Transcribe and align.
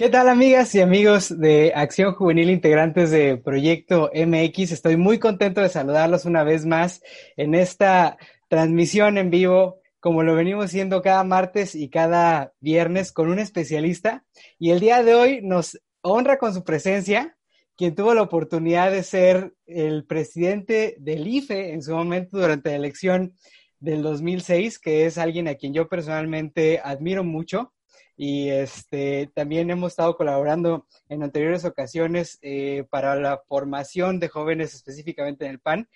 ¿Qué 0.00 0.08
tal 0.08 0.30
amigas 0.30 0.74
y 0.74 0.80
amigos 0.80 1.38
de 1.38 1.74
Acción 1.74 2.14
Juvenil 2.14 2.48
integrantes 2.48 3.10
de 3.10 3.36
Proyecto 3.36 4.10
MX? 4.14 4.72
Estoy 4.72 4.96
muy 4.96 5.18
contento 5.18 5.60
de 5.60 5.68
saludarlos 5.68 6.24
una 6.24 6.42
vez 6.42 6.64
más 6.64 7.02
en 7.36 7.54
esta 7.54 8.16
transmisión 8.48 9.18
en 9.18 9.28
vivo, 9.28 9.82
como 9.98 10.22
lo 10.22 10.34
venimos 10.34 10.64
haciendo 10.64 11.02
cada 11.02 11.22
martes 11.22 11.74
y 11.74 11.90
cada 11.90 12.54
viernes 12.60 13.12
con 13.12 13.30
un 13.30 13.38
especialista. 13.38 14.24
Y 14.58 14.70
el 14.70 14.80
día 14.80 15.02
de 15.02 15.14
hoy 15.14 15.40
nos 15.42 15.78
honra 16.00 16.38
con 16.38 16.54
su 16.54 16.64
presencia 16.64 17.36
quien 17.76 17.94
tuvo 17.94 18.14
la 18.14 18.22
oportunidad 18.22 18.90
de 18.90 19.02
ser 19.02 19.52
el 19.66 20.06
presidente 20.06 20.96
del 20.98 21.28
IFE 21.28 21.74
en 21.74 21.82
su 21.82 21.94
momento 21.94 22.38
durante 22.38 22.70
la 22.70 22.76
elección 22.76 23.34
del 23.80 24.00
2006, 24.00 24.78
que 24.78 25.04
es 25.04 25.18
alguien 25.18 25.46
a 25.46 25.56
quien 25.56 25.74
yo 25.74 25.90
personalmente 25.90 26.80
admiro 26.82 27.22
mucho 27.22 27.74
y 28.22 28.50
este, 28.50 29.30
también 29.34 29.70
hemos 29.70 29.92
estado 29.92 30.14
colaborando 30.14 30.86
en 31.08 31.22
anteriores 31.22 31.64
ocasiones 31.64 32.38
eh, 32.42 32.84
para 32.90 33.16
la 33.16 33.40
formación 33.48 34.20
de 34.20 34.28
jóvenes 34.28 34.74
específicamente 34.74 35.46
en 35.46 35.52
el 35.52 35.58
PAN. 35.58 35.88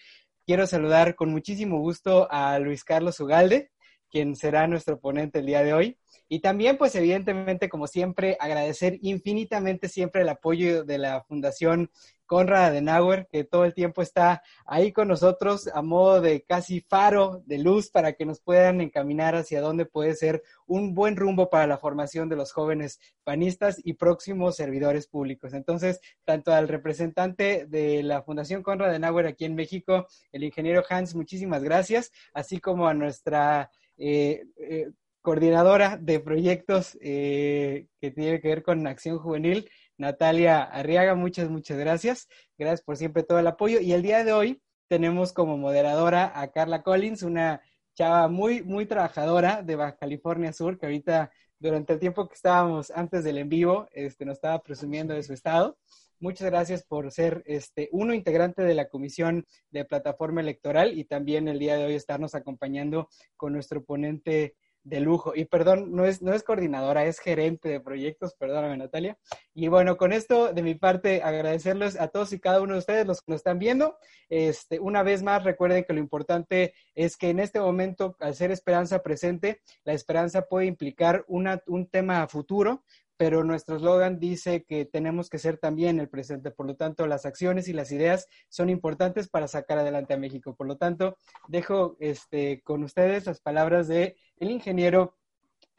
Quiero 0.47 0.67
saludar 0.67 1.17
con 1.17 1.31
muchísimo 1.31 1.81
gusto 1.81 2.27
a 2.31 2.59
Luis 2.61 2.83
Carlos 2.83 3.21
Ugalde, 3.21 3.73
quien 4.11 4.37
será 4.37 4.67
nuestro 4.67 4.99
ponente 4.99 5.41
el 5.41 5.47
día 5.47 5.63
de 5.63 5.75
hoy. 5.75 5.99
Y 6.29 6.41
también, 6.41 6.79
pues 6.79 6.95
evidentemente, 6.95 7.69
como 7.69 7.87
siempre, 7.87 8.37
agradecer 8.41 8.99
infinitamente 9.03 9.89
siempre 9.89 10.23
el 10.23 10.29
apoyo 10.29 10.85
de 10.85 10.99
la 10.99 11.23
Fundación 11.23 11.91
Conrad 12.27 12.67
Adenauer, 12.67 13.29
que 13.31 13.45
todo 13.45 13.65
el 13.65 13.75
tiempo 13.75 14.03
está 14.03 14.43
ahí 14.65 14.93
con 14.93 15.09
nosotros 15.09 15.69
a 15.73 15.83
modo 15.83 16.21
de 16.21 16.43
casi 16.43 16.81
faro 16.81 17.43
de 17.47 17.59
luz 17.59 17.91
para 17.91 18.15
que 18.15 18.25
nos 18.25 18.41
puedan 18.41 18.81
encaminar 18.81 19.37
hacia 19.37 19.61
dónde 19.61 19.85
puede 19.85 20.15
ser 20.15 20.43
un 20.67 20.95
buen 20.95 21.17
rumbo 21.17 21.51
para 21.51 21.67
la 21.67 21.79
formación 21.79 22.29
de 22.29 22.37
los 22.37 22.53
jóvenes 22.53 22.99
panistas 23.25 23.81
y 23.85 23.95
próximos 23.95 24.57
servidores 24.57 25.07
públicos. 25.07 25.53
Entonces, 25.53 26.01
tanto 26.25 26.53
al 26.53 26.69
representante 26.69 27.67
de 27.67 28.03
la 28.03 28.23
Fundación 28.23 28.63
Conrad 28.63 28.91
Adenauer 28.91 29.27
aquí 29.27 29.45
en 29.45 29.55
México, 29.55 30.07
el 30.33 30.45
ingeniero 30.45 30.83
Hans, 30.89 31.15
muchísimas 31.15 31.63
gracias, 31.63 32.11
así 32.33 32.59
como 32.59 32.89
a 32.89 32.95
nuestra 32.95 33.71
eh, 33.97 34.45
eh, 34.57 34.91
coordinadora 35.25 35.97
de 35.97 36.21
proyectos 36.21 36.99
eh, 37.01 37.87
que 37.99 38.11
tiene 38.11 38.43
que 38.43 38.49
ver 38.49 38.63
con 38.63 38.87
Acción 38.87 39.19
Juvenil, 39.19 39.71
Natalia 39.97 40.63
Arriaga, 40.63 41.15
muchas, 41.15 41.49
muchas 41.49 41.79
gracias. 41.79 42.29
Gracias 42.59 42.83
por 42.83 42.99
siempre 42.99 43.23
todo 43.23 43.39
el 43.39 43.47
apoyo. 43.47 43.81
Y 43.81 43.95
el 43.95 44.03
día 44.03 44.23
de 44.23 44.35
hoy 44.35 44.63
tenemos 44.87 45.33
como 45.33 45.57
moderadora 45.57 46.39
a 46.39 46.53
Carla 46.53 46.83
Collins, 46.83 47.23
una 47.23 47.63
chava 47.95 48.29
muy, 48.29 48.63
muy 48.63 48.85
trabajadora 48.85 49.63
de 49.63 49.77
Baja 49.77 49.97
California 49.97 50.53
Sur, 50.53 50.79
que 50.79 50.85
ahorita, 50.85 51.33
durante 51.59 51.95
el 51.95 52.01
tiempo 52.01 52.29
que 52.29 52.35
estábamos 52.35 52.91
antes 52.91 53.25
del 53.25 53.39
en 53.39 53.49
vivo, 53.49 53.89
este, 53.93 54.27
nos 54.27 54.35
estaba 54.35 54.63
presumiendo 54.63 55.15
de 55.15 55.23
su 55.23 55.33
estado. 55.33 55.79
Muchas 56.21 56.51
gracias 56.51 56.85
por 56.85 57.11
ser 57.11 57.43
este, 57.47 57.89
uno 57.93 58.13
integrante 58.13 58.61
de 58.61 58.75
la 58.75 58.89
Comisión 58.91 59.47
de 59.71 59.87
Plataforma 59.87 60.43
Electoral 60.43 60.99
y 60.99 61.05
también 61.05 61.49
el 61.49 61.59
día 61.59 61.79
de 61.79 61.87
hoy 61.87 61.95
estarnos 61.95 62.35
acompañando 62.35 63.09
con 63.39 63.55
nuestro 63.55 63.83
ponente 63.83 64.55
de 64.85 65.01
lujo. 65.01 65.33
Y 65.35 65.47
perdón, 65.47 65.93
no 65.93 66.05
es, 66.05 66.23
no 66.23 66.33
es 66.33 66.43
coordinadora, 66.43 67.07
es 67.07 67.19
gerente 67.19 67.69
de 67.69 67.81
proyectos, 67.81 68.35
perdóname 68.35 68.77
Natalia. 68.77 69.19
Y 69.55 69.69
bueno, 69.69 69.97
con 69.97 70.13
esto 70.13 70.53
de 70.53 70.63
mi 70.63 70.75
parte, 70.75 71.23
agradecerles 71.23 71.99
a 71.99 72.09
todos 72.09 72.33
y 72.33 72.39
cada 72.39 72.61
uno 72.61 72.75
de 72.75 72.81
ustedes 72.81 73.07
los 73.07 73.21
que 73.23 73.33
nos 73.33 73.41
están 73.41 73.59
viendo. 73.59 73.97
Este, 74.29 74.79
una 74.79 75.03
vez 75.03 75.23
más, 75.23 75.43
recuerden 75.43 75.85
que 75.85 75.95
lo 75.95 76.01
importante 76.01 76.75
es 76.95 77.17
que 77.17 77.31
en 77.31 77.41
este 77.41 77.61
momento, 77.61 78.17
al 78.21 78.35
ser 78.35 78.51
esperanza 78.51 79.03
presente, 79.03 79.63
la 79.85 79.95
esperanza 79.95 80.43
puede 80.43 80.67
implicar 80.67 81.25
una, 81.27 81.63
un 81.67 81.87
tema 81.89 82.27
futuro, 82.29 82.85
pero 83.17 83.45
nuestro 83.45 83.77
eslogan 83.77 84.19
dice 84.19 84.65
que 84.65 84.85
tenemos 84.85 85.29
que 85.29 85.39
ser 85.39 85.59
también 85.59 86.01
el 86.01 86.09
presente. 86.09 86.51
Por 86.51 86.67
lo 86.67 86.77
tanto, 86.77 87.07
las 87.07 87.27
acciones 87.27 87.69
y 87.69 87.73
las 87.73 87.93
ideas 87.93 88.27
son 88.49 88.71
importantes 88.71 89.29
para 89.29 89.49
sacar 89.49 89.79
adelante 89.79 90.15
a 90.15 90.19
México. 90.19 90.55
Por 90.55 90.67
lo 90.67 90.77
tanto, 90.77 91.17
dejo 91.49 91.97
este, 92.01 92.63
con 92.63 92.83
ustedes 92.83 93.27
las 93.27 93.41
palabras 93.41 93.89
de 93.89 94.17
el 94.39 94.51
ingeniero 94.51 95.17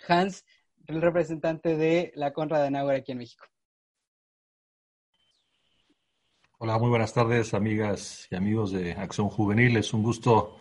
Hans, 0.08 0.46
el 0.88 1.02
representante 1.02 1.76
de 1.76 2.12
la 2.16 2.32
Conrad 2.32 2.62
Adenauer 2.62 2.96
aquí 2.96 3.12
en 3.12 3.20
México. 3.20 3.46
Hola, 6.58 6.80
muy 6.80 6.90
buenas 6.90 7.14
tardes, 7.14 7.54
amigas 7.54 8.28
y 8.32 8.36
amigos 8.36 8.72
de 8.72 8.94
Acción 8.94 9.30
Juvenil. 9.30 9.76
Es 9.76 9.94
un 9.94 10.04
gusto 10.04 10.58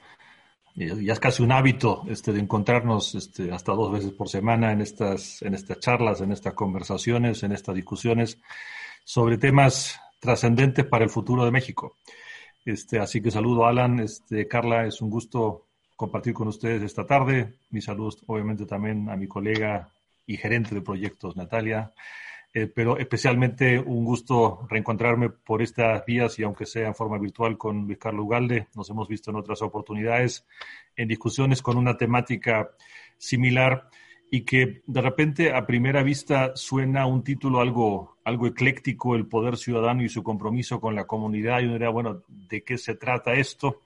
ya 0.75 1.12
es 1.12 1.21
casi 1.21 1.43
un 1.43 1.53
hábito 1.53 2.03
este, 2.09 2.33
de 2.33 2.41
encontrarnos 2.41 3.15
este, 3.15 3.53
hasta 3.53 3.73
dos 3.73 3.93
veces 3.93 4.12
por 4.12 4.29
semana 4.29 4.73
en 4.73 4.81
estas, 4.81 5.41
en 5.43 5.55
estas 5.55 5.79
charlas, 5.79 6.21
en 6.21 6.33
estas 6.33 6.55
conversaciones, 6.55 7.43
en 7.45 7.53
estas 7.53 7.75
discusiones 7.75 8.39
sobre 9.05 9.39
temas 9.39 10.01
trascendentes 10.19 10.84
para 10.87 11.05
el 11.05 11.11
futuro 11.11 11.45
de 11.45 11.53
México. 11.53 11.97
Este, 12.65 12.99
así 12.99 13.21
que 13.21 13.31
saludo 13.31 13.67
a 13.67 13.71
Alan, 13.71 14.01
este, 14.01 14.49
Carla, 14.49 14.87
es 14.87 15.01
un 15.01 15.11
gusto 15.11 15.67
compartir 15.97 16.34
con 16.34 16.49
ustedes 16.49 16.83
esta 16.83 17.07
tarde. 17.07 17.55
Mis 17.71 17.84
saludos 17.84 18.19
obviamente 18.27 18.67
también 18.67 19.09
a 19.11 19.17
mi 19.17 19.29
colega 19.29 19.89
y 20.27 20.37
gerente 20.37 20.75
de 20.75 20.81
proyectos, 20.81 21.37
Natalia. 21.37 21.93
Eh, 22.56 22.69
pero 22.69 22.97
especialmente 22.98 23.81
un 23.81 24.04
gusto 24.04 24.65
reencontrarme 24.70 25.28
por 25.28 25.60
estas 25.60 26.06
vías 26.06 26.38
y 26.38 26.44
aunque 26.44 26.66
sea 26.66 26.87
en 26.87 26.94
forma 26.94 27.19
virtual 27.19 27.59
con 27.59 27.84
Luis 27.84 27.98
Carlos 27.98 28.26
Ugalde, 28.26 28.69
nos 28.76 28.88
hemos 28.91 29.09
visto 29.09 29.32
en 29.32 29.37
otras 29.37 29.60
oportunidades 29.60 30.47
en 30.94 31.09
discusiones 31.09 31.62
con 31.62 31.76
una 31.76 31.97
temática 31.97 32.70
similar 33.19 33.88
y 34.31 34.42
que 34.42 34.82
de 34.87 35.00
repente 35.00 35.53
a 35.53 35.66
primera 35.66 36.04
vista 36.04 36.53
suena 36.54 37.06
un 37.06 37.25
título 37.25 37.59
algo, 37.59 38.19
algo 38.22 38.47
ecléctico, 38.47 39.16
el 39.16 39.26
poder 39.26 39.56
ciudadano 39.56 40.04
y 40.04 40.09
su 40.09 40.22
compromiso 40.22 40.81
con 40.81 40.94
la 40.94 41.09
comunidad. 41.09 41.59
Y 41.60 41.65
uno 41.65 41.72
diría, 41.72 41.91
bueno, 41.91 42.22
¿de 42.28 42.62
qué 42.62 42.78
se 42.78 42.94
trata 42.94 43.34
esto? 43.34 43.82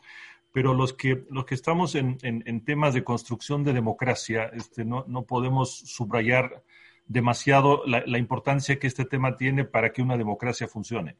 Pero 0.52 0.74
los 0.74 0.92
que, 0.92 1.24
los 1.30 1.46
que 1.46 1.54
estamos 1.54 1.94
en, 1.94 2.18
en, 2.22 2.64
temas 2.64 2.92
de 2.92 3.04
construcción 3.04 3.64
de 3.64 3.72
democracia, 3.72 4.50
este, 4.52 4.84
no, 4.84 5.04
no 5.08 5.22
podemos 5.22 5.70
subrayar 5.70 6.62
demasiado 7.08 7.82
la, 7.86 8.18
importancia 8.18 8.78
que 8.78 8.86
este 8.86 9.06
tema 9.06 9.36
tiene 9.36 9.64
para 9.64 9.92
que 9.92 10.02
una 10.02 10.16
democracia 10.16 10.68
funcione. 10.68 11.16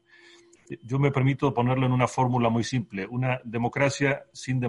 Yo 0.83 0.99
me 0.99 1.11
permito 1.11 1.51
ponerlo 1.51 1.87
en 1.87 1.91
una 1.91 2.07
fórmula 2.07 2.49
muy 2.49 2.63
simple. 2.63 3.07
Una 3.07 3.41
democracia 3.43 4.25
sin, 4.31 4.61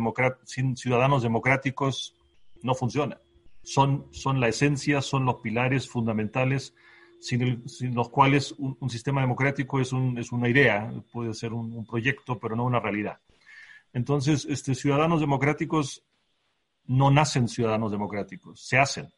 sin 0.44 0.76
ciudadanos 0.76 1.22
democráticos 1.22 2.16
no 2.62 2.74
funciona. 2.74 3.20
Son, 3.62 4.06
son, 4.10 4.40
la 4.40 4.48
esencia, 4.48 5.02
son 5.02 5.26
los 5.26 5.36
pilares 5.36 5.86
fundamentales 5.86 6.74
sin, 7.20 7.62
los 7.94 8.08
cuales 8.08 8.54
un, 8.56 8.88
sistema 8.88 9.20
democrático 9.20 9.78
es, 9.78 9.92
un, 9.92 10.16
es, 10.16 10.32
una 10.32 10.48
idea, 10.48 10.90
puede 11.12 11.34
ser 11.34 11.52
un, 11.52 11.70
un, 11.74 11.84
proyecto, 11.84 12.38
pero 12.38 12.56
no 12.56 12.64
una 12.64 12.80
realidad. 12.80 13.20
Entonces, 13.92 14.46
este, 14.48 14.74
ciudadanos 14.74 15.20
democráticos 15.20 16.02
no 16.86 17.10
nacen 17.10 17.46
ciudadanos 17.46 17.92
democráticos, 17.92 18.66
se 18.66 18.78
hacen 18.78 19.12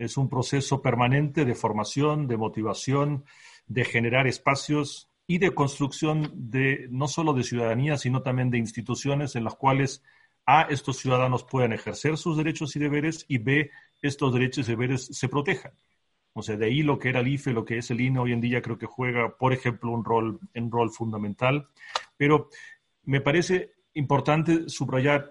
es 0.00 0.16
un 0.16 0.30
proceso 0.30 0.80
permanente 0.80 1.44
de 1.44 1.54
formación, 1.54 2.26
de 2.26 2.38
motivación, 2.38 3.24
de 3.66 3.84
generar 3.84 4.26
espacios 4.26 5.10
y 5.26 5.38
de 5.38 5.54
construcción 5.54 6.32
de 6.34 6.88
no 6.90 7.06
solo 7.06 7.34
de 7.34 7.44
ciudadanía, 7.44 7.98
sino 7.98 8.22
también 8.22 8.50
de 8.50 8.56
instituciones 8.56 9.36
en 9.36 9.44
las 9.44 9.56
cuales 9.56 10.02
A, 10.46 10.62
estos 10.62 10.96
ciudadanos 10.96 11.44
puedan 11.44 11.74
ejercer 11.74 12.16
sus 12.16 12.38
derechos 12.38 12.74
y 12.74 12.78
deberes 12.78 13.26
y 13.28 13.38
B, 13.38 13.70
estos 14.00 14.32
derechos 14.32 14.66
y 14.66 14.72
deberes 14.72 15.06
se 15.06 15.28
protejan. 15.28 15.72
O 16.32 16.42
sea, 16.42 16.56
de 16.56 16.64
ahí 16.64 16.82
lo 16.82 16.98
que 16.98 17.10
era 17.10 17.20
el 17.20 17.28
IFE, 17.28 17.52
lo 17.52 17.66
que 17.66 17.76
es 17.76 17.90
el 17.90 18.00
INE 18.00 18.20
hoy 18.20 18.32
en 18.32 18.40
día 18.40 18.62
creo 18.62 18.78
que 18.78 18.86
juega, 18.86 19.36
por 19.36 19.52
ejemplo, 19.52 19.90
un 19.90 20.02
rol, 20.02 20.40
un 20.54 20.70
rol 20.70 20.90
fundamental. 20.90 21.68
Pero 22.16 22.48
me 23.04 23.20
parece 23.20 23.72
importante 23.92 24.70
subrayar 24.70 25.28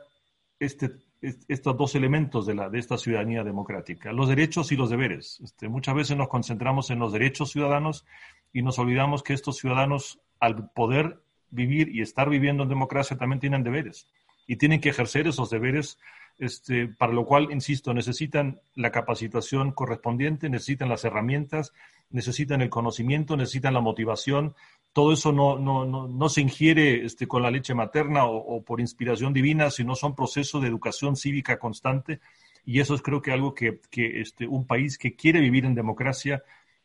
este 0.59 0.91
estos 1.21 1.77
dos 1.77 1.95
elementos 1.95 2.45
de, 2.45 2.55
la, 2.55 2.69
de 2.69 2.79
esta 2.79 2.97
ciudadanía 2.97 3.43
democrática, 3.43 4.13
los 4.13 4.29
derechos 4.29 4.71
y 4.71 4.75
los 4.75 4.89
deberes. 4.89 5.39
Este, 5.43 5.67
muchas 5.67 5.95
veces 5.95 6.17
nos 6.17 6.29
concentramos 6.29 6.89
en 6.89 6.99
los 6.99 7.11
derechos 7.11 7.51
ciudadanos 7.51 8.05
y 8.53 8.61
nos 8.61 8.79
olvidamos 8.79 9.23
que 9.23 9.33
estos 9.33 9.57
ciudadanos, 9.57 10.21
al 10.39 10.71
poder 10.71 11.21
vivir 11.49 11.93
y 11.93 12.01
estar 12.01 12.29
viviendo 12.29 12.63
en 12.63 12.69
democracia, 12.69 13.17
también 13.17 13.39
tienen 13.39 13.63
deberes 13.63 14.07
y 14.47 14.55
tienen 14.55 14.81
que 14.81 14.89
ejercer 14.89 15.27
esos 15.27 15.49
deberes 15.49 15.99
este, 16.39 16.87
para 16.87 17.13
lo 17.13 17.25
cual, 17.25 17.49
insisto, 17.51 17.93
necesitan 17.93 18.59
la 18.75 18.91
capacitación 18.91 19.71
correspondiente, 19.71 20.49
necesitan 20.49 20.89
las 20.89 21.03
herramientas, 21.05 21.73
necesitan 22.09 22.61
el 22.61 22.69
conocimiento, 22.69 23.37
necesitan 23.37 23.73
la 23.73 23.81
motivación. 23.81 24.55
Todo 24.93 25.13
eso 25.13 25.31
no, 25.31 25.59
no, 25.59 25.85
no, 25.85 26.07
no 26.07 26.29
se 26.29 26.41
ingiere 26.41 27.05
este, 27.05 27.27
con 27.27 27.43
la 27.43 27.51
leche 27.51 27.73
materna 27.73 28.25
o, 28.25 28.63
por 28.63 28.79
inspiración 28.79 29.33
divina, 29.33 29.69
sino 29.69 29.95
son 29.95 30.15
procesos 30.15 30.61
de 30.61 30.67
educación 30.69 31.15
cívica 31.15 31.59
constante. 31.59 32.19
Y 32.65 32.79
eso 32.79 32.95
es 32.95 33.01
creo 33.01 33.21
que 33.21 33.31
algo 33.31 33.53
que, 33.53 33.79
que 33.89 34.21
este, 34.21 34.47
un 34.47 34.65
país 34.65 34.97
que 34.97 35.15
quiere 35.15 35.41
vivir 35.41 35.65
en 35.65 35.75
democracia 35.75 36.43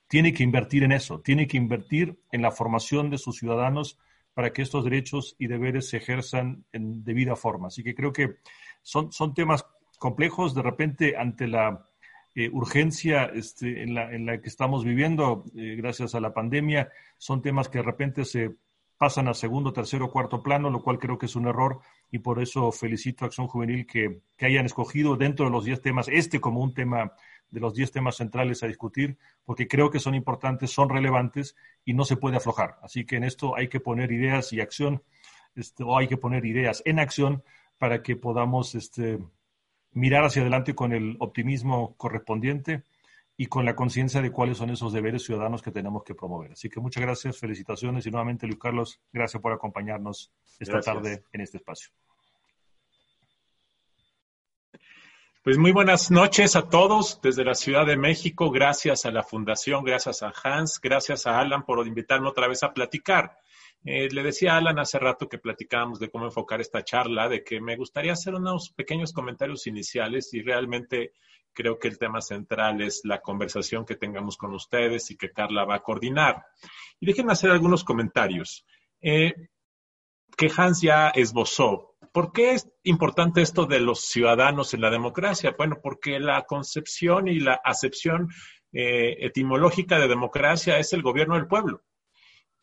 tiene 0.09 0.33
que 0.33 0.43
invertir 0.43 0.83
en 0.83 0.93
eso, 0.93 1.21
tiene 1.21 1.47
que 1.47 1.57
invertir 1.57 2.19
en 2.31 2.43
la 2.43 2.51
formación 2.51 3.11
de 3.11 3.19
sus 3.19 3.39
ciudadanos 3.39 3.99
para 4.35 4.53
que 4.53 4.63
estos 4.63 4.85
derechos 4.85 5.37
y 5.39 5.47
deberes 5.47 5.89
se 5.89 5.97
ejerzan 5.97 6.65
en 6.73 7.05
debida 7.05 7.37
forma. 7.37 7.69
Así 7.69 7.83
que 7.83 7.95
creo 7.95 8.13
que 8.13 8.37
son, 8.85 9.11
son 9.11 9.35
temas 9.35 9.67
complejos, 9.99 10.55
de 10.55 10.63
repente 10.63 11.17
ante 11.17 11.49
la 11.49 11.83
eh, 12.37 12.51
urgencia 12.53 13.25
este, 13.25 13.83
en, 13.83 13.95
la, 13.95 14.13
en, 14.13 14.27
la, 14.27 14.41
que 14.41 14.49
estamos 14.49 14.85
viviendo 14.85 15.45
eh, 15.57 15.75
gracias 15.77 16.15
a 16.15 16.21
la 16.21 16.33
pandemia, 16.33 16.91
son 17.19 17.43
temas 17.43 17.69
que 17.69 17.79
de 17.79 17.85
repente 17.85 18.25
se 18.25 18.55
pasan 18.99 19.27
a 19.27 19.35
segundo, 19.35 19.73
tercero, 19.73 20.11
cuarto 20.11 20.43
plano, 20.43 20.71
lo 20.71 20.83
cual 20.83 20.99
creo 20.99 21.19
que 21.19 21.27
es 21.27 21.35
un 21.35 21.49
error 21.49 21.81
y 22.11 22.19
por 22.19 22.41
eso 22.41 22.71
felicito 22.71 23.25
a 23.25 23.29
Acción 23.29 23.49
Juvenil 23.49 23.87
que, 23.87 24.21
que 24.37 24.47
hayan 24.47 24.67
escogido 24.67 25.17
dentro 25.17 25.47
de 25.47 25.53
los 25.53 25.65
10 25.65 25.81
temas 25.81 26.09
este 26.09 26.41
como 26.41 26.61
un 26.61 26.75
tema 26.75 27.13
de 27.51 27.61
los 27.61 27.75
10 27.75 27.93
temas 27.93 28.17
centrales 28.17 28.63
a 28.63 28.67
discutir, 28.67 29.17
porque 29.45 29.69
creo 29.69 29.91
que 29.91 30.01
son 30.01 30.15
importantes, 30.15 30.71
son 30.71 30.89
relevantes 30.89 31.57
y 31.85 31.95
no 31.95 32.05
se 32.05 32.17
puede 32.17 32.37
aflojar. 32.37 32.79
Así 32.83 33.05
que 33.07 33.17
en 33.17 33.25
esto 33.25 33.57
hay 33.57 33.69
que 33.69 33.81
poner 33.81 34.13
ideas 34.13 34.53
y 34.53 34.61
acción, 34.61 35.03
este, 35.55 35.85
o 35.85 35.97
hay 35.97 36.09
que 36.09 36.17
poner 36.17 36.45
ideas 36.45 36.83
en 36.85 36.99
acción 36.99 37.43
para 37.79 38.03
que 38.03 38.17
podamos 38.17 38.75
este, 38.75 39.19
mirar 39.93 40.25
hacia 40.25 40.43
adelante 40.43 40.75
con 40.75 40.93
el 40.93 41.17
optimismo 41.21 41.95
correspondiente 41.97 42.83
y 43.37 43.47
con 43.47 43.65
la 43.65 43.75
conciencia 43.75 44.23
de 44.23 44.31
cuáles 44.31 44.59
son 44.59 44.71
esos 44.71 44.93
deberes 44.93 45.25
ciudadanos 45.25 45.63
que 45.63 45.73
tenemos 45.73 46.05
que 46.05 46.15
promover. 46.15 46.53
Así 46.53 46.69
que 46.69 46.81
muchas 46.81 47.03
gracias, 47.03 47.39
felicitaciones 47.39 48.07
y 48.07 48.11
nuevamente, 48.11 48.47
Luis 48.47 48.59
Carlos, 48.59 49.01
gracias 49.13 49.43
por 49.43 49.53
acompañarnos 49.53 50.33
esta 50.61 50.81
tarde 50.81 51.25
en 51.33 51.41
este 51.41 51.57
espacio. 51.57 51.91
Pues 55.43 55.59
muy 55.59 55.73
buenas 55.73 56.11
noches 56.11 56.57
a 56.57 56.71
todos 56.71 57.21
desde 57.21 57.45
la 57.45 57.55
Ciudad 57.55 57.85
de 57.85 57.99
México. 57.99 58.51
Gracias 58.51 59.05
a 59.05 59.11
la 59.11 59.23
Fundación, 59.23 59.85
gracias 59.85 60.23
a 60.23 60.33
Hans, 60.43 60.81
gracias 60.81 61.27
a 61.27 61.39
Alan 61.39 61.67
por 61.67 61.87
invitarme 61.87 62.29
otra 62.29 62.49
vez 62.49 62.63
a 62.63 62.73
platicar. 62.73 63.37
Eh, 63.85 64.09
le 64.11 64.23
decía 64.23 64.55
a 64.55 64.57
Alan 64.57 64.79
hace 64.79 64.99
rato 64.99 65.29
que 65.29 65.39
platicábamos 65.39 65.99
de 65.99 66.11
cómo 66.11 66.25
enfocar 66.25 66.61
esta 66.61 66.83
charla, 66.83 67.29
de 67.29 67.45
que 67.45 67.61
me 67.61 67.77
gustaría 67.77 68.13
hacer 68.13 68.35
unos 68.35 68.71
pequeños 68.71 69.13
comentarios 69.13 69.67
iniciales 69.67 70.33
y 70.33 70.41
realmente 70.41 71.13
creo 71.53 71.79
que 71.79 71.89
el 71.89 71.99
tema 71.99 72.21
central 72.21 72.81
es 72.81 73.03
la 73.05 73.21
conversación 73.21 73.85
que 73.85 73.97
tengamos 73.97 74.37
con 74.37 74.55
ustedes 74.55 75.11
y 75.11 75.17
que 75.17 75.33
Carla 75.33 75.65
va 75.65 75.77
a 75.77 75.83
coordinar. 75.83 76.45
Y 76.99 77.07
déjenme 77.07 77.33
hacer 77.33 77.51
algunos 77.51 77.85
comentarios. 77.85 78.65
Eh, 79.01 79.35
que 80.37 80.51
Hans 80.57 80.81
ya 80.81 81.11
esbozó. 81.11 81.95
¿Por 82.13 82.33
qué 82.33 82.53
es 82.53 82.69
importante 82.83 83.43
esto 83.43 83.67
de 83.67 83.81
los 83.81 84.01
ciudadanos 84.07 84.75
en 84.75 84.81
la 84.81 84.91
democracia? 84.91 85.55
Bueno, 85.57 85.79
porque 85.83 86.19
la 86.19 86.43
concepción 86.43 87.29
y 87.29 87.39
la 87.39 87.55
acepción 87.55 88.29
eh, 88.73 89.17
etimológica 89.21 89.99
de 89.99 90.09
democracia 90.09 90.79
es 90.79 90.93
el 90.93 91.03
gobierno 91.03 91.35
del 91.35 91.47
pueblo. 91.47 91.83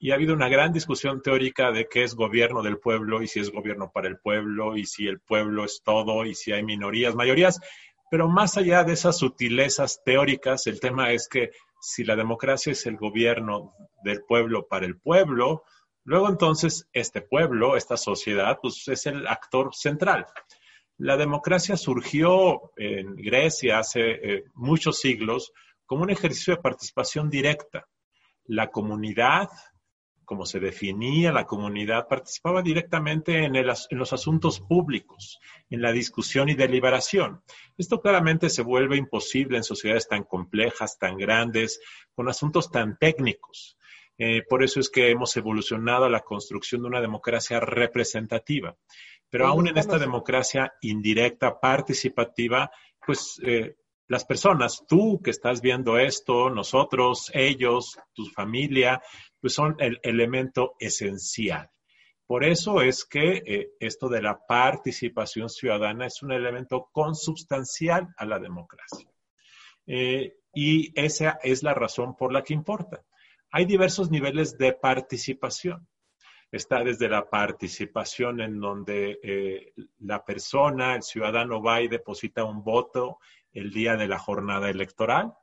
Y 0.01 0.11
ha 0.11 0.15
habido 0.15 0.33
una 0.33 0.49
gran 0.49 0.73
discusión 0.73 1.21
teórica 1.21 1.71
de 1.71 1.87
qué 1.87 2.03
es 2.03 2.15
gobierno 2.15 2.61
del 2.61 2.77
pueblo 2.77 3.21
y 3.21 3.27
si 3.27 3.39
es 3.39 3.51
gobierno 3.51 3.89
para 3.93 4.09
el 4.09 4.19
pueblo 4.19 4.75
y 4.75 4.85
si 4.85 5.07
el 5.07 5.21
pueblo 5.21 5.63
es 5.63 5.81
todo 5.81 6.25
y 6.25 6.35
si 6.35 6.51
hay 6.51 6.63
minorías, 6.63 7.15
mayorías. 7.15 7.61
Pero 8.09 8.27
más 8.27 8.57
allá 8.57 8.83
de 8.83 8.91
esas 8.91 9.17
sutilezas 9.17 10.01
teóricas, 10.03 10.67
el 10.67 10.81
tema 10.81 11.13
es 11.13 11.29
que 11.29 11.51
si 11.79 12.03
la 12.03 12.17
democracia 12.17 12.73
es 12.73 12.85
el 12.85 12.97
gobierno 12.97 13.73
del 14.03 14.23
pueblo 14.23 14.67
para 14.67 14.85
el 14.85 14.99
pueblo, 14.99 15.63
Luego 16.03 16.29
entonces 16.29 16.87
este 16.93 17.21
pueblo, 17.21 17.77
esta 17.77 17.97
sociedad, 17.97 18.57
pues 18.61 18.87
es 18.87 19.05
el 19.05 19.27
actor 19.27 19.73
central. 19.75 20.25
La 20.97 21.15
democracia 21.15 21.77
surgió 21.77 22.71
en 22.75 23.15
Grecia 23.15 23.79
hace 23.79 24.09
eh, 24.09 24.43
muchos 24.55 24.99
siglos 24.99 25.51
como 25.85 26.03
un 26.03 26.09
ejercicio 26.09 26.55
de 26.55 26.61
participación 26.61 27.29
directa. 27.29 27.87
La 28.45 28.71
comunidad, 28.71 29.49
como 30.31 30.45
se 30.45 30.61
definía 30.61 31.33
la 31.33 31.45
comunidad, 31.45 32.07
participaba 32.07 32.61
directamente 32.61 33.43
en, 33.43 33.57
en, 33.57 33.65
los 33.65 34.13
asuntos 34.13 34.61
públicos, 34.61 35.41
en 35.69 35.81
la 35.81 35.91
discusión 35.91 36.47
y 36.47 36.53
deliberación. 36.53 37.43
Esto 37.77 37.99
claramente 37.99 38.49
se 38.49 38.61
vuelve 38.61 38.95
imposible 38.95 39.57
en 39.57 39.65
sociedades 39.65 40.07
tan 40.07 40.23
complejas, 40.23 40.97
tan 40.97 41.17
grandes, 41.17 41.81
con 42.15 42.29
asuntos 42.29 42.71
tan 42.71 42.97
técnicos. 42.97 43.77
Eh, 44.17 44.43
por 44.47 44.63
eso 44.63 44.79
es 44.79 44.89
que 44.89 45.11
hemos 45.11 45.35
evolucionado 45.35 46.05
a 46.05 46.09
la 46.09 46.21
construcción 46.21 46.83
de 46.83 46.87
una 46.87 47.01
democracia 47.01 47.59
representativa. 47.59 48.77
Pero 49.29 49.47
aún 49.47 49.67
en 49.67 49.77
esta 49.77 49.99
democracia 49.99 50.71
indirecta, 50.79 51.59
participativa, 51.59 52.71
pues 53.05 53.37
eh, 53.43 53.75
las 54.07 54.23
personas, 54.23 54.85
tú 54.87 55.21
que 55.21 55.31
estás 55.31 55.61
viendo 55.61 55.97
esto, 55.97 56.49
nosotros, 56.49 57.31
ellos, 57.33 57.99
tu 58.13 58.27
familia, 58.27 59.01
pues 59.41 59.53
son 59.53 59.75
el 59.79 59.99
elemento 60.03 60.75
esencial. 60.79 61.69
Por 62.25 62.45
eso 62.45 62.81
es 62.81 63.03
que 63.03 63.43
eh, 63.45 63.71
esto 63.79 64.07
de 64.07 64.21
la 64.21 64.39
participación 64.47 65.49
ciudadana 65.49 66.05
es 66.05 66.21
un 66.23 66.31
elemento 66.31 66.89
consubstancial 66.93 68.07
a 68.15 68.25
la 68.25 68.39
democracia. 68.39 69.07
y 70.53 70.91
esa 70.99 71.39
es 71.43 71.63
la 71.63 71.73
razón 71.73 72.15
por 72.15 72.31
la 72.31 72.43
que 72.43 72.53
importa. 72.53 73.03
Hay 73.51 73.65
diversos 73.65 74.09
niveles 74.09 74.57
de 74.57 74.71
participación. 74.71 75.87
Está 76.51 76.83
desde 76.83 77.09
la 77.09 77.29
participación 77.29 78.41
en 78.41 78.59
donde 78.59 79.19
eh, 79.23 79.73
la 79.99 80.23
persona, 80.23 80.95
el 80.95 81.03
ciudadano 81.03 81.61
va 81.61 81.81
y 81.81 81.87
deposita 81.87 82.43
un 82.43 82.63
voto 82.63 83.19
el 83.51 83.71
día 83.71 83.97
de 83.97 84.07
la 84.07 84.19
jornada 84.19 84.69
electoral. 84.69 85.33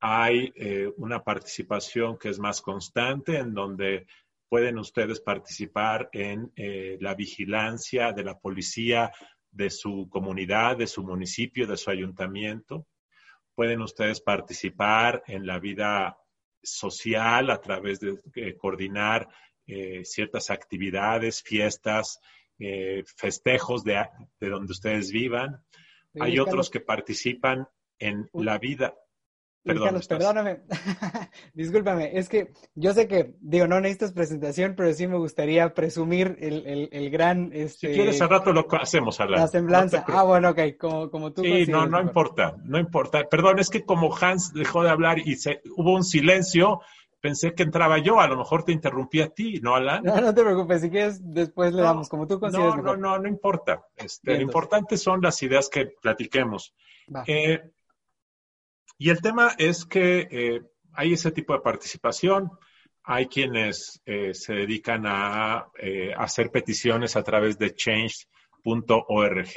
Hay 0.00 0.50
eh, 0.56 0.90
una 0.96 1.22
participación 1.22 2.16
que 2.16 2.30
es 2.30 2.38
más 2.38 2.62
constante, 2.62 3.36
en 3.36 3.52
donde 3.52 4.06
pueden 4.48 4.78
ustedes 4.78 5.20
participar 5.20 6.08
en 6.12 6.50
eh, 6.56 6.96
la 7.00 7.14
vigilancia 7.14 8.12
de 8.12 8.24
la 8.24 8.38
policía 8.38 9.12
de 9.50 9.68
su 9.68 10.08
comunidad, 10.08 10.78
de 10.78 10.86
su 10.86 11.02
municipio, 11.02 11.66
de 11.66 11.76
su 11.76 11.90
ayuntamiento. 11.90 12.86
Pueden 13.54 13.82
ustedes 13.82 14.22
participar 14.22 15.22
en 15.26 15.46
la 15.46 15.58
vida 15.58 16.16
social 16.62 17.50
a 17.50 17.60
través 17.60 18.00
de 18.00 18.18
eh, 18.34 18.56
coordinar 18.56 19.28
ciertas 20.02 20.50
actividades, 20.50 21.44
fiestas, 21.44 22.18
festejos 23.16 23.84
de, 23.84 24.04
donde 24.40 24.72
ustedes 24.72 25.12
vivan. 25.12 25.64
Hay 26.18 26.40
otros 26.40 26.70
que 26.70 26.80
participan 26.80 27.68
en 28.00 28.28
la 28.32 28.58
vida. 28.58 28.96
Perdón, 29.62 30.00
perdóname, 30.08 30.60
discúlpame, 31.54 32.16
es 32.18 32.30
que 32.30 32.52
yo 32.74 32.94
sé 32.94 33.06
que, 33.06 33.34
digo, 33.40 33.66
no 33.66 33.78
necesitas 33.78 34.12
presentación, 34.12 34.74
pero 34.74 34.90
sí 34.94 35.06
me 35.06 35.18
gustaría 35.18 35.74
presumir 35.74 36.38
el, 36.40 36.88
el, 36.90 37.10
gran... 37.10 37.50
Este, 37.52 37.88
si 37.88 37.94
quieres, 37.94 38.22
al 38.22 38.30
rato 38.30 38.54
lo 38.54 38.66
hacemos, 38.80 39.20
Alan. 39.20 39.38
La 39.38 39.48
semblanza. 39.48 40.02
ah, 40.08 40.22
bueno, 40.22 40.50
ok, 40.50 40.60
como, 40.78 41.10
como 41.10 41.32
tú. 41.32 41.42
Sí, 41.42 41.66
no, 41.66 41.86
no 41.86 42.00
importa, 42.00 42.56
no 42.64 42.78
importa. 42.78 43.28
Perdón, 43.28 43.58
es 43.58 43.68
que 43.68 43.84
como 43.84 44.16
Hans 44.16 44.54
dejó 44.54 44.82
de 44.82 44.90
hablar 44.90 45.18
y 45.18 45.36
se, 45.36 45.60
hubo 45.76 45.94
un 45.94 46.04
silencio, 46.04 46.80
pensé 47.20 47.52
que 47.54 47.62
entraba 47.62 47.98
yo, 47.98 48.18
a 48.18 48.28
lo 48.28 48.38
mejor 48.38 48.64
te 48.64 48.72
interrumpí 48.72 49.20
a 49.20 49.28
ti, 49.28 49.60
¿no, 49.60 49.74
Alan? 49.74 50.02
No, 50.02 50.20
no 50.22 50.34
te 50.34 50.42
preocupes, 50.42 50.80
si 50.80 50.90
quieres, 50.90 51.20
después 51.22 51.74
le 51.74 51.82
damos, 51.82 52.08
como 52.08 52.26
tú 52.26 52.40
consideres. 52.40 52.76
No, 52.76 52.82
no, 52.82 52.96
no, 52.96 53.18
no 53.18 53.28
importa. 53.28 53.84
Este, 53.94 54.36
lo 54.36 54.40
importante 54.40 54.96
son 54.96 55.20
las 55.20 55.42
ideas 55.42 55.68
que 55.68 55.86
platiquemos. 56.00 56.74
Eh, 57.26 57.60
y 59.02 59.08
el 59.08 59.22
tema 59.22 59.54
es 59.56 59.86
que 59.86 60.28
eh, 60.30 60.60
hay 60.92 61.14
ese 61.14 61.30
tipo 61.30 61.54
de 61.54 61.60
participación. 61.60 62.50
Hay 63.02 63.28
quienes 63.28 64.02
eh, 64.04 64.34
se 64.34 64.52
dedican 64.52 65.04
a 65.06 65.68
eh, 65.78 66.12
hacer 66.14 66.50
peticiones 66.50 67.16
a 67.16 67.22
través 67.22 67.56
de 67.56 67.74
change.org. 67.74 69.48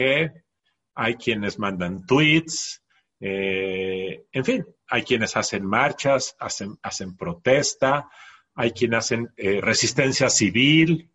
Hay 0.96 1.16
quienes 1.16 1.60
mandan 1.60 2.06
tweets. 2.06 2.82
en 3.20 4.46
fin, 4.46 4.66
hay 4.88 5.04
quienes 5.04 5.36
hacen 5.36 5.66
marchas, 5.66 6.38
hacen, 6.40 6.78
hacen 6.82 7.18
protesta. 7.18 8.10
Hay 8.56 8.72
quienes 8.72 9.00
hacen 9.00 9.28
resistencia 9.36 10.30
civil 10.30 11.13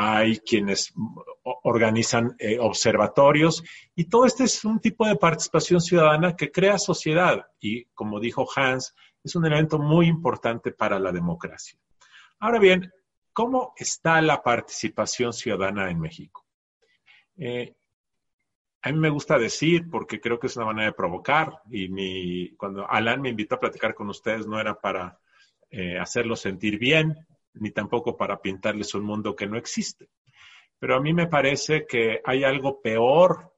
hay 0.00 0.38
quienes 0.38 0.94
organizan 1.42 2.36
eh, 2.38 2.56
observatorios 2.60 3.64
y 3.96 4.04
todo 4.04 4.26
este 4.26 4.44
es 4.44 4.64
un 4.64 4.78
tipo 4.78 5.04
de 5.04 5.16
participación 5.16 5.80
ciudadana 5.80 6.36
que 6.36 6.52
crea 6.52 6.78
sociedad 6.78 7.44
y, 7.58 7.86
como 7.86 8.20
dijo 8.20 8.46
Hans, 8.54 8.94
es 9.24 9.34
un 9.34 9.44
elemento 9.44 9.80
muy 9.80 10.06
importante 10.06 10.70
para 10.70 11.00
la 11.00 11.10
democracia. 11.10 11.80
Ahora 12.38 12.60
bien, 12.60 12.92
¿cómo 13.32 13.74
está 13.76 14.22
la 14.22 14.40
participación 14.40 15.32
ciudadana 15.32 15.90
en 15.90 15.98
México? 15.98 16.46
Eh, 17.36 17.74
a 18.82 18.92
mí 18.92 18.98
me 19.00 19.10
gusta 19.10 19.36
decir, 19.36 19.90
porque 19.90 20.20
creo 20.20 20.38
que 20.38 20.46
es 20.46 20.56
una 20.56 20.66
manera 20.66 20.90
de 20.90 20.96
provocar, 20.96 21.60
y 21.72 22.54
cuando 22.54 22.88
Alan 22.88 23.20
me 23.20 23.30
invitó 23.30 23.56
a 23.56 23.60
platicar 23.60 23.96
con 23.96 24.08
ustedes 24.10 24.46
no 24.46 24.60
era 24.60 24.80
para 24.80 25.18
eh, 25.70 25.98
hacerlos 25.98 26.38
sentir 26.38 26.78
bien, 26.78 27.16
ni 27.54 27.70
tampoco 27.70 28.16
para 28.16 28.40
pintarles 28.40 28.94
un 28.94 29.04
mundo 29.04 29.34
que 29.34 29.46
no 29.46 29.56
existe. 29.56 30.08
Pero 30.78 30.96
a 30.96 31.00
mí 31.00 31.12
me 31.12 31.26
parece 31.26 31.86
que 31.86 32.20
hay 32.24 32.44
algo 32.44 32.80
peor 32.80 33.52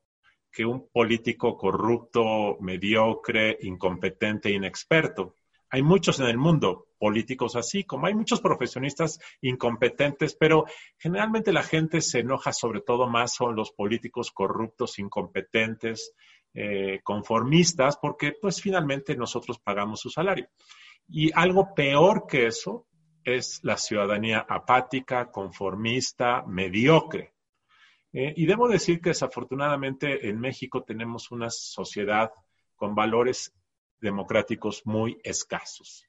que 0.50 0.64
un 0.64 0.88
político 0.90 1.56
corrupto, 1.56 2.56
mediocre, 2.60 3.56
incompetente, 3.60 4.50
inexperto. 4.50 5.36
Hay 5.70 5.82
muchos 5.82 6.18
en 6.18 6.26
el 6.26 6.38
mundo 6.38 6.88
políticos 6.98 7.56
así, 7.56 7.84
como 7.84 8.06
hay 8.06 8.14
muchos 8.14 8.40
profesionistas 8.40 9.18
incompetentes, 9.40 10.34
pero 10.34 10.64
generalmente 10.98 11.52
la 11.52 11.62
gente 11.62 12.00
se 12.00 12.20
enoja 12.20 12.52
sobre 12.52 12.80
todo 12.80 13.08
más 13.08 13.36
con 13.38 13.54
los 13.54 13.70
políticos 13.70 14.32
corruptos, 14.32 14.98
incompetentes, 14.98 16.12
eh, 16.52 17.00
conformistas, 17.04 17.96
porque 17.96 18.32
pues 18.40 18.60
finalmente 18.60 19.16
nosotros 19.16 19.60
pagamos 19.60 20.00
su 20.00 20.10
salario. 20.10 20.48
Y 21.08 21.30
algo 21.32 21.74
peor 21.74 22.26
que 22.26 22.46
eso 22.46 22.86
es 23.24 23.60
la 23.62 23.76
ciudadanía 23.76 24.46
apática, 24.48 25.30
conformista, 25.30 26.42
mediocre. 26.46 27.32
Eh, 28.12 28.34
y 28.36 28.46
debo 28.46 28.68
decir 28.68 29.00
que 29.00 29.10
desafortunadamente 29.10 30.28
en 30.28 30.40
México 30.40 30.82
tenemos 30.82 31.30
una 31.30 31.50
sociedad 31.50 32.32
con 32.76 32.94
valores 32.94 33.52
democráticos 34.00 34.82
muy 34.84 35.18
escasos. 35.22 36.04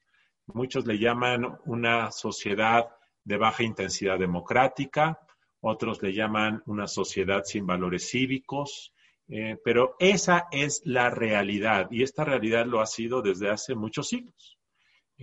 Muchos 0.47 0.85
le 0.85 0.97
llaman 0.97 1.59
una 1.65 2.11
sociedad 2.11 2.89
de 3.23 3.37
baja 3.37 3.63
intensidad 3.63 4.17
democrática, 4.17 5.19
otros 5.59 6.01
le 6.01 6.13
llaman 6.13 6.63
una 6.65 6.87
sociedad 6.87 7.43
sin 7.43 7.67
valores 7.67 8.09
cívicos, 8.09 8.93
eh, 9.27 9.57
pero 9.63 9.95
esa 9.99 10.47
es 10.51 10.81
la 10.85 11.09
realidad 11.09 11.87
y 11.91 12.03
esta 12.03 12.25
realidad 12.25 12.65
lo 12.65 12.81
ha 12.81 12.87
sido 12.87 13.21
desde 13.21 13.49
hace 13.49 13.75
muchos 13.75 14.09
siglos. 14.09 14.57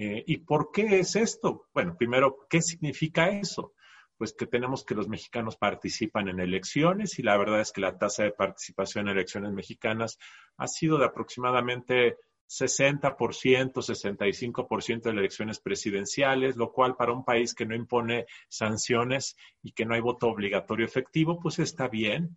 Eh, 0.00 0.22
¿Y 0.28 0.36
por 0.38 0.70
qué 0.70 1.00
es 1.00 1.16
esto? 1.16 1.66
Bueno, 1.74 1.96
primero, 1.96 2.46
¿qué 2.48 2.62
significa 2.62 3.30
eso? 3.30 3.74
Pues 4.16 4.32
que 4.32 4.46
tenemos 4.46 4.84
que 4.84 4.94
los 4.94 5.08
mexicanos 5.08 5.56
participan 5.56 6.28
en 6.28 6.38
elecciones 6.38 7.18
y 7.18 7.24
la 7.24 7.36
verdad 7.36 7.60
es 7.60 7.72
que 7.72 7.80
la 7.80 7.98
tasa 7.98 8.22
de 8.22 8.30
participación 8.30 9.08
en 9.08 9.16
elecciones 9.16 9.52
mexicanas 9.52 10.16
ha 10.56 10.68
sido 10.68 10.98
de 10.98 11.06
aproximadamente 11.06 12.16
60%, 12.48 13.72
65% 13.72 15.02
de 15.02 15.10
elecciones 15.10 15.58
presidenciales, 15.58 16.54
lo 16.54 16.70
cual 16.70 16.94
para 16.94 17.12
un 17.12 17.24
país 17.24 17.52
que 17.52 17.66
no 17.66 17.74
impone 17.74 18.26
sanciones 18.48 19.36
y 19.64 19.72
que 19.72 19.84
no 19.84 19.94
hay 19.94 20.00
voto 20.00 20.28
obligatorio 20.28 20.86
efectivo, 20.86 21.40
pues 21.40 21.58
está 21.58 21.88
bien. 21.88 22.36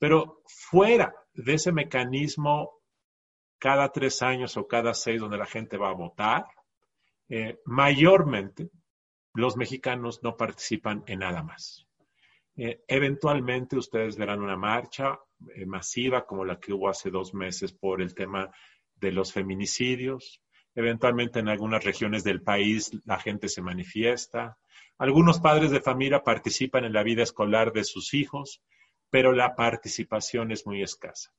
Pero 0.00 0.42
fuera 0.44 1.14
de 1.34 1.54
ese 1.54 1.70
mecanismo 1.70 2.82
cada 3.58 3.92
tres 3.92 4.22
años 4.22 4.56
o 4.56 4.66
cada 4.66 4.92
seis 4.92 5.20
donde 5.20 5.38
la 5.38 5.46
gente 5.46 5.76
va 5.76 5.90
a 5.90 5.94
votar, 5.94 6.46
eh, 7.28 7.58
mayormente 7.64 8.70
los 9.34 9.56
mexicanos 9.56 10.22
no 10.22 10.36
participan 10.36 11.04
en 11.06 11.20
nada 11.20 11.42
más. 11.42 11.86
Eh, 12.56 12.82
eventualmente 12.88 13.76
ustedes 13.76 14.16
verán 14.16 14.40
una 14.40 14.56
marcha 14.56 15.18
eh, 15.54 15.66
masiva 15.66 16.24
como 16.24 16.44
la 16.44 16.58
que 16.58 16.72
hubo 16.72 16.88
hace 16.88 17.10
dos 17.10 17.34
meses 17.34 17.72
por 17.72 18.00
el 18.00 18.14
tema 18.14 18.50
de 18.94 19.12
los 19.12 19.32
feminicidios. 19.32 20.40
Eventualmente 20.74 21.40
en 21.40 21.48
algunas 21.48 21.84
regiones 21.84 22.24
del 22.24 22.42
país 22.42 22.92
la 23.04 23.18
gente 23.18 23.48
se 23.48 23.60
manifiesta. 23.60 24.56
Algunos 24.98 25.40
padres 25.40 25.70
de 25.70 25.82
familia 25.82 26.22
participan 26.22 26.84
en 26.84 26.94
la 26.94 27.02
vida 27.02 27.22
escolar 27.22 27.72
de 27.72 27.84
sus 27.84 28.14
hijos, 28.14 28.62
pero 29.10 29.32
la 29.32 29.54
participación 29.54 30.50
es 30.50 30.66
muy 30.66 30.82
escasa. 30.82 31.30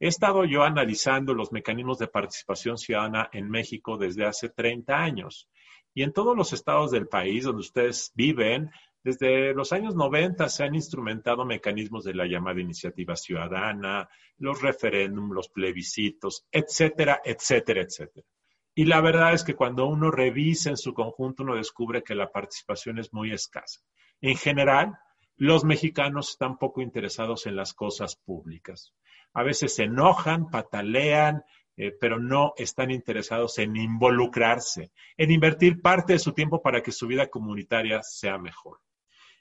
He 0.00 0.08
estado 0.08 0.44
yo 0.44 0.64
analizando 0.64 1.34
los 1.34 1.52
mecanismos 1.52 1.98
de 1.98 2.08
participación 2.08 2.78
ciudadana 2.78 3.28
en 3.32 3.48
México 3.48 3.96
desde 3.96 4.26
hace 4.26 4.48
30 4.48 4.96
años. 4.96 5.48
Y 5.94 6.02
en 6.02 6.12
todos 6.12 6.36
los 6.36 6.52
estados 6.52 6.90
del 6.90 7.06
país 7.06 7.44
donde 7.44 7.60
ustedes 7.60 8.12
viven, 8.14 8.70
desde 9.04 9.54
los 9.54 9.72
años 9.72 9.94
90 9.94 10.48
se 10.48 10.64
han 10.64 10.74
instrumentado 10.74 11.44
mecanismos 11.44 12.04
de 12.04 12.14
la 12.14 12.26
llamada 12.26 12.60
iniciativa 12.60 13.14
ciudadana, 13.14 14.08
los 14.38 14.62
referéndums, 14.62 15.34
los 15.34 15.48
plebiscitos, 15.50 16.46
etcétera, 16.50 17.20
etcétera, 17.24 17.82
etcétera. 17.82 18.26
Y 18.74 18.86
la 18.86 19.00
verdad 19.00 19.34
es 19.34 19.44
que 19.44 19.54
cuando 19.54 19.86
uno 19.86 20.10
revisa 20.10 20.70
en 20.70 20.76
su 20.76 20.94
conjunto, 20.94 21.44
uno 21.44 21.54
descubre 21.54 22.02
que 22.02 22.16
la 22.16 22.32
participación 22.32 22.98
es 22.98 23.12
muy 23.12 23.30
escasa. 23.30 23.80
En 24.20 24.36
general, 24.36 24.94
los 25.36 25.64
mexicanos 25.64 26.30
están 26.30 26.58
poco 26.58 26.80
interesados 26.80 27.46
en 27.46 27.56
las 27.56 27.74
cosas 27.74 28.16
públicas 28.16 28.94
a 29.34 29.42
veces 29.42 29.74
se 29.74 29.84
enojan, 29.84 30.48
patalean, 30.48 31.44
eh, 31.76 31.92
pero 32.00 32.20
no 32.20 32.54
están 32.56 32.92
interesados 32.92 33.58
en 33.58 33.76
involucrarse, 33.76 34.92
en 35.16 35.32
invertir 35.32 35.82
parte 35.82 36.14
de 36.14 36.20
su 36.20 36.32
tiempo 36.32 36.62
para 36.62 36.82
que 36.82 36.92
su 36.92 37.08
vida 37.08 37.26
comunitaria 37.26 38.00
sea 38.02 38.38
mejor. 38.38 38.78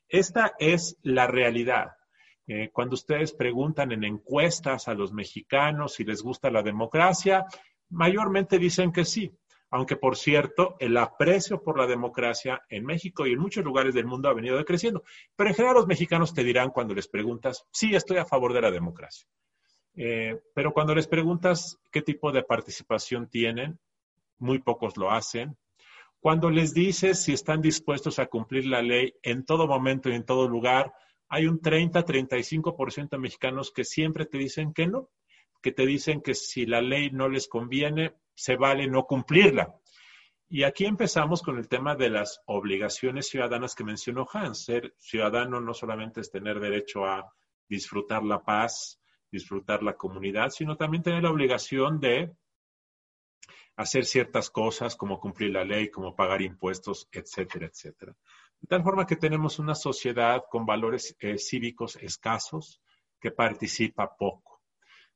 Esta 0.10 0.54
es 0.58 0.98
la 1.04 1.28
realidad. 1.28 1.92
Eh, 2.48 2.72
cuando 2.74 2.96
ustedes 2.96 3.34
preguntan 3.34 3.92
en 3.92 4.04
encuestas 4.04 4.88
a 4.88 4.96
los 4.96 5.14
mexicanos 5.14 5.94
si 5.94 6.04
les 6.04 6.22
gusta 6.22 6.50
la 6.50 6.64
democracia, 6.64 7.46
mayormente 7.90 8.58
dicen 8.58 8.92
que 8.92 9.06
sí. 9.06 9.32
Aunque, 9.76 9.96
por 9.96 10.18
cierto, 10.18 10.76
el 10.80 10.96
aprecio 10.98 11.64
por 11.64 11.80
la 11.80 11.88
democracia 11.88 12.62
en 12.70 12.86
México 12.86 13.26
y 13.26 13.32
en 13.32 13.40
muchos 13.40 13.66
lugares 13.66 13.96
del 13.96 14.06
mundo 14.06 14.30
ha 14.30 14.34
venido 14.36 14.56
decreciendo. 14.56 15.04
Pero 15.36 15.50
en 15.50 15.56
general 15.56 15.78
los 15.78 15.88
mexicanos 15.88 16.32
te 16.32 16.44
dirán 16.44 16.70
cuando 16.70 16.94
les 16.94 17.08
preguntas, 17.08 17.66
sí, 17.72 17.96
estoy 17.96 18.18
a 18.18 18.26
favor 18.26 18.54
de 18.54 18.62
la 18.62 18.70
democracia. 18.70 19.28
Eh, 19.96 20.40
pero 20.54 20.74
cuando 20.74 20.94
les 20.94 21.08
preguntas 21.08 21.80
qué 21.92 22.04
tipo 22.04 22.32
de 22.32 22.44
participación 22.44 23.28
tienen, 23.28 23.80
muy 24.38 24.60
pocos 24.60 24.96
lo 24.96 25.10
hacen. 25.10 25.58
Cuando 26.20 26.52
les 26.52 26.76
dices 26.76 27.24
si 27.24 27.34
están 27.34 27.60
dispuestos 27.60 28.20
a 28.20 28.28
cumplir 28.28 28.68
la 28.68 28.84
ley 28.84 29.16
en 29.24 29.44
todo 29.44 29.66
momento 29.66 30.08
y 30.08 30.14
en 30.14 30.24
todo 30.24 30.48
lugar, 30.48 30.94
hay 31.30 31.48
un 31.48 31.60
30-35% 31.60 33.10
de 33.10 33.18
mexicanos 33.18 33.72
que 33.72 33.86
siempre 33.86 34.28
te 34.28 34.38
dicen 34.38 34.72
que 34.72 34.86
no, 34.86 35.10
que 35.64 35.72
te 35.72 35.88
dicen 35.88 36.22
que 36.22 36.36
si 36.36 36.68
la 36.68 36.84
ley 36.84 37.10
no 37.10 37.28
les 37.28 37.48
conviene, 37.48 38.14
se 38.36 38.56
vale 38.56 38.88
no 38.88 39.06
cumplirla. 39.06 39.76
Y 40.50 40.64
aquí 40.64 40.86
empezamos 40.86 41.42
con 41.42 41.58
el 41.58 41.68
tema 41.68 41.96
de 41.96 42.10
las 42.10 42.42
obligaciones 42.46 43.28
ciudadanas 43.28 43.74
que 43.74 43.84
mencionó 43.84 44.28
Hans. 44.32 44.66
Ser 44.66 44.94
ciudadano 45.00 45.60
no 45.60 45.74
solamente 45.74 46.22
es 46.22 46.30
tener 46.30 46.60
derecho 46.60 47.06
a 47.06 47.34
disfrutar 47.68 48.24
la 48.24 48.44
paz, 48.44 49.02
disfrutar 49.32 49.82
la 49.82 49.96
comunidad, 49.96 50.50
sino 50.50 50.78
también 50.78 51.02
tener 51.02 51.24
la 51.24 51.32
obligación 51.32 52.00
de 52.00 52.36
hacer 53.76 54.06
ciertas 54.06 54.52
cosas 54.52 54.96
como 54.96 55.20
cumplir 55.20 55.52
la 55.52 55.64
ley, 55.64 55.90
como 55.90 56.16
pagar 56.16 56.42
impuestos, 56.42 57.10
etcétera, 57.12 57.66
etcétera. 57.66 58.16
De 58.62 58.68
tal 58.68 58.84
forma 58.84 59.08
que 59.08 59.16
tenemos 59.16 59.58
una 59.60 59.76
sociedad 59.76 60.44
con 60.50 60.66
valores 60.66 61.16
eh, 61.20 61.38
cívicos 61.38 61.96
escasos 61.96 62.82
que 63.20 63.32
participa 63.32 64.16
poco. 64.16 64.53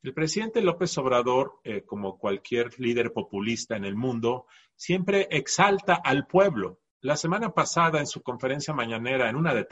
El 0.07 0.13
presidente 0.13 0.61
López 0.61 0.97
Obrador, 0.99 1.59
eh, 1.65 1.83
como 1.85 2.17
cualquier 2.17 2.79
líder 2.79 3.11
populista 3.11 3.75
en 3.75 3.83
el 3.83 3.97
mundo, 3.97 4.45
siempre 4.73 5.27
exalta 5.31 5.95
al 5.95 6.27
pueblo, 6.27 6.79
la 7.01 7.17
semana 7.17 7.53
pasada, 7.53 7.99
en 7.99 8.07
su 8.07 8.21
conferencia 8.21 8.73
mañanera, 8.73 9.29
en 9.29 9.35
una, 9.35 9.53
de 9.53 9.67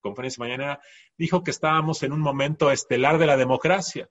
conferencia 0.00 0.42
mañanera, 0.42 0.80
dijo 1.16 1.44
que 1.44 1.52
estábamos 1.52 2.02
en 2.02 2.12
un 2.12 2.20
momento 2.20 2.72
estelar 2.72 3.16
de 3.16 3.26
la 3.26 3.36
democracia, 3.36 4.10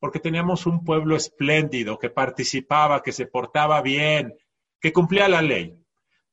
porque 0.00 0.18
teníamos 0.18 0.66
un 0.66 0.82
pueblo 0.82 1.14
espléndido 1.14 1.96
que 1.96 2.10
participaba, 2.10 3.00
que 3.00 3.12
se 3.12 3.26
portaba 3.26 3.80
bien, 3.82 4.34
que 4.80 4.92
cumplía 4.92 5.28
la 5.28 5.40
ley. 5.40 5.80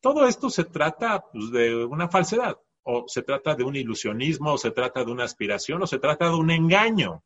Todo 0.01 0.25
esto 0.25 0.49
se 0.49 0.63
trata 0.63 1.23
pues, 1.31 1.51
de 1.51 1.85
una 1.85 2.09
falsedad, 2.09 2.57
o 2.81 3.03
se 3.07 3.21
trata 3.21 3.53
de 3.53 3.63
un 3.63 3.75
ilusionismo, 3.75 4.53
o 4.53 4.57
se 4.57 4.71
trata 4.71 5.05
de 5.05 5.11
una 5.11 5.25
aspiración, 5.25 5.83
o 5.83 5.85
se 5.85 5.99
trata 5.99 6.29
de 6.29 6.35
un 6.37 6.49
engaño. 6.49 7.23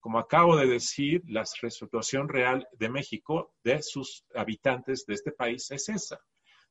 Como 0.00 0.18
acabo 0.18 0.56
de 0.56 0.66
decir, 0.66 1.22
la 1.26 1.44
situación 1.44 2.28
real 2.28 2.68
de 2.72 2.88
México, 2.88 3.54
de 3.64 3.82
sus 3.82 4.24
habitantes 4.34 5.04
de 5.06 5.14
este 5.14 5.32
país, 5.32 5.70
es 5.70 5.88
esa 5.88 6.20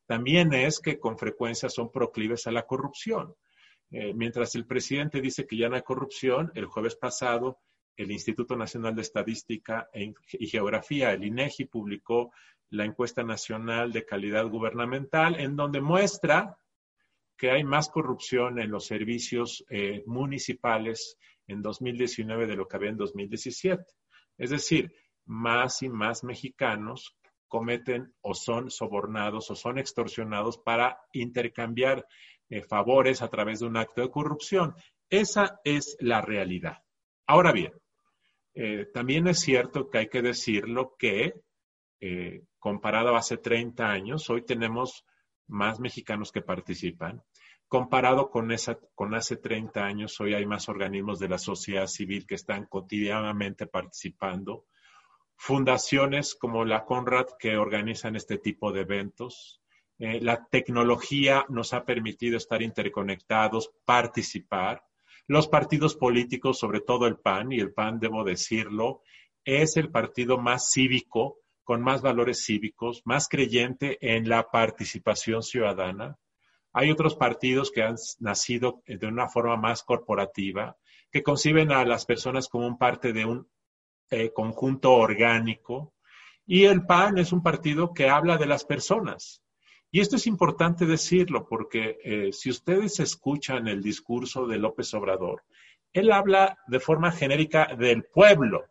también 0.07 0.53
es 0.53 0.79
que 0.79 0.99
con 0.99 1.17
frecuencia 1.17 1.69
son 1.69 1.91
proclives 1.91 2.47
a 2.47 2.51
la 2.51 2.65
corrupción. 2.65 3.35
Eh, 3.91 4.13
mientras 4.13 4.55
el 4.55 4.65
presidente 4.65 5.21
dice 5.21 5.45
que 5.45 5.57
ya 5.57 5.69
no 5.69 5.75
hay 5.75 5.83
corrupción, 5.83 6.51
el 6.55 6.65
jueves 6.65 6.95
pasado 6.95 7.59
el 7.97 8.11
Instituto 8.11 8.55
Nacional 8.55 8.95
de 8.95 9.01
Estadística 9.01 9.89
e 9.91 10.13
y 10.33 10.47
Geografía, 10.47 11.13
el 11.13 11.23
INEGI, 11.23 11.65
publicó 11.65 12.31
la 12.69 12.85
encuesta 12.85 13.23
nacional 13.23 13.91
de 13.91 14.05
calidad 14.05 14.45
gubernamental, 14.47 15.39
en 15.39 15.55
donde 15.55 15.81
muestra 15.81 16.57
que 17.35 17.49
hay 17.49 17.63
más 17.63 17.89
corrupción 17.89 18.59
en 18.59 18.69
los 18.69 18.85
servicios 18.85 19.65
eh, 19.69 20.03
municipales 20.05 21.17
en 21.47 21.61
2019 21.61 22.47
de 22.47 22.55
lo 22.55 22.67
que 22.67 22.77
había 22.77 22.89
en 22.89 22.97
2017. 22.97 23.83
Es 24.37 24.49
decir, 24.49 24.93
más 25.25 25.81
y 25.81 25.89
más 25.89 26.23
mexicanos 26.23 27.15
cometen 27.47 28.13
o 28.21 28.33
son 28.33 28.69
sobornados 28.69 29.49
o 29.49 29.55
son 29.55 29.77
extorsionados 29.79 30.57
para 30.57 30.99
intercambiar 31.13 32.05
eh, 32.49 32.61
favores 32.61 33.21
a 33.21 33.29
través 33.29 33.59
de 33.59 33.67
un 33.67 33.77
acto 33.77 34.01
de 34.01 34.11
corrupción. 34.11 34.75
Esa 35.09 35.59
es 35.63 35.95
la 35.99 36.21
realidad. 36.21 36.83
Ahora 37.25 37.51
bien, 37.51 37.73
Eh, 38.59 38.87
también 38.91 39.27
es 39.27 39.39
cierto 39.39 39.87
que 39.87 39.99
hay 39.99 40.07
que 40.09 40.23
decirlo 40.23 40.95
que 40.97 41.35
eh, 41.99 42.41
comparado 42.57 43.15
a 43.15 43.19
hace 43.19 43.37
30 43.37 43.87
años, 43.87 44.27
hoy 44.31 44.45
tenemos 44.45 45.05
más 45.47 45.79
mexicanos 45.79 46.31
que 46.31 46.41
participan. 46.41 47.21
Comparado 47.67 48.29
con, 48.29 48.51
esa, 48.53 48.79
con 48.95 49.13
hace 49.13 49.35
30 49.35 49.83
años, 49.83 50.21
hoy 50.21 50.33
hay 50.33 50.45
más 50.45 50.69
organismos 50.69 51.19
de 51.19 51.27
la 51.27 51.37
sociedad 51.37 51.87
civil 51.87 52.25
que 52.25 52.35
están 52.35 52.65
cotidianamente 52.65 53.67
participando. 53.67 54.65
Fundaciones 55.35 56.33
como 56.33 56.63
la 56.63 56.85
Conrad 56.85 57.25
que 57.37 57.57
organizan 57.57 58.15
este 58.15 58.37
tipo 58.37 58.71
de 58.71 58.81
eventos. 58.81 59.61
Eh, 59.99 60.21
la 60.21 60.45
tecnología 60.45 61.45
nos 61.49 61.73
ha 61.73 61.83
permitido 61.83 62.37
estar 62.37 62.61
interconectados, 62.61 63.71
participar. 63.83 64.85
Los 65.27 65.49
partidos 65.49 65.95
políticos, 65.95 66.59
sobre 66.59 66.79
todo 66.79 67.05
el 67.05 67.17
PAN, 67.17 67.51
y 67.51 67.59
el 67.59 67.73
PAN, 67.73 67.99
debo 67.99 68.23
decirlo, 68.23 69.01
es 69.43 69.75
el 69.75 69.91
partido 69.91 70.37
más 70.37 70.71
cívico, 70.71 71.39
con 71.65 71.81
más 71.81 72.01
valores 72.01 72.45
cívicos, 72.45 73.01
más 73.03 73.27
creyente 73.27 73.97
en 73.99 74.29
la 74.29 74.49
participación 74.49 75.43
ciudadana. 75.43 76.17
Hay 76.73 76.91
otros 76.91 77.15
partidos 77.15 77.71
que 77.71 77.83
han 77.83 77.95
nacido 78.19 78.83
de 78.85 79.07
una 79.07 79.27
forma 79.27 79.57
más 79.57 79.83
corporativa, 79.83 80.77
que 81.11 81.23
conciben 81.23 81.71
a 81.71 81.85
las 81.85 82.05
personas 82.05 82.47
como 82.47 82.77
parte 82.77 83.13
de 83.13 83.25
un 83.25 83.47
eh, 84.09 84.31
conjunto 84.33 84.93
orgánico. 84.93 85.93
Y 86.45 86.65
el 86.65 86.85
PAN 86.85 87.17
es 87.17 87.31
un 87.33 87.43
partido 87.43 87.93
que 87.93 88.09
habla 88.09 88.37
de 88.37 88.45
las 88.45 88.63
personas, 88.63 89.41
y 89.89 90.01
esto 90.01 90.17
es 90.17 90.27
importante 90.27 90.85
decirlo 90.85 91.47
porque 91.47 91.97
eh, 92.03 92.33
si 92.33 92.49
ustedes 92.49 92.99
escuchan 92.99 93.67
el 93.67 93.81
discurso 93.81 94.45
de 94.45 94.57
López 94.57 94.93
Obrador, 94.93 95.43
él 95.93 96.11
habla 96.11 96.57
de 96.67 96.79
forma 96.79 97.11
genérica 97.11 97.73
del 97.77 98.03
pueblo. 98.03 98.65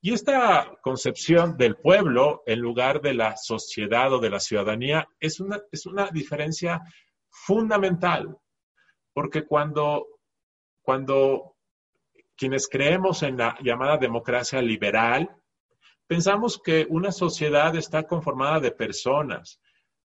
Y 0.00 0.12
esta 0.12 0.78
concepción 0.80 1.56
del 1.56 1.76
pueblo 1.76 2.42
en 2.46 2.60
lugar 2.60 3.00
de 3.00 3.14
la 3.14 3.36
sociedad 3.36 4.12
o 4.12 4.20
de 4.20 4.30
la 4.30 4.38
ciudadanía 4.38 5.08
es 5.18 5.40
una, 5.40 5.60
es 5.72 5.86
una 5.86 6.08
diferencia 6.10 6.82
fundamental, 7.28 8.36
porque 9.12 9.44
cuando, 9.44 10.06
cuando 10.82 11.56
quienes 12.36 12.68
creemos 12.68 13.24
en 13.24 13.36
la 13.36 13.58
llamada 13.60 13.96
democracia 13.96 14.62
liberal, 14.62 15.28
pensamos 16.06 16.60
que 16.62 16.86
una 16.88 17.10
sociedad 17.10 17.74
está 17.74 18.04
conformada 18.04 18.60
de 18.60 18.70
personas, 18.70 19.60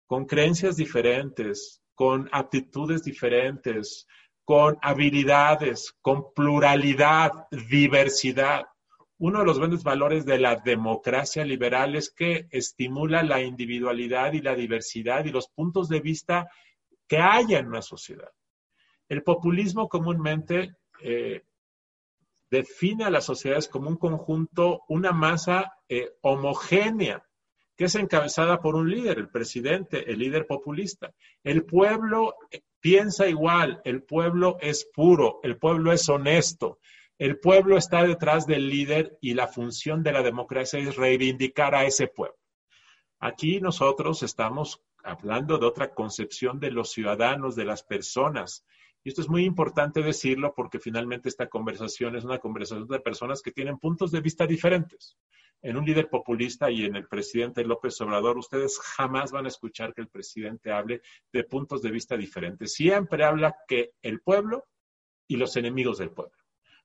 con 0.08 0.26
creencias 0.26 0.76
diferentes, 0.76 1.82
con 1.94 2.28
aptitudes 2.32 3.04
diferentes, 3.04 4.08
con 4.44 4.78
habilidades, 4.82 5.96
con 6.02 6.34
pluralidad, 6.34 7.32
diversidad. 7.70 8.66
Uno 9.20 9.40
de 9.40 9.46
los 9.46 9.60
grandes 9.60 9.84
valores 9.84 10.26
de 10.26 10.40
la 10.40 10.56
democracia 10.56 11.46
liberal 11.46 11.96
es 11.96 12.10
que 12.10 12.48
estimula 12.50 13.24
la 13.24 13.42
individualidad 13.42 14.34
y 14.34 14.42
la 14.42 14.56
diversidad 14.56 15.26
y 15.26 15.32
los 15.32 15.48
puntos 15.48 15.88
de 15.88 16.02
vista 16.02 16.50
que 17.08 17.18
haya 17.18 17.60
en 17.60 17.68
una 17.68 17.82
sociedad. 17.82 18.32
El 19.08 19.24
populismo 19.24 19.88
comúnmente 19.88 20.76
eh, 21.02 21.44
define 22.50 23.06
a 23.06 23.10
las 23.10 23.26
sociedades 23.26 23.68
como 23.68 23.90
un 23.90 23.98
conjunto, 23.98 24.82
una 24.88 25.12
masa 25.12 25.74
eh, 25.90 26.12
homogénea, 26.22 27.24
que 27.76 27.86
es 27.86 27.96
encabezada 27.96 28.62
por 28.62 28.76
un 28.76 28.90
líder, 28.90 29.18
el 29.18 29.30
presidente, 29.30 30.12
el 30.12 30.20
líder 30.20 30.46
populista. 30.46 31.14
El 31.44 31.66
pueblo 31.66 32.36
piensa 32.80 33.28
igual, 33.28 33.82
el 33.84 34.04
pueblo 34.04 34.58
es 34.60 34.86
puro, 34.94 35.40
el 35.44 35.58
pueblo 35.58 35.92
es 35.92 36.08
honesto, 36.10 36.80
el 37.18 37.40
pueblo 37.40 37.78
está 37.78 38.04
detrás 38.04 38.48
del 38.48 38.70
líder 38.70 39.18
y 39.22 39.34
la 39.34 39.48
función 39.48 40.04
de 40.04 40.12
la 40.12 40.22
democracia 40.22 40.80
es 40.80 40.96
reivindicar 40.96 41.76
a 41.76 41.86
ese 41.86 42.08
pueblo. 42.08 42.38
Aquí 43.20 43.62
nosotros 43.62 44.24
estamos 44.24 44.82
hablando 45.04 45.58
de 45.58 45.66
otra 45.66 45.94
concepción 45.94 46.60
de 46.60 46.72
los 46.72 46.92
ciudadanos, 46.92 47.56
de 47.56 47.66
las 47.66 47.84
personas. 47.84 48.66
Y 49.04 49.10
esto 49.10 49.22
es 49.22 49.30
muy 49.30 49.46
importante 49.46 50.02
decirlo 50.02 50.54
porque 50.56 50.80
finalmente 50.80 51.30
esta 51.30 51.48
conversación 51.48 52.16
es 52.16 52.24
una 52.24 52.40
conversación 52.40 52.88
de 52.88 53.00
personas 53.00 53.42
que 53.42 53.52
tienen 53.52 53.78
puntos 53.78 54.12
de 54.12 54.22
vista 54.22 54.46
diferentes 54.48 55.18
en 55.64 55.78
un 55.78 55.86
líder 55.86 56.10
populista 56.10 56.70
y 56.70 56.84
en 56.84 56.98
el 56.98 57.08
presidente 57.08 57.64
López 57.64 58.00
Obrador, 58.02 58.38
ustedes 58.38 58.78
jamás 58.80 59.32
van 59.32 59.46
a 59.46 59.48
escuchar 59.48 59.94
que 59.94 60.02
el 60.02 60.10
presidente 60.10 60.72
hable 60.72 61.02
de 61.32 61.46
puntos 61.46 61.82
de 61.82 61.90
vista 61.90 62.18
diferentes. 62.18 62.74
Siempre 62.74 63.24
habla 63.24 63.56
que 63.66 63.94
el 64.02 64.20
pueblo 64.20 64.66
y 65.26 65.38
los 65.38 65.56
enemigos 65.56 65.98
del 66.00 66.12
pueblo. 66.12 66.38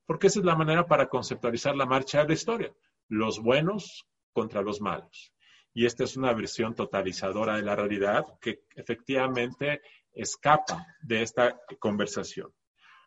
Porque 0.09 0.29
esa 0.29 0.39
es 0.39 0.47
la 0.47 0.57
manera 0.57 0.87
para 0.87 1.07
conceptualizar 1.07 1.77
la 1.77 1.85
marcha 1.85 2.23
de 2.23 2.29
la 2.29 2.33
historia. 2.33 2.75
Los 3.09 3.43
buenos 3.43 4.09
contra 4.33 4.63
los 4.63 4.81
malos. 4.81 5.35
Y 5.75 5.85
esta 5.85 6.05
es 6.05 6.17
una 6.17 6.33
versión 6.33 6.75
totalizadora 6.75 7.57
de 7.57 7.63
la 7.63 7.77
realidad 7.77 8.25
que 8.41 8.63
efectivamente 8.75 9.83
escapa 10.11 10.87
de 11.03 11.21
esta 11.21 11.61
conversación. 11.79 12.51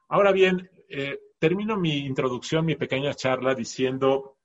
Ahora 0.10 0.32
bien, 0.32 0.70
eh, 0.88 1.20
termino 1.40 1.76
mi 1.76 2.06
introducción, 2.06 2.68
mi 2.68 2.76
pequeña 2.76 3.16
charla 3.16 3.56
diciendo 3.56 4.38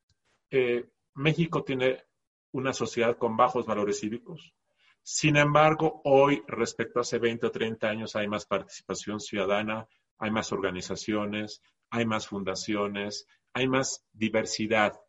eh, 0.51 0.89
México 1.13 1.63
tiene 1.63 2.05
una 2.53 2.73
sociedad 2.73 3.19
con 3.19 3.37
bajos 3.37 3.67
valores 3.67 4.01
cívicos. 4.01 4.55
Sin 5.03 5.37
embargo, 5.37 6.01
hoy, 6.05 6.43
respecto 6.49 7.01
a 7.01 7.03
hace 7.03 7.19
20 7.19 7.49
o 7.49 7.51
30 7.51 7.87
años, 7.87 8.17
hay 8.17 8.29
más 8.29 8.47
participación 8.47 9.21
ciudadana, 9.21 9.87
hay 10.19 10.31
más 10.31 10.53
organizaciones, 10.53 11.61
hay 11.91 12.07
más 12.07 12.27
fundaciones, 12.27 13.27
hay 13.53 13.69
más 13.69 14.05
diversidad 14.13 15.01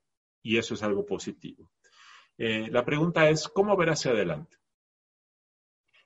y 0.42 0.58
eso 0.58 0.74
es 0.74 0.84
algo 0.84 1.06
positivo. 1.06 1.70
Eh, 2.38 2.68
la 2.72 2.86
pregunta 2.86 3.30
es, 3.30 3.48
¿cómo 3.48 3.76
ver 3.76 3.90
hacia 3.90 4.12
adelante? 4.12 4.58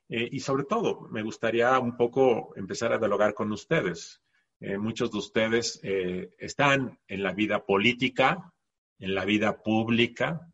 Eh, 0.09 0.29
y 0.31 0.39
sobre 0.39 0.63
todo, 0.63 1.01
me 1.09 1.23
gustaría 1.23 1.77
un 1.79 1.95
poco 1.97 2.55
empezar 2.55 2.93
a 2.93 2.97
dialogar 2.97 3.33
con 3.33 3.51
ustedes. 3.51 4.21
Eh, 4.59 4.77
muchos 4.77 5.11
de 5.11 5.17
ustedes 5.17 5.79
están 5.83 6.99
en 7.07 7.23
la 7.23 7.33
vida 7.33 7.65
política, 7.65 8.53
en 8.99 9.15
la 9.15 9.25
vida 9.25 9.61
pública. 9.61 10.47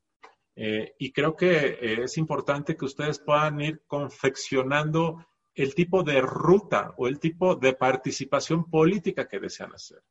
Y 0.56 1.12
creo 1.12 1.36
que 1.36 1.78
es 2.04 2.18
importante 2.18 2.76
que 2.76 2.86
ustedes 2.86 3.20
puedan 3.20 3.62
ir 3.62 3.84
confeccionando 3.86 5.24
el 5.58 5.76
tipo 5.76 6.04
de 6.04 6.22
ruta 6.22 6.94
o 6.98 7.08
el 7.08 7.20
tipo 7.20 7.56
de 7.56 7.74
participación 7.74 8.70
política 8.70 9.28
que 9.28 9.40
desean 9.40 9.74
hacer. 9.74 10.02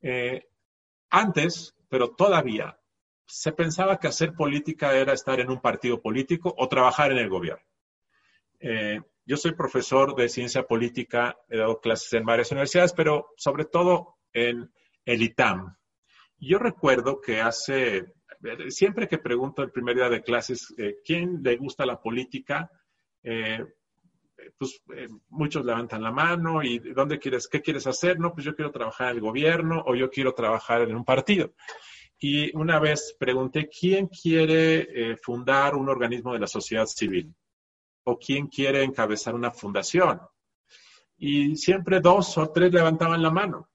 Eh, 0.00 0.46
antes, 1.10 1.74
pero 1.88 2.14
todavía, 2.14 2.78
se 3.26 3.52
pensaba 3.52 3.98
que 3.98 4.08
hacer 4.08 4.34
política 4.34 4.94
era 4.94 5.12
estar 5.12 5.40
en 5.40 5.50
un 5.50 5.60
partido 5.60 6.00
político 6.00 6.54
o 6.56 6.68
trabajar 6.68 7.10
en 7.10 7.18
el 7.18 7.28
gobierno. 7.28 7.64
yo 9.24 9.36
soy 9.36 9.52
profesor 9.52 10.14
de 10.14 10.28
ciencia 10.28 10.62
política, 10.62 11.36
he 11.48 11.58
dado 11.58 11.80
clases 11.80 12.12
en 12.12 12.24
varias 12.24 12.52
universidades, 12.52 12.92
pero 12.92 13.32
sobre 13.36 13.64
todo 13.64 14.18
en 14.32 14.70
el 15.04 15.22
ITAM, 15.22 15.76
yo 16.38 16.58
recuerdo 16.58 17.20
que 17.20 17.40
hace, 17.40 18.12
siempre 18.68 19.08
que 19.08 19.18
pregunto 19.18 19.62
el 19.62 19.70
primer 19.70 19.96
día 19.96 20.08
de 20.08 20.22
clases, 20.22 20.74
eh, 20.76 20.96
¿quién 21.04 21.40
le 21.42 21.56
gusta 21.56 21.86
la 21.86 22.00
política? 22.00 22.70
Eh, 23.22 23.64
pues 24.58 24.80
eh, 24.94 25.08
muchos 25.28 25.64
levantan 25.64 26.02
la 26.02 26.10
mano 26.10 26.62
y 26.62 26.78
¿dónde 26.78 27.18
quieres, 27.18 27.48
qué 27.48 27.62
quieres 27.62 27.86
hacer? 27.86 28.18
No, 28.18 28.32
pues 28.32 28.44
yo 28.44 28.54
quiero 28.54 28.70
trabajar 28.70 29.10
en 29.10 29.16
el 29.16 29.20
gobierno 29.20 29.82
o 29.86 29.94
yo 29.94 30.10
quiero 30.10 30.34
trabajar 30.34 30.82
en 30.82 30.96
un 30.96 31.04
partido. 31.04 31.52
Y 32.18 32.56
una 32.56 32.78
vez 32.78 33.14
pregunté, 33.18 33.68
¿quién 33.68 34.08
quiere 34.08 35.16
fundar 35.22 35.74
un 35.74 35.88
organismo 35.88 36.32
de 36.32 36.38
la 36.38 36.46
sociedad 36.46 36.86
civil? 36.86 37.34
¿O 38.04 38.18
quién 38.18 38.46
quiere 38.46 38.82
encabezar 38.82 39.34
una 39.34 39.50
fundación? 39.50 40.20
Y 41.18 41.56
siempre 41.56 42.00
dos 42.00 42.38
o 42.38 42.50
tres 42.50 42.72
levantaban 42.72 43.22
la 43.22 43.30
mano 43.30 43.68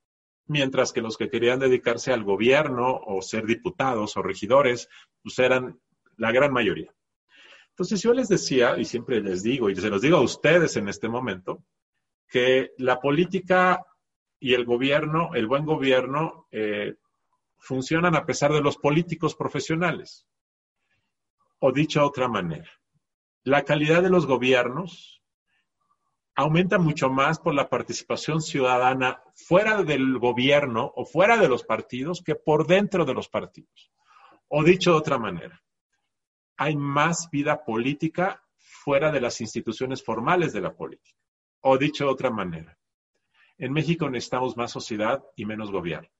mientras 0.52 0.92
que 0.92 1.02
los 1.02 1.18
que 1.18 1.30
querían 1.30 1.60
dedicarse 1.60 2.12
al 2.12 2.24
gobierno 2.24 3.00
o 3.06 3.22
ser 3.22 3.46
diputados 3.46 4.18
o 4.18 4.22
regidores, 4.22 4.90
pues 5.24 5.40
eran 5.40 5.80
la 6.18 6.32
gran 6.32 6.52
mayoría. 6.52 6.94
Entonces 7.82 8.04
yo 8.04 8.14
les 8.14 8.28
decía, 8.28 8.78
y 8.78 8.86
siempre 8.86 9.22
les 9.22 9.42
digo, 9.42 9.68
y 9.68 9.76
se 9.76 9.90
los 9.90 10.04
digo 10.04 10.18
a 10.18 10.22
ustedes 10.22 10.78
en 10.78 10.88
este 10.88 11.10
momento, 11.10 11.64
que 12.30 12.74
la 12.78 13.00
política 13.00 13.84
y 14.40 14.54
el 14.54 14.66
gobierno, 14.66 15.32
el 15.34 15.48
buen 15.48 15.66
gobierno, 15.66 16.46
eh, 16.52 16.94
funcionan 17.58 18.16
a 18.16 18.24
pesar 18.24 18.54
de 18.54 18.62
los 18.62 18.78
políticos 18.78 19.34
profesionales. 19.34 20.28
O 21.58 21.72
dicho 21.72 22.02
de 22.02 22.06
otra 22.06 22.28
manera, 22.28 22.70
la 23.46 23.64
calidad 23.64 24.04
de 24.04 24.12
los 24.12 24.28
gobiernos 24.28 25.24
aumenta 26.36 26.78
mucho 26.78 27.10
más 27.10 27.40
por 27.40 27.56
la 27.56 27.68
participación 27.68 28.44
ciudadana 28.44 29.24
fuera 29.34 29.82
del 29.82 30.20
gobierno 30.20 30.94
o 30.96 31.04
fuera 31.04 31.36
de 31.38 31.48
los 31.48 31.64
partidos 31.64 32.22
que 32.22 32.36
por 32.36 32.68
dentro 32.68 33.06
de 33.06 33.16
los 33.16 33.28
partidos. 33.28 33.92
O 34.50 34.64
dicho 34.64 34.92
de 34.92 34.98
otra 34.98 35.18
manera, 35.18 35.64
hay 36.62 36.76
más 36.76 37.28
vida 37.32 37.66
política 37.66 38.44
fuera 38.56 39.12
de 39.12 39.20
las 39.20 39.42
instituciones 39.42 40.04
formales 40.04 40.54
de 40.54 40.62
la 40.62 40.76
política. 40.76 41.18
O 41.62 41.76
dicho 41.76 42.06
de 42.06 42.12
otra 42.12 42.30
manera, 42.30 42.78
en 43.58 43.74
México 43.74 44.08
necesitamos 44.12 44.56
más 44.58 44.72
sociedad 44.72 45.24
y 45.36 45.46
menos 45.46 45.72
gobierno. 45.72 46.12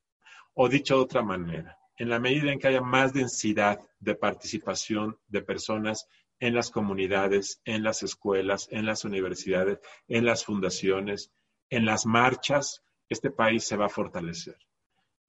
O 0.56 0.68
dicho 0.68 0.96
de 0.96 1.02
otra 1.04 1.22
manera, 1.22 1.78
en 1.96 2.10
la 2.10 2.18
medida 2.18 2.52
en 2.52 2.58
que 2.58 2.70
haya 2.70 2.82
más 2.82 3.14
densidad 3.14 3.80
de 4.00 4.16
participación 4.16 5.20
de 5.28 5.44
personas 5.44 6.08
en 6.40 6.56
las 6.56 6.72
comunidades, 6.72 7.62
en 7.64 7.84
las 7.84 8.02
escuelas, 8.02 8.68
en 8.72 8.88
las 8.88 9.06
universidades, 9.06 9.78
en 10.08 10.26
las 10.26 10.44
fundaciones, 10.44 11.32
en 11.70 11.86
las 11.86 12.08
marchas, 12.08 12.82
este 13.10 13.30
país 13.30 13.64
se 13.64 13.78
va 13.78 13.86
a 13.86 13.90
fortalecer. 13.90 14.58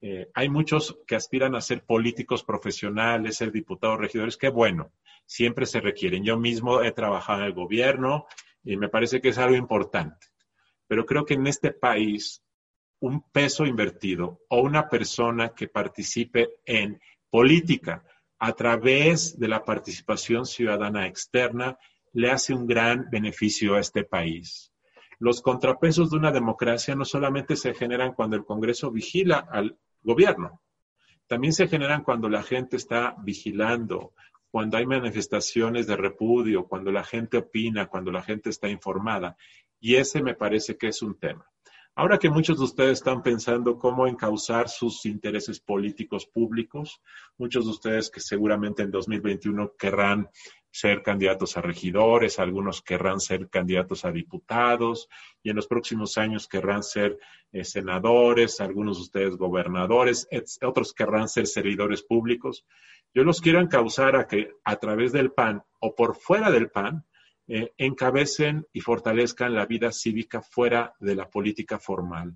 Eh, 0.05 0.29
hay 0.33 0.49
muchos 0.49 0.99
que 1.07 1.15
aspiran 1.15 1.55
a 1.55 1.61
ser 1.61 1.85
políticos 1.85 2.43
profesionales, 2.43 3.37
ser 3.37 3.53
diputados, 3.53 3.97
regidores, 3.97 4.35
qué 4.35 4.49
bueno, 4.49 4.91
siempre 5.25 5.65
se 5.65 5.79
requieren. 5.79 6.25
Yo 6.25 6.37
mismo 6.37 6.81
he 6.81 6.91
trabajado 6.91 7.39
en 7.39 7.45
el 7.45 7.53
gobierno 7.53 8.25
y 8.65 8.75
me 8.75 8.89
parece 8.89 9.21
que 9.21 9.29
es 9.29 9.37
algo 9.37 9.55
importante. 9.55 10.27
Pero 10.87 11.05
creo 11.05 11.23
que 11.23 11.35
en 11.35 11.47
este 11.47 11.71
país 11.71 12.43
un 12.99 13.21
peso 13.31 13.65
invertido 13.65 14.41
o 14.49 14.59
una 14.59 14.89
persona 14.89 15.53
que 15.55 15.69
participe 15.69 16.49
en 16.65 16.99
política 17.29 18.03
a 18.39 18.51
través 18.51 19.39
de 19.39 19.47
la 19.47 19.63
participación 19.63 20.45
ciudadana 20.45 21.07
externa 21.07 21.77
le 22.11 22.29
hace 22.29 22.53
un 22.53 22.67
gran 22.67 23.09
beneficio 23.09 23.75
a 23.75 23.79
este 23.79 24.03
país. 24.03 24.73
Los 25.17 25.41
contrapesos 25.41 26.11
de 26.11 26.17
una 26.17 26.33
democracia 26.33 26.93
no 26.93 27.05
solamente 27.05 27.55
se 27.55 27.73
generan 27.73 28.13
cuando 28.13 28.35
el 28.35 28.43
Congreso 28.43 28.91
vigila 28.91 29.47
al 29.49 29.77
gobierno. 30.03 30.61
También 31.27 31.53
se 31.53 31.67
generan 31.67 32.03
cuando 32.03 32.29
la 32.29 32.43
gente 32.43 32.77
está 32.77 33.15
vigilando, 33.23 34.13
cuando 34.51 34.77
hay 34.77 34.85
manifestaciones 34.85 35.87
de 35.87 35.95
repudio, 35.95 36.67
cuando 36.67 36.91
la 36.91 37.03
gente 37.03 37.37
opina, 37.37 37.87
cuando 37.87 38.11
la 38.11 38.21
gente 38.21 38.49
está 38.49 38.69
informada. 38.69 39.35
Y 39.79 39.95
ese 39.95 40.21
me 40.21 40.35
parece 40.35 40.77
que 40.77 40.89
es 40.89 41.01
un 41.01 41.17
tema. 41.17 41.45
Ahora 41.95 42.17
que 42.17 42.29
muchos 42.29 42.57
de 42.57 42.65
ustedes 42.65 42.99
están 42.99 43.21
pensando 43.21 43.77
cómo 43.77 44.07
encauzar 44.07 44.67
sus 44.67 45.05
intereses 45.05 45.59
políticos 45.59 46.25
públicos, 46.25 47.01
muchos 47.37 47.65
de 47.65 47.71
ustedes 47.71 48.09
que 48.09 48.19
seguramente 48.19 48.81
en 48.81 48.89
2021 48.89 49.73
querrán 49.77 50.27
ser 50.73 51.03
candidatos 51.03 51.55
a 51.55 51.61
regidores, 51.61 52.39
algunos 52.39 52.81
querrán 52.81 53.19
ser 53.19 53.47
candidatos 53.47 54.05
a 54.05 54.11
diputados 54.11 55.07
y 55.43 55.51
en 55.51 55.55
los 55.55 55.67
próximos 55.67 56.17
años 56.17 56.47
querrán 56.47 56.81
ser 56.81 57.19
eh, 57.51 57.63
senadores, 57.63 58.59
algunos 58.59 58.97
de 58.97 59.03
ustedes 59.03 59.37
gobernadores, 59.37 60.27
otros 60.63 60.93
querrán 60.93 61.29
ser 61.29 61.45
servidores 61.45 62.01
públicos. 62.01 62.65
Yo 63.13 63.23
los 63.23 63.39
quiero 63.39 63.61
encauzar 63.61 64.15
a 64.15 64.27
que 64.27 64.49
a 64.63 64.77
través 64.77 65.11
del 65.11 65.31
PAN 65.31 65.61
o 65.79 65.93
por 65.93 66.15
fuera 66.15 66.49
del 66.49 66.71
PAN 66.71 67.05
eh, 67.47 67.71
encabecen 67.77 68.65
y 68.73 68.81
fortalezcan 68.81 69.53
la 69.53 69.67
vida 69.67 69.91
cívica 69.91 70.41
fuera 70.41 70.95
de 70.99 71.13
la 71.13 71.29
política 71.29 71.77
formal, 71.77 72.35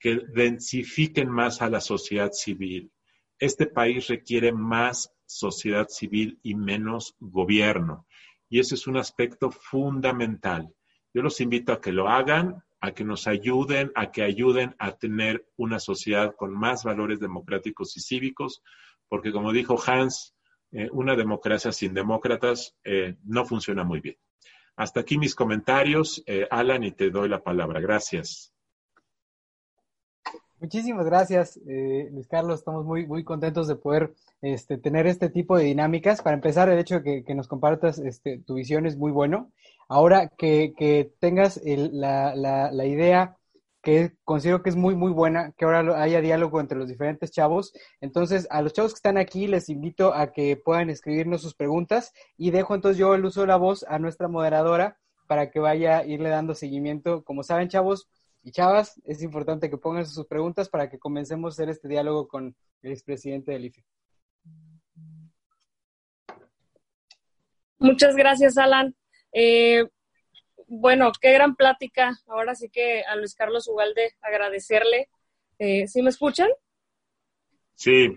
que 0.00 0.22
densifiquen 0.32 1.28
más 1.28 1.60
a 1.60 1.68
la 1.68 1.82
sociedad 1.82 2.32
civil. 2.32 2.90
Este 3.38 3.66
país 3.66 4.06
requiere 4.08 4.52
más 4.52 5.13
sociedad 5.26 5.88
civil 5.88 6.38
y 6.42 6.54
menos 6.54 7.16
gobierno. 7.18 8.06
Y 8.48 8.60
ese 8.60 8.74
es 8.74 8.86
un 8.86 8.96
aspecto 8.96 9.50
fundamental. 9.50 10.72
Yo 11.12 11.22
los 11.22 11.40
invito 11.40 11.72
a 11.72 11.80
que 11.80 11.92
lo 11.92 12.08
hagan, 12.08 12.62
a 12.80 12.92
que 12.92 13.04
nos 13.04 13.26
ayuden, 13.26 13.92
a 13.94 14.12
que 14.12 14.22
ayuden 14.22 14.74
a 14.78 14.92
tener 14.92 15.46
una 15.56 15.78
sociedad 15.78 16.34
con 16.36 16.52
más 16.52 16.84
valores 16.84 17.20
democráticos 17.20 17.96
y 17.96 18.00
cívicos, 18.00 18.62
porque 19.08 19.32
como 19.32 19.52
dijo 19.52 19.76
Hans, 19.86 20.34
eh, 20.72 20.88
una 20.92 21.14
democracia 21.14 21.72
sin 21.72 21.94
demócratas 21.94 22.76
eh, 22.84 23.16
no 23.24 23.44
funciona 23.44 23.84
muy 23.84 24.00
bien. 24.00 24.16
Hasta 24.76 25.00
aquí 25.00 25.18
mis 25.18 25.34
comentarios. 25.34 26.22
Eh, 26.26 26.46
Alan, 26.50 26.82
y 26.82 26.92
te 26.92 27.10
doy 27.10 27.28
la 27.28 27.42
palabra. 27.42 27.80
Gracias. 27.80 28.53
Muchísimas 30.60 31.04
gracias, 31.06 31.58
eh, 31.68 32.08
Luis 32.12 32.26
Carlos. 32.28 32.60
Estamos 32.60 32.84
muy, 32.84 33.06
muy 33.06 33.24
contentos 33.24 33.68
de 33.68 33.76
poder 33.76 34.14
este, 34.40 34.78
tener 34.78 35.06
este 35.06 35.28
tipo 35.28 35.56
de 35.56 35.64
dinámicas. 35.64 36.22
Para 36.22 36.36
empezar, 36.36 36.68
el 36.68 36.78
hecho 36.78 37.00
de 37.00 37.24
que, 37.24 37.34
nos 37.34 37.48
compartas 37.48 37.98
este, 37.98 38.38
tu 38.38 38.54
visión 38.54 38.86
es 38.86 38.96
muy 38.96 39.10
bueno. 39.10 39.50
Ahora 39.88 40.28
que, 40.28 41.12
tengas 41.20 41.60
la, 41.64 42.34
la, 42.34 42.86
idea 42.86 43.36
que 43.82 44.12
considero 44.24 44.62
que 44.62 44.70
es 44.70 44.76
muy, 44.76 44.94
muy 44.94 45.12
buena, 45.12 45.52
que 45.52 45.66
ahora 45.66 46.02
haya 46.02 46.20
diálogo 46.22 46.60
entre 46.60 46.78
los 46.78 46.88
diferentes 46.88 47.30
chavos. 47.30 47.74
Entonces, 48.00 48.46
a 48.50 48.62
los 48.62 48.72
chavos 48.72 48.92
que 48.92 48.98
están 48.98 49.18
aquí, 49.18 49.46
les 49.46 49.68
invito 49.68 50.14
a 50.14 50.32
que 50.32 50.56
puedan 50.56 50.88
escribirnos 50.88 51.42
sus 51.42 51.54
preguntas 51.54 52.12
y 52.38 52.50
dejo 52.50 52.74
entonces 52.74 52.98
yo 52.98 53.14
el 53.14 53.24
uso 53.24 53.42
de 53.42 53.48
la 53.48 53.56
voz 53.56 53.84
a 53.88 53.98
nuestra 53.98 54.28
moderadora 54.28 54.96
para 55.26 55.50
que 55.50 55.60
vaya 55.60 55.98
a 55.98 56.06
irle 56.06 56.30
dando 56.30 56.54
seguimiento. 56.54 57.22
Como 57.24 57.42
saben, 57.42 57.68
chavos, 57.68 58.08
y 58.44 58.52
chavas, 58.52 59.00
es 59.06 59.22
importante 59.22 59.70
que 59.70 59.78
pongan 59.78 60.06
sus 60.06 60.26
preguntas 60.26 60.68
para 60.68 60.90
que 60.90 60.98
comencemos 60.98 61.52
a 61.52 61.54
hacer 61.54 61.70
este 61.70 61.88
diálogo 61.88 62.28
con 62.28 62.54
el 62.82 62.92
expresidente 62.92 63.52
del 63.52 63.64
IFE. 63.64 63.84
Muchas 67.78 68.14
gracias, 68.14 68.58
Alan. 68.58 68.94
Eh, 69.32 69.86
bueno, 70.66 71.10
qué 71.20 71.32
gran 71.32 71.56
plática. 71.56 72.18
Ahora 72.26 72.54
sí 72.54 72.68
que 72.68 73.02
a 73.02 73.16
Luis 73.16 73.34
Carlos 73.34 73.66
Ugalde 73.66 74.12
agradecerle. 74.20 75.08
Eh, 75.58 75.88
¿Sí 75.88 76.02
me 76.02 76.10
escuchan? 76.10 76.48
Sí. 77.74 78.14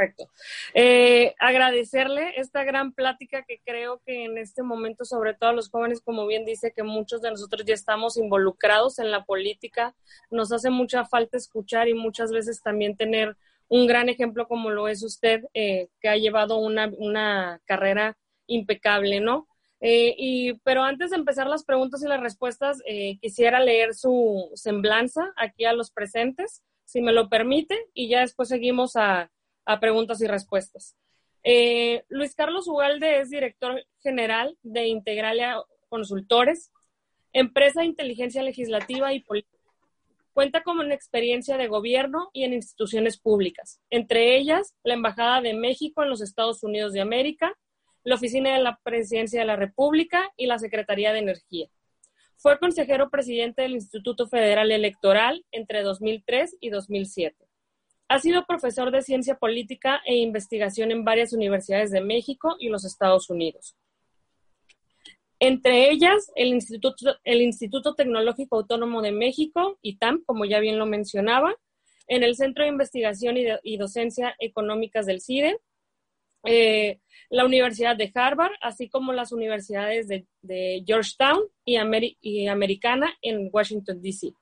Perfecto. 0.00 0.30
Eh, 0.72 1.34
agradecerle 1.38 2.32
esta 2.36 2.64
gran 2.64 2.92
plática 2.92 3.42
que 3.42 3.60
creo 3.62 4.00
que 4.06 4.24
en 4.24 4.38
este 4.38 4.62
momento, 4.62 5.04
sobre 5.04 5.34
todo 5.34 5.50
a 5.50 5.52
los 5.52 5.68
jóvenes, 5.68 6.00
como 6.00 6.26
bien 6.26 6.46
dice, 6.46 6.72
que 6.72 6.82
muchos 6.82 7.20
de 7.20 7.30
nosotros 7.30 7.64
ya 7.66 7.74
estamos 7.74 8.16
involucrados 8.16 8.98
en 8.98 9.10
la 9.10 9.24
política, 9.24 9.94
nos 10.30 10.52
hace 10.52 10.70
mucha 10.70 11.04
falta 11.04 11.36
escuchar 11.36 11.86
y 11.88 11.92
muchas 11.94 12.32
veces 12.32 12.62
también 12.62 12.96
tener 12.96 13.36
un 13.68 13.86
gran 13.86 14.08
ejemplo 14.08 14.48
como 14.48 14.70
lo 14.70 14.88
es 14.88 15.02
usted, 15.02 15.44
eh, 15.52 15.88
que 16.00 16.08
ha 16.08 16.16
llevado 16.16 16.56
una, 16.56 16.90
una 16.96 17.60
carrera 17.66 18.16
impecable, 18.46 19.20
¿no? 19.20 19.48
Eh, 19.82 20.14
y, 20.16 20.54
pero 20.64 20.82
antes 20.82 21.10
de 21.10 21.16
empezar 21.16 21.46
las 21.46 21.64
preguntas 21.64 22.02
y 22.02 22.08
las 22.08 22.20
respuestas, 22.20 22.78
quisiera 23.20 23.60
leer 23.60 23.94
su 23.94 24.50
semblanza 24.54 25.30
aquí 25.36 25.66
a 25.66 25.74
los 25.74 25.90
presentes, 25.90 26.62
si 26.86 27.02
me 27.02 27.12
lo 27.12 27.28
permite, 27.28 27.78
y 27.92 28.08
ya 28.08 28.20
después 28.20 28.48
seguimos 28.48 28.96
a, 28.96 29.30
a 29.64 29.80
preguntas 29.80 30.20
y 30.20 30.26
respuestas. 30.26 30.96
Eh, 31.42 32.04
Luis 32.08 32.34
Carlos 32.34 32.68
Ugalde 32.68 33.20
es 33.20 33.30
director 33.30 33.84
general 34.02 34.56
de 34.62 34.86
Integralia 34.86 35.56
Consultores, 35.88 36.70
empresa 37.32 37.80
de 37.80 37.86
inteligencia 37.86 38.42
legislativa 38.42 39.12
y 39.12 39.20
política. 39.20 39.56
Cuenta 40.32 40.62
con 40.62 40.78
una 40.78 40.94
experiencia 40.94 41.56
de 41.56 41.66
gobierno 41.66 42.30
y 42.32 42.44
en 42.44 42.52
instituciones 42.52 43.18
públicas, 43.18 43.80
entre 43.90 44.36
ellas 44.36 44.74
la 44.84 44.94
Embajada 44.94 45.40
de 45.40 45.54
México 45.54 46.02
en 46.02 46.10
los 46.10 46.22
Estados 46.22 46.62
Unidos 46.62 46.92
de 46.92 47.00
América, 47.00 47.56
la 48.04 48.14
Oficina 48.14 48.54
de 48.54 48.62
la 48.62 48.78
Presidencia 48.82 49.40
de 49.40 49.46
la 49.46 49.56
República 49.56 50.30
y 50.36 50.46
la 50.46 50.58
Secretaría 50.58 51.12
de 51.12 51.18
Energía. 51.18 51.68
Fue 52.36 52.58
consejero 52.58 53.10
presidente 53.10 53.62
del 53.62 53.72
Instituto 53.72 54.26
Federal 54.26 54.70
Electoral 54.70 55.44
entre 55.52 55.82
2003 55.82 56.56
y 56.60 56.70
2007. 56.70 57.49
Ha 58.10 58.18
sido 58.18 58.44
profesor 58.44 58.90
de 58.90 59.02
ciencia 59.02 59.36
política 59.36 60.02
e 60.04 60.16
investigación 60.16 60.90
en 60.90 61.04
varias 61.04 61.32
universidades 61.32 61.92
de 61.92 62.00
México 62.00 62.56
y 62.58 62.68
los 62.68 62.84
Estados 62.84 63.30
Unidos. 63.30 63.76
Entre 65.38 65.92
ellas, 65.92 66.32
el 66.34 66.48
Instituto, 66.48 67.94
Tecnológico 67.94 68.56
Autónomo 68.56 69.00
de 69.00 69.12
México, 69.12 69.78
ITAM, 69.80 70.24
como 70.26 70.44
ya 70.44 70.58
bien 70.58 70.76
lo 70.76 70.86
mencionaba, 70.86 71.54
en 72.08 72.24
el 72.24 72.34
Centro 72.34 72.64
de 72.64 72.70
Investigación 72.70 73.36
y, 73.62 73.76
Docencia 73.76 74.34
Económicas 74.40 75.06
del 75.06 75.20
CIDE, 75.20 75.60
eh, 76.46 76.98
la 77.28 77.44
Universidad 77.44 77.94
de 77.94 78.10
Harvard, 78.12 78.54
así 78.60 78.88
como 78.88 79.12
las 79.12 79.30
universidades 79.30 80.08
de, 80.08 80.82
Georgetown 80.84 81.44
y, 81.64 81.78
y 82.20 82.48
Americana 82.48 83.16
en 83.22 83.50
Washington, 83.52 84.02
D.C. 84.02 84.34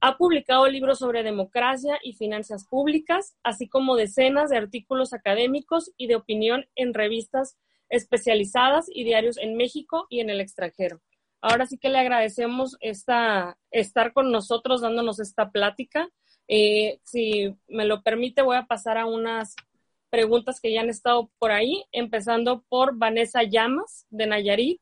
Ha 0.00 0.18
publicado 0.18 0.66
libros 0.68 0.98
sobre 0.98 1.22
democracia 1.22 1.98
y 2.02 2.14
finanzas 2.14 2.66
públicas, 2.66 3.36
así 3.42 3.68
como 3.68 3.96
decenas 3.96 4.50
de 4.50 4.58
artículos 4.58 5.12
académicos 5.12 5.92
y 5.96 6.06
de 6.06 6.16
opinión 6.16 6.66
en 6.74 6.94
revistas 6.94 7.56
especializadas 7.88 8.86
y 8.92 9.04
diarios 9.04 9.38
en 9.38 9.56
México 9.56 10.06
y 10.10 10.20
en 10.20 10.30
el 10.30 10.40
extranjero. 10.40 11.00
Ahora 11.40 11.66
sí 11.66 11.78
que 11.78 11.88
le 11.88 11.98
agradecemos 11.98 12.76
esta, 12.80 13.56
estar 13.70 14.12
con 14.12 14.32
nosotros 14.32 14.80
dándonos 14.80 15.20
esta 15.20 15.50
plática. 15.50 16.08
Eh, 16.48 16.98
si 17.04 17.54
me 17.68 17.84
lo 17.84 18.02
permite, 18.02 18.42
voy 18.42 18.56
a 18.56 18.66
pasar 18.66 18.98
a 18.98 19.06
unas 19.06 19.54
preguntas 20.10 20.60
que 20.60 20.72
ya 20.72 20.80
han 20.80 20.90
estado 20.90 21.30
por 21.38 21.52
ahí, 21.52 21.84
empezando 21.92 22.64
por 22.68 22.96
Vanessa 22.96 23.42
Llamas 23.42 24.06
de 24.10 24.26
Nayarit. 24.26 24.80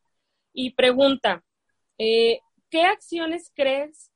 Y 0.52 0.70
pregunta, 0.70 1.44
eh, 1.98 2.40
¿qué 2.70 2.82
acciones 2.84 3.50
crees 3.54 4.10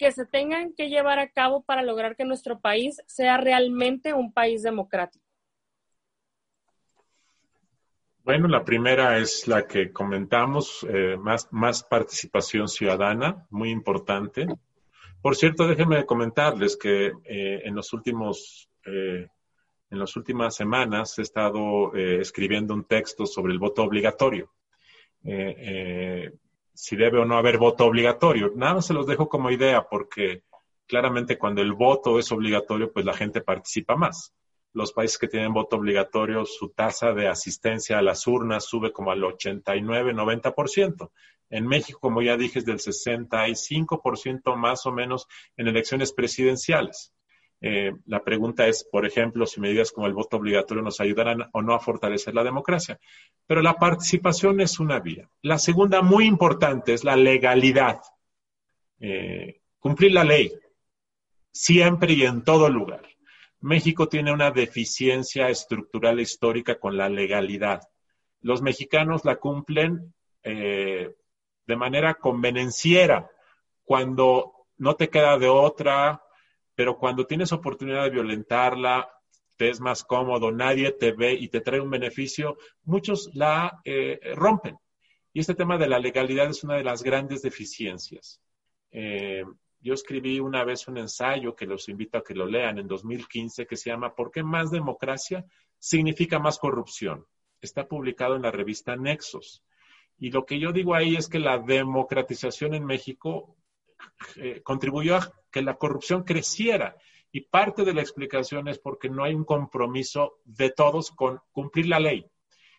que 0.00 0.10
se 0.12 0.24
tengan 0.24 0.72
que 0.72 0.88
llevar 0.88 1.18
a 1.18 1.28
cabo 1.28 1.62
para 1.62 1.82
lograr 1.82 2.16
que 2.16 2.24
nuestro 2.24 2.58
país 2.58 3.02
sea 3.06 3.36
realmente 3.36 4.14
un 4.14 4.32
país 4.32 4.62
democrático? 4.62 5.22
Bueno, 8.24 8.48
la 8.48 8.64
primera 8.64 9.18
es 9.18 9.46
la 9.46 9.66
que 9.66 9.92
comentamos, 9.92 10.86
eh, 10.88 11.18
más, 11.50 11.82
participación 11.82 12.68
ciudadana, 12.68 13.46
muy 13.50 13.68
importante. 13.68 14.46
Por 15.20 15.36
cierto, 15.36 15.68
déjenme 15.68 16.06
comentarles 16.06 16.78
que 16.78 17.12
eh, 17.24 17.60
en 17.64 17.74
los 17.74 17.92
últimos 17.92 18.70
eh, 18.86 19.28
en 19.90 19.98
las 19.98 20.16
últimas 20.16 20.54
semanas 20.54 21.18
he 21.18 21.22
estado 21.22 21.92
escribiendo 21.94 22.72
un 22.72 22.84
texto 22.84 23.26
sobre 23.26 23.52
el 23.52 23.58
voto 23.58 23.82
obligatorio. 23.82 24.50
Si 26.82 26.96
debe 26.96 27.18
o 27.18 27.26
no 27.26 27.36
haber 27.36 27.58
voto 27.58 27.84
obligatorio. 27.84 28.52
Nada 28.56 28.76
más 28.76 28.86
se 28.86 28.94
los 28.94 29.06
dejo 29.06 29.28
como 29.28 29.50
idea 29.50 29.86
porque 29.86 30.44
claramente 30.86 31.36
cuando 31.36 31.60
el 31.60 31.74
voto 31.74 32.18
es 32.18 32.32
obligatorio, 32.32 32.90
pues 32.90 33.04
la 33.04 33.12
gente 33.12 33.42
participa 33.42 33.96
más. 33.96 34.32
Los 34.72 34.94
países 34.94 35.18
que 35.18 35.28
tienen 35.28 35.52
voto 35.52 35.76
obligatorio, 35.76 36.46
su 36.46 36.70
tasa 36.70 37.12
de 37.12 37.28
asistencia 37.28 37.98
a 37.98 38.02
las 38.02 38.26
urnas 38.26 38.64
sube 38.64 38.92
como 38.92 39.10
al 39.10 39.20
89-90%. 39.20 41.10
En 41.50 41.66
México, 41.66 42.00
como 42.00 42.22
ya 42.22 42.38
dije, 42.38 42.60
es 42.60 42.64
del 42.64 42.78
65% 42.78 44.56
más 44.56 44.86
o 44.86 44.92
menos 44.92 45.26
en 45.58 45.68
elecciones 45.68 46.14
presidenciales. 46.14 47.12
Eh, 47.62 47.92
la 48.06 48.24
pregunta 48.24 48.66
es, 48.66 48.84
por 48.84 49.04
ejemplo, 49.04 49.46
si 49.46 49.60
medidas 49.60 49.92
como 49.92 50.06
el 50.06 50.14
voto 50.14 50.38
obligatorio 50.38 50.82
nos 50.82 51.00
ayudarán 51.00 51.48
o 51.52 51.62
no 51.62 51.74
a 51.74 51.80
fortalecer 51.80 52.34
la 52.34 52.44
democracia. 52.44 52.98
Pero 53.46 53.60
la 53.60 53.74
participación 53.74 54.60
es 54.60 54.80
una 54.80 54.98
vía. 54.98 55.28
La 55.42 55.58
segunda, 55.58 56.00
muy 56.00 56.24
importante, 56.24 56.94
es 56.94 57.04
la 57.04 57.16
legalidad. 57.16 58.00
Eh, 58.98 59.60
cumplir 59.78 60.12
la 60.12 60.24
ley, 60.24 60.52
siempre 61.52 62.14
y 62.14 62.22
en 62.22 62.44
todo 62.44 62.68
lugar. 62.68 63.02
México 63.60 64.08
tiene 64.08 64.32
una 64.32 64.50
deficiencia 64.50 65.50
estructural 65.50 66.18
e 66.18 66.22
histórica 66.22 66.78
con 66.78 66.96
la 66.96 67.08
legalidad. 67.10 67.82
Los 68.40 68.62
mexicanos 68.62 69.24
la 69.26 69.36
cumplen 69.36 70.14
eh, 70.42 71.14
de 71.66 71.76
manera 71.76 72.14
convenenciera, 72.14 73.30
cuando 73.84 74.66
no 74.78 74.96
te 74.96 75.10
queda 75.10 75.38
de 75.38 75.48
otra, 75.48 76.22
pero 76.80 76.96
cuando 76.96 77.26
tienes 77.26 77.52
oportunidad 77.52 78.04
de 78.04 78.08
violentarla, 78.08 79.06
te 79.58 79.68
es 79.68 79.80
más 79.80 80.02
cómodo, 80.02 80.50
nadie 80.50 80.92
te 80.92 81.12
ve 81.12 81.34
y 81.34 81.48
te 81.48 81.60
trae 81.60 81.78
un 81.78 81.90
beneficio, 81.90 82.56
muchos 82.84 83.28
la 83.34 83.82
eh, 83.84 84.18
rompen. 84.34 84.78
Y 85.34 85.40
este 85.40 85.54
tema 85.54 85.76
de 85.76 85.90
la 85.90 85.98
legalidad 85.98 86.48
es 86.48 86.64
una 86.64 86.76
de 86.76 86.84
las 86.84 87.02
grandes 87.02 87.42
deficiencias. 87.42 88.40
Eh, 88.92 89.44
yo 89.78 89.92
escribí 89.92 90.40
una 90.40 90.64
vez 90.64 90.88
un 90.88 90.96
ensayo 90.96 91.54
que 91.54 91.66
los 91.66 91.86
invito 91.90 92.16
a 92.16 92.24
que 92.24 92.34
lo 92.34 92.46
lean 92.46 92.78
en 92.78 92.88
2015 92.88 93.66
que 93.66 93.76
se 93.76 93.90
llama 93.90 94.14
¿Por 94.14 94.30
qué 94.30 94.42
más 94.42 94.70
democracia 94.70 95.44
significa 95.78 96.38
más 96.38 96.58
corrupción? 96.58 97.26
Está 97.60 97.86
publicado 97.86 98.36
en 98.36 98.42
la 98.42 98.52
revista 98.52 98.96
Nexos. 98.96 99.62
Y 100.18 100.30
lo 100.30 100.46
que 100.46 100.58
yo 100.58 100.72
digo 100.72 100.94
ahí 100.94 101.14
es 101.14 101.28
que 101.28 101.40
la 101.40 101.58
democratización 101.58 102.72
en 102.72 102.86
México 102.86 103.54
eh, 104.36 104.60
contribuyó 104.62 105.16
a 105.16 105.32
que 105.50 105.62
la 105.62 105.74
corrupción 105.74 106.24
creciera. 106.24 106.96
Y 107.32 107.42
parte 107.42 107.84
de 107.84 107.94
la 107.94 108.00
explicación 108.00 108.68
es 108.68 108.78
porque 108.78 109.08
no 109.08 109.24
hay 109.24 109.34
un 109.34 109.44
compromiso 109.44 110.38
de 110.44 110.70
todos 110.70 111.10
con 111.10 111.40
cumplir 111.52 111.86
la 111.86 112.00
ley. 112.00 112.26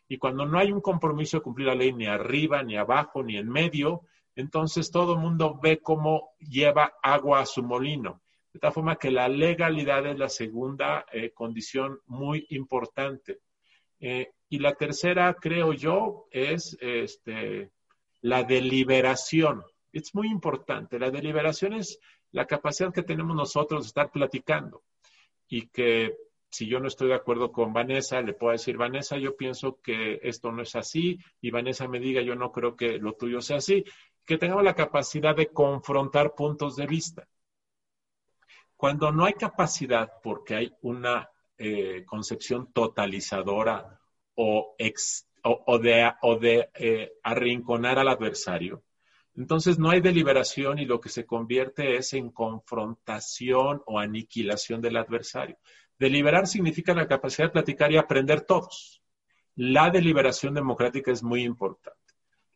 Y 0.07 0.17
cuando 0.17 0.45
no 0.45 0.59
hay 0.59 0.71
un 0.71 0.81
compromiso 0.81 1.37
de 1.37 1.43
cumplir 1.43 1.67
la 1.67 1.75
ley 1.75 1.93
ni 1.93 2.05
arriba, 2.05 2.63
ni 2.63 2.75
abajo, 2.75 3.23
ni 3.23 3.37
en 3.37 3.47
medio, 3.47 4.01
entonces 4.35 4.91
todo 4.91 5.13
el 5.13 5.19
mundo 5.19 5.57
ve 5.61 5.79
cómo 5.79 6.31
lleva 6.39 6.93
agua 7.01 7.39
a 7.39 7.45
su 7.45 7.63
molino. 7.63 8.21
De 8.53 8.59
tal 8.59 8.73
forma 8.73 8.97
que 8.97 9.11
la 9.11 9.29
legalidad 9.29 10.05
es 10.05 10.19
la 10.19 10.27
segunda 10.27 11.05
eh, 11.13 11.31
condición 11.31 12.01
muy 12.07 12.45
importante. 12.49 13.39
Eh, 14.01 14.31
y 14.49 14.59
la 14.59 14.73
tercera, 14.73 15.33
creo 15.39 15.71
yo, 15.71 16.27
es 16.31 16.77
este, 16.81 17.71
la 18.19 18.43
deliberación. 18.43 19.63
Es 19.91 20.15
muy 20.15 20.27
importante. 20.27 20.99
La 20.99 21.11
deliberación 21.11 21.73
es 21.73 21.99
la 22.31 22.45
capacidad 22.45 22.93
que 22.93 23.03
tenemos 23.03 23.35
nosotros 23.35 23.83
de 23.83 23.87
estar 23.87 24.11
platicando 24.11 24.83
y 25.47 25.67
que 25.67 26.15
si 26.51 26.67
yo 26.67 26.79
no 26.79 26.87
estoy 26.87 27.07
de 27.07 27.15
acuerdo 27.15 27.51
con 27.51 27.71
Vanessa, 27.71 28.21
le 28.21 28.33
puedo 28.33 28.51
decir, 28.51 28.77
Vanessa, 28.77 29.17
yo 29.17 29.37
pienso 29.37 29.79
que 29.81 30.19
esto 30.21 30.51
no 30.51 30.61
es 30.61 30.75
así, 30.75 31.17
y 31.39 31.49
Vanessa 31.49 31.87
me 31.87 31.99
diga, 31.99 32.21
yo 32.21 32.35
no 32.35 32.51
creo 32.51 32.75
que 32.75 32.97
lo 32.97 33.13
tuyo 33.13 33.41
sea 33.41 33.57
así, 33.57 33.85
que 34.25 34.37
tengamos 34.37 34.63
la 34.63 34.75
capacidad 34.75 35.35
de 35.35 35.47
confrontar 35.47 36.35
puntos 36.35 36.75
de 36.75 36.87
vista. 36.87 37.27
Cuando 38.75 39.11
no 39.11 39.25
hay 39.25 39.33
capacidad 39.33 40.11
porque 40.21 40.55
hay 40.55 40.73
una 40.81 41.29
eh, 41.57 42.03
concepción 42.05 42.71
totalizadora 42.73 43.99
o, 44.35 44.75
de, 44.77 46.13
o 46.21 46.37
de 46.39 46.69
eh, 46.73 47.13
arrinconar 47.23 47.99
al 47.99 48.09
adversario, 48.09 48.83
entonces 49.35 49.79
no 49.79 49.89
hay 49.89 50.01
deliberación 50.01 50.79
y 50.79 50.85
lo 50.85 50.99
que 50.99 51.09
se 51.09 51.25
convierte 51.25 51.95
es 51.95 52.13
en 52.13 52.31
confrontación 52.31 53.81
o 53.85 53.99
aniquilación 53.99 54.81
del 54.81 54.97
adversario. 54.97 55.57
Deliberar 55.97 56.47
significa 56.47 56.93
la 56.93 57.07
capacidad 57.07 57.47
de 57.47 57.53
platicar 57.53 57.91
y 57.91 57.97
aprender 57.97 58.41
todos. 58.41 59.01
La 59.55 59.89
deliberación 59.89 60.53
democrática 60.53 61.11
es 61.11 61.23
muy 61.23 61.43
importante. 61.43 61.99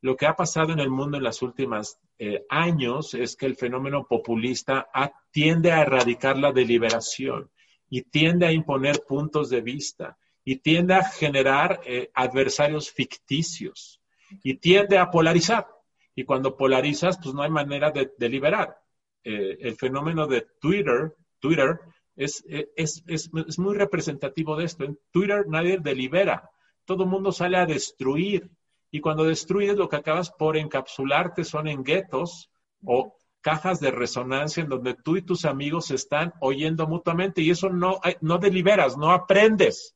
Lo 0.02 0.16
que 0.16 0.26
ha 0.26 0.36
pasado 0.36 0.74
en 0.74 0.80
el 0.80 0.90
mundo 0.90 1.18
en 1.18 1.24
los 1.24 1.42
últimos 1.42 1.98
eh, 2.20 2.46
años 2.50 3.14
es 3.14 3.36
que 3.36 3.46
el 3.46 3.56
fenómeno 3.56 4.06
populista 4.08 4.88
tiende 5.32 5.72
a 5.72 5.82
erradicar 5.82 6.38
la 6.38 6.52
deliberación 6.52 7.50
y 7.90 8.04
tiende 8.04 8.46
a 8.46 8.52
imponer 8.52 9.04
puntos 9.08 9.50
de 9.50 9.62
vista 9.62 10.18
y 10.44 10.58
tiende 10.58 10.94
a 10.94 11.04
generar 11.04 11.82
eh, 11.86 12.12
adversarios 12.14 12.92
ficticios 12.92 14.02
y 14.44 14.56
tiende 14.56 14.98
a 14.98 15.10
polarizar. 15.10 15.68
Y 16.16 16.24
cuando 16.24 16.56
polarizas, 16.56 17.20
pues 17.22 17.36
no 17.36 17.42
hay 17.42 17.52
manera 17.52 17.92
de, 17.92 18.12
deliberar. 18.18 18.78
Eh, 19.24 19.58
el 19.60 19.76
fenómeno 19.76 20.28
de 20.28 20.48
Twitter, 20.62 21.16
Twitter 21.40 21.80
es, 22.16 22.44
es, 22.48 23.04
es, 23.06 23.30
es, 23.34 23.60
muy 23.60 23.76
representativo 23.76 24.56
de 24.56 24.66
esto. 24.66 24.86
En 24.86 24.98
Twitter 25.12 25.46
nadie 25.48 25.80
delibera, 25.80 26.50
todo 26.86 27.04
el 27.04 27.10
mundo 27.10 27.32
sale 27.32 27.58
a 27.58 27.66
destruir. 27.66 28.50
Y 28.92 29.02
cuando 29.02 29.26
destruyes, 29.26 29.76
lo 29.76 29.90
que 29.90 29.98
acabas 29.98 30.32
por 30.32 30.56
encapsularte 30.56 31.44
son 31.44 31.68
en 31.68 31.84
guetos 31.84 32.50
o 32.86 33.18
cajas 33.42 33.80
de 33.80 33.92
resonancia 33.92 34.64
en 34.64 34.70
donde 34.70 34.96
tú 34.96 35.18
y 35.18 35.22
tus 35.22 35.46
amigos 35.46 35.92
están 35.92 36.34
oyendo 36.40 36.88
mutuamente 36.88 37.42
y 37.42 37.52
eso 37.52 37.70
no, 37.70 38.00
no 38.22 38.38
deliberas, 38.38 38.98
no 38.98 39.12
aprendes. 39.12 39.96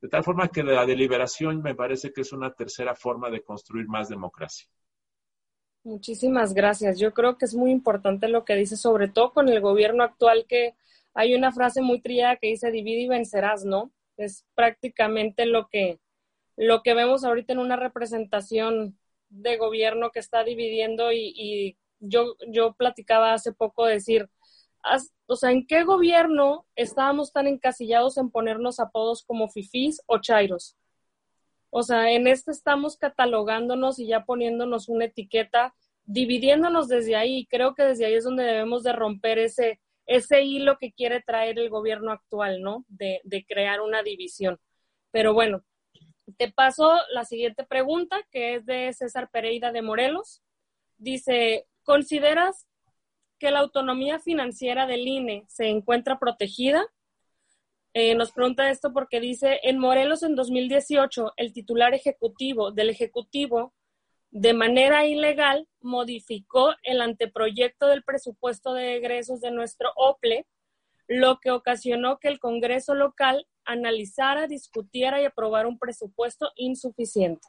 De 0.00 0.08
tal 0.08 0.24
forma 0.24 0.48
que 0.48 0.62
la 0.62 0.86
deliberación 0.86 1.60
me 1.60 1.74
parece 1.74 2.12
que 2.12 2.22
es 2.22 2.32
una 2.32 2.52
tercera 2.52 2.94
forma 2.94 3.30
de 3.30 3.42
construir 3.42 3.86
más 3.86 4.08
democracia. 4.08 4.68
Muchísimas 5.88 6.52
gracias. 6.52 6.98
Yo 6.98 7.14
creo 7.14 7.38
que 7.38 7.46
es 7.46 7.54
muy 7.54 7.70
importante 7.70 8.28
lo 8.28 8.44
que 8.44 8.54
dice, 8.56 8.76
sobre 8.76 9.08
todo 9.08 9.32
con 9.32 9.48
el 9.48 9.62
gobierno 9.62 10.04
actual, 10.04 10.44
que 10.46 10.74
hay 11.14 11.34
una 11.34 11.50
frase 11.50 11.80
muy 11.80 12.02
trillada 12.02 12.36
que 12.36 12.48
dice 12.48 12.70
divide 12.70 13.00
y 13.00 13.08
vencerás, 13.08 13.64
¿no? 13.64 13.90
Es 14.18 14.44
prácticamente 14.54 15.46
lo 15.46 15.68
que, 15.68 15.98
lo 16.56 16.82
que 16.82 16.92
vemos 16.92 17.24
ahorita 17.24 17.54
en 17.54 17.60
una 17.60 17.76
representación 17.76 18.98
de 19.30 19.56
gobierno 19.56 20.10
que 20.10 20.18
está 20.18 20.44
dividiendo 20.44 21.10
y, 21.10 21.78
yo, 22.00 22.36
yo 22.46 22.74
platicaba 22.74 23.32
hace 23.32 23.54
poco 23.54 23.86
decir, 23.86 24.28
o 25.26 25.36
sea, 25.36 25.52
¿en 25.52 25.66
qué 25.66 25.84
gobierno 25.84 26.66
estábamos 26.76 27.32
tan 27.32 27.46
encasillados 27.46 28.18
en 28.18 28.30
ponernos 28.30 28.78
apodos 28.78 29.24
como 29.24 29.48
fifís 29.48 30.02
o 30.04 30.18
chairos? 30.18 30.76
O 31.70 31.82
sea, 31.82 32.10
en 32.12 32.26
este 32.26 32.50
estamos 32.50 32.96
catalogándonos 32.96 33.98
y 33.98 34.06
ya 34.06 34.24
poniéndonos 34.24 34.88
una 34.88 35.06
etiqueta, 35.06 35.74
dividiéndonos 36.04 36.88
desde 36.88 37.16
ahí. 37.16 37.46
Creo 37.46 37.74
que 37.74 37.82
desde 37.82 38.06
ahí 38.06 38.14
es 38.14 38.24
donde 38.24 38.44
debemos 38.44 38.82
de 38.82 38.92
romper 38.92 39.38
ese, 39.38 39.80
ese 40.06 40.42
hilo 40.42 40.78
que 40.78 40.92
quiere 40.92 41.20
traer 41.20 41.58
el 41.58 41.68
gobierno 41.70 42.12
actual, 42.12 42.62
¿no? 42.62 42.84
De, 42.88 43.20
de 43.24 43.44
crear 43.44 43.80
una 43.80 44.02
división. 44.02 44.58
Pero 45.10 45.34
bueno, 45.34 45.62
te 46.36 46.50
paso 46.50 46.90
la 47.12 47.24
siguiente 47.24 47.64
pregunta, 47.64 48.20
que 48.30 48.54
es 48.56 48.66
de 48.66 48.92
César 48.92 49.30
Pereira 49.30 49.72
de 49.72 49.82
Morelos. 49.82 50.42
Dice, 50.96 51.66
¿consideras 51.82 52.66
que 53.38 53.50
la 53.50 53.60
autonomía 53.60 54.18
financiera 54.18 54.86
del 54.86 55.06
INE 55.06 55.44
se 55.48 55.68
encuentra 55.68 56.18
protegida? 56.18 56.86
Eh, 58.00 58.14
nos 58.14 58.30
pregunta 58.30 58.70
esto 58.70 58.92
porque 58.92 59.18
dice, 59.18 59.58
en 59.64 59.76
Morelos 59.76 60.22
en 60.22 60.36
2018, 60.36 61.32
el 61.36 61.52
titular 61.52 61.94
ejecutivo 61.94 62.70
del 62.70 62.90
Ejecutivo, 62.90 63.74
de 64.30 64.54
manera 64.54 65.04
ilegal, 65.04 65.66
modificó 65.80 66.76
el 66.84 67.00
anteproyecto 67.00 67.88
del 67.88 68.04
presupuesto 68.04 68.72
de 68.72 68.98
egresos 68.98 69.40
de 69.40 69.50
nuestro 69.50 69.90
OPLE, 69.96 70.46
lo 71.08 71.40
que 71.40 71.50
ocasionó 71.50 72.20
que 72.20 72.28
el 72.28 72.38
Congreso 72.38 72.94
local 72.94 73.48
analizara, 73.64 74.46
discutiera 74.46 75.20
y 75.20 75.24
aprobara 75.24 75.66
un 75.66 75.80
presupuesto 75.80 76.52
insuficiente. 76.54 77.48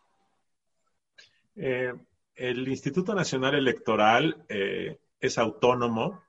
Eh, 1.58 1.94
el 2.34 2.68
Instituto 2.68 3.14
Nacional 3.14 3.54
Electoral 3.54 4.44
eh, 4.50 4.98
es 5.20 5.38
autónomo, 5.38 6.24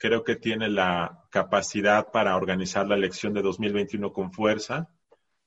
creo 0.00 0.24
que 0.24 0.34
tiene 0.34 0.70
la 0.70 1.26
capacidad 1.28 2.10
para 2.10 2.34
organizar 2.34 2.88
la 2.88 2.94
elección 2.94 3.34
de 3.34 3.42
2021 3.42 4.14
con 4.14 4.32
fuerza, 4.32 4.88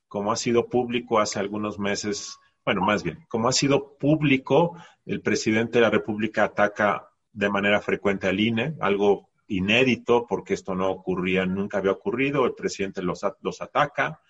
como 0.06 0.30
ha 0.30 0.36
sido 0.36 0.68
público 0.68 1.18
hace 1.18 1.40
algunos 1.40 1.80
meses, 1.80 2.38
bueno, 2.64 2.80
más 2.82 3.02
bien, 3.02 3.26
como 3.28 3.48
ha 3.48 3.52
sido 3.52 3.98
público, 3.98 4.78
el 5.04 5.20
presidente 5.22 5.78
de 5.78 5.82
la 5.82 5.90
República 5.90 6.44
ataca 6.44 7.10
de 7.32 7.50
manera 7.50 7.80
frecuente 7.80 8.28
al 8.28 8.38
INE, 8.38 8.74
algo 8.78 9.28
inédito 9.48 10.24
porque 10.24 10.54
esto 10.54 10.76
no 10.76 10.88
ocurría, 10.88 11.44
nunca 11.44 11.78
había 11.78 11.90
ocurrido, 11.90 12.46
el 12.46 12.54
presidente 12.54 13.02
los, 13.02 13.26
los 13.40 13.60
ataca, 13.60 14.20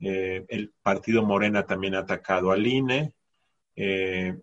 eh, 0.00 0.46
el 0.48 0.72
partido 0.82 1.22
Morena 1.22 1.66
también 1.66 1.96
ha 1.96 2.00
atacado 2.00 2.50
al 2.50 2.66
INE, 2.66 3.12
eh, 3.76 4.40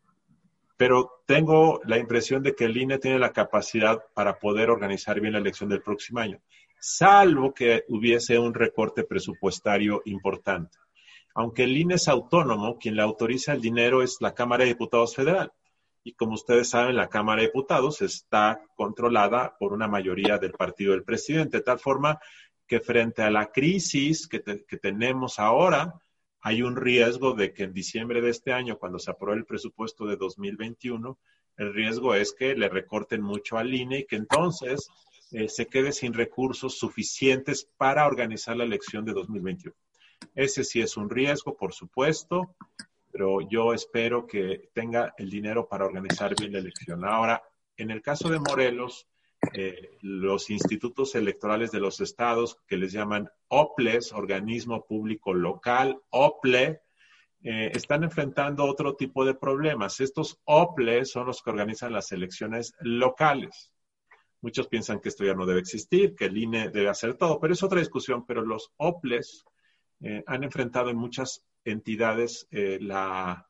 pero 0.83 1.21
tengo 1.25 1.79
la 1.85 1.97
impresión 1.97 2.43
de 2.43 2.55
que 2.55 2.65
el 2.65 2.75
INE 2.75 2.99
tiene 2.99 3.17
la 3.17 3.31
capacidad 3.31 4.03
para 4.13 4.37
poder 4.37 4.69
organizar 4.69 5.21
bien 5.21 5.31
la 5.31 5.39
elección 5.39 5.69
del 5.69 5.81
próximo 5.81 6.19
año, 6.19 6.41
salvo 6.77 7.53
que 7.53 7.85
hubiese 7.87 8.37
un 8.37 8.53
recorte 8.53 9.05
presupuestario 9.05 10.01
importante. 10.03 10.77
Aunque 11.35 11.63
el 11.63 11.77
INE 11.77 11.95
es 11.95 12.09
autónomo, 12.09 12.77
quien 12.77 12.97
le 12.97 13.01
autoriza 13.01 13.53
el 13.53 13.61
dinero 13.61 14.03
es 14.03 14.17
la 14.19 14.33
Cámara 14.33 14.65
de 14.65 14.71
Diputados 14.71 15.15
Federal. 15.15 15.53
Y 16.03 16.15
como 16.15 16.33
ustedes 16.33 16.71
saben, 16.71 16.97
la 16.97 17.07
Cámara 17.07 17.39
de 17.39 17.47
Diputados 17.47 18.01
está 18.01 18.59
controlada 18.75 19.55
por 19.57 19.71
una 19.71 19.87
mayoría 19.87 20.37
del 20.37 20.51
partido 20.51 20.91
del 20.91 21.05
presidente, 21.05 21.59
de 21.59 21.63
tal 21.63 21.79
forma 21.79 22.19
que 22.67 22.81
frente 22.81 23.21
a 23.21 23.31
la 23.31 23.53
crisis 23.53 24.27
que, 24.27 24.41
tenemos 24.81 25.39
ahora, 25.39 25.93
hay 26.43 26.61
un 26.61 26.75
riesgo 26.75 27.33
de 27.33 27.53
que 27.53 27.63
en 27.63 27.73
diciembre 27.73 28.21
de 28.21 28.29
este 28.29 28.51
año, 28.51 28.77
cuando 28.77 28.99
se 28.99 29.09
apruebe 29.09 29.39
el 29.39 29.45
presupuesto 29.45 30.05
de 30.05 30.17
2021, 30.17 31.17
el 31.55 31.73
riesgo 31.73 32.15
es 32.15 32.33
que 32.33 32.53
le 32.53 32.67
recorten 32.67 33.21
mucho 33.21 33.57
al 33.57 33.73
INE 33.73 33.99
y 33.99 34.05
que 34.05 34.17
entonces 34.17 34.89
eh, 35.31 35.47
se 35.47 35.67
quede 35.67 35.93
sin 35.93 36.13
recursos 36.13 36.77
suficientes 36.77 37.65
para 37.77 38.05
organizar 38.05 38.57
la 38.57 38.65
elección 38.65 39.05
de 39.05 39.13
2021. 39.13 39.73
Ese 40.35 40.65
sí 40.65 40.81
es 40.81 40.97
un 40.97 41.09
riesgo, 41.09 41.55
por 41.55 41.73
supuesto, 41.73 42.55
pero 43.09 43.39
yo 43.47 43.73
espero 43.73 44.27
que 44.27 44.69
tenga 44.73 45.13
el 45.17 45.29
dinero 45.29 45.69
para 45.69 45.85
organizar 45.85 46.35
bien 46.37 46.51
la 46.51 46.59
elección. 46.59 47.05
Ahora, 47.05 47.41
en 47.77 47.89
el 47.89 48.01
caso 48.01 48.27
de 48.27 48.39
Morelos, 48.39 49.07
eh, 49.53 49.97
los 50.01 50.49
institutos 50.49 51.15
electorales 51.15 51.71
de 51.71 51.79
los 51.79 51.99
estados, 51.99 52.57
que 52.67 52.77
les 52.77 52.91
llaman 52.91 53.29
OPLES, 53.49 54.13
Organismo 54.13 54.85
Público 54.85 55.33
Local, 55.33 56.01
OPLE, 56.09 56.81
eh, 57.45 57.71
están 57.75 58.03
enfrentando 58.03 58.63
otro 58.63 58.95
tipo 58.95 59.25
de 59.25 59.35
problemas. 59.35 59.99
Estos 59.99 60.39
OPLES 60.45 61.11
son 61.11 61.27
los 61.27 61.41
que 61.41 61.49
organizan 61.49 61.91
las 61.91 62.11
elecciones 62.13 62.73
locales. 62.79 63.73
Muchos 64.39 64.67
piensan 64.67 64.99
que 64.99 65.09
esto 65.09 65.25
ya 65.25 65.33
no 65.33 65.45
debe 65.45 65.59
existir, 65.59 66.15
que 66.15 66.25
el 66.25 66.37
INE 66.37 66.69
debe 66.69 66.89
hacer 66.89 67.15
todo, 67.15 67.39
pero 67.39 67.53
es 67.53 67.63
otra 67.63 67.79
discusión. 67.79 68.25
Pero 68.25 68.43
los 68.43 68.71
OPLES 68.77 69.45
eh, 70.01 70.23
han 70.25 70.43
enfrentado 70.43 70.89
en 70.89 70.97
muchas 70.97 71.45
entidades 71.65 72.47
eh, 72.51 72.79
la, 72.81 73.47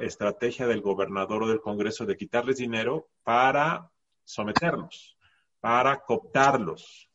estrategia 0.00 0.66
del 0.66 0.80
gobernador 0.80 1.42
o 1.42 1.48
del 1.48 1.60
Congreso 1.60 2.06
de 2.06 2.16
quitarles 2.16 2.56
dinero 2.56 3.08
para 3.22 3.91
someterlos, 4.24 5.16
para 5.60 6.00
cooptarlos. 6.00 7.08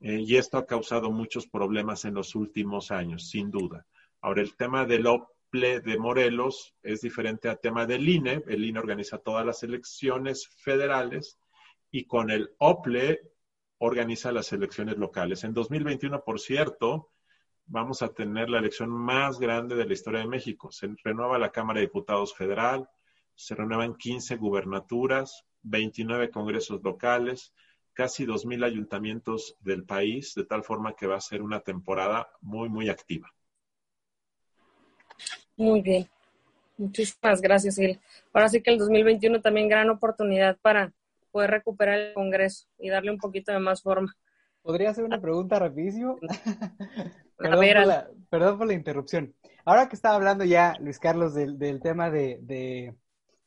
Eh, 0.00 0.20
y 0.20 0.36
esto 0.36 0.58
ha 0.58 0.66
causado 0.66 1.10
muchos 1.10 1.46
problemas 1.46 2.04
en 2.04 2.14
los 2.14 2.34
últimos 2.34 2.90
años, 2.90 3.28
sin 3.28 3.50
duda. 3.50 3.86
Ahora, 4.20 4.42
el 4.42 4.56
tema 4.56 4.84
del 4.84 5.06
OPLE 5.06 5.80
de 5.80 5.98
Morelos 5.98 6.74
es 6.82 7.00
diferente 7.00 7.48
al 7.48 7.60
tema 7.60 7.86
del 7.86 8.08
INE. 8.08 8.42
El 8.46 8.64
INE 8.64 8.78
organiza 8.78 9.18
todas 9.18 9.44
las 9.44 9.62
elecciones 9.62 10.48
federales 10.58 11.38
y 11.90 12.04
con 12.04 12.30
el 12.30 12.50
OPLE 12.58 13.20
organiza 13.78 14.32
las 14.32 14.52
elecciones 14.52 14.96
locales. 14.96 15.44
En 15.44 15.54
2021, 15.54 16.22
por 16.24 16.40
cierto, 16.40 17.10
vamos 17.66 18.02
a 18.02 18.08
tener 18.08 18.50
la 18.50 18.58
elección 18.58 18.90
más 18.90 19.38
grande 19.38 19.76
de 19.76 19.86
la 19.86 19.92
historia 19.92 20.20
de 20.20 20.26
México. 20.26 20.70
Se 20.72 20.88
renueva 21.04 21.38
la 21.38 21.52
Cámara 21.52 21.80
de 21.80 21.86
Diputados 21.86 22.34
Federal, 22.34 22.88
se 23.34 23.54
renuevan 23.54 23.94
15 23.94 24.36
gubernaturas, 24.36 25.44
29 25.68 26.30
congresos 26.30 26.82
locales, 26.82 27.52
casi 27.92 28.26
2.000 28.26 28.64
ayuntamientos 28.64 29.56
del 29.60 29.84
país, 29.84 30.34
de 30.34 30.44
tal 30.44 30.62
forma 30.64 30.94
que 30.94 31.06
va 31.06 31.16
a 31.16 31.20
ser 31.20 31.42
una 31.42 31.60
temporada 31.60 32.28
muy, 32.40 32.68
muy 32.68 32.88
activa. 32.88 33.32
Muy 35.56 35.82
bien. 35.82 36.08
Muchísimas 36.76 37.40
gracias, 37.40 37.74
Gil. 37.76 38.00
Ahora 38.32 38.48
sí 38.48 38.62
que 38.62 38.70
el 38.70 38.78
2021 38.78 39.40
también 39.40 39.68
gran 39.68 39.90
oportunidad 39.90 40.56
para 40.62 40.92
poder 41.32 41.50
recuperar 41.50 41.98
el 41.98 42.14
Congreso 42.14 42.66
y 42.78 42.88
darle 42.88 43.10
un 43.10 43.18
poquito 43.18 43.52
de 43.52 43.58
más 43.58 43.82
forma. 43.82 44.16
¿Podría 44.62 44.90
hacer 44.90 45.04
una 45.04 45.20
pregunta 45.20 45.58
rapidísimo? 45.58 46.18
perdón, 47.38 48.58
por 48.58 48.66
la, 48.66 48.74
interrupción. 48.74 49.34
Ahora 49.64 49.88
que 49.88 49.96
estaba 49.96 50.14
hablando 50.14 50.44
ya, 50.44 50.74
Luis 50.80 50.98
Carlos, 50.98 51.34
del, 51.34 51.80
tema 51.80 52.10
de, 52.10 52.94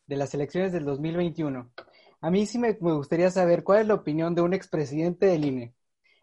las 0.08 0.34
elecciones 0.34 0.72
del 0.72 0.86
2021, 0.86 1.72
a 2.22 2.30
mí 2.30 2.46
sí 2.46 2.60
me, 2.60 2.74
gustaría 2.74 3.32
saber 3.32 3.64
cuál 3.64 3.82
es 3.82 3.88
la 3.88 3.96
opinión 3.96 4.36
de 4.36 4.42
un 4.42 4.54
expresidente 4.54 5.26
del 5.26 5.46
INE 5.46 5.74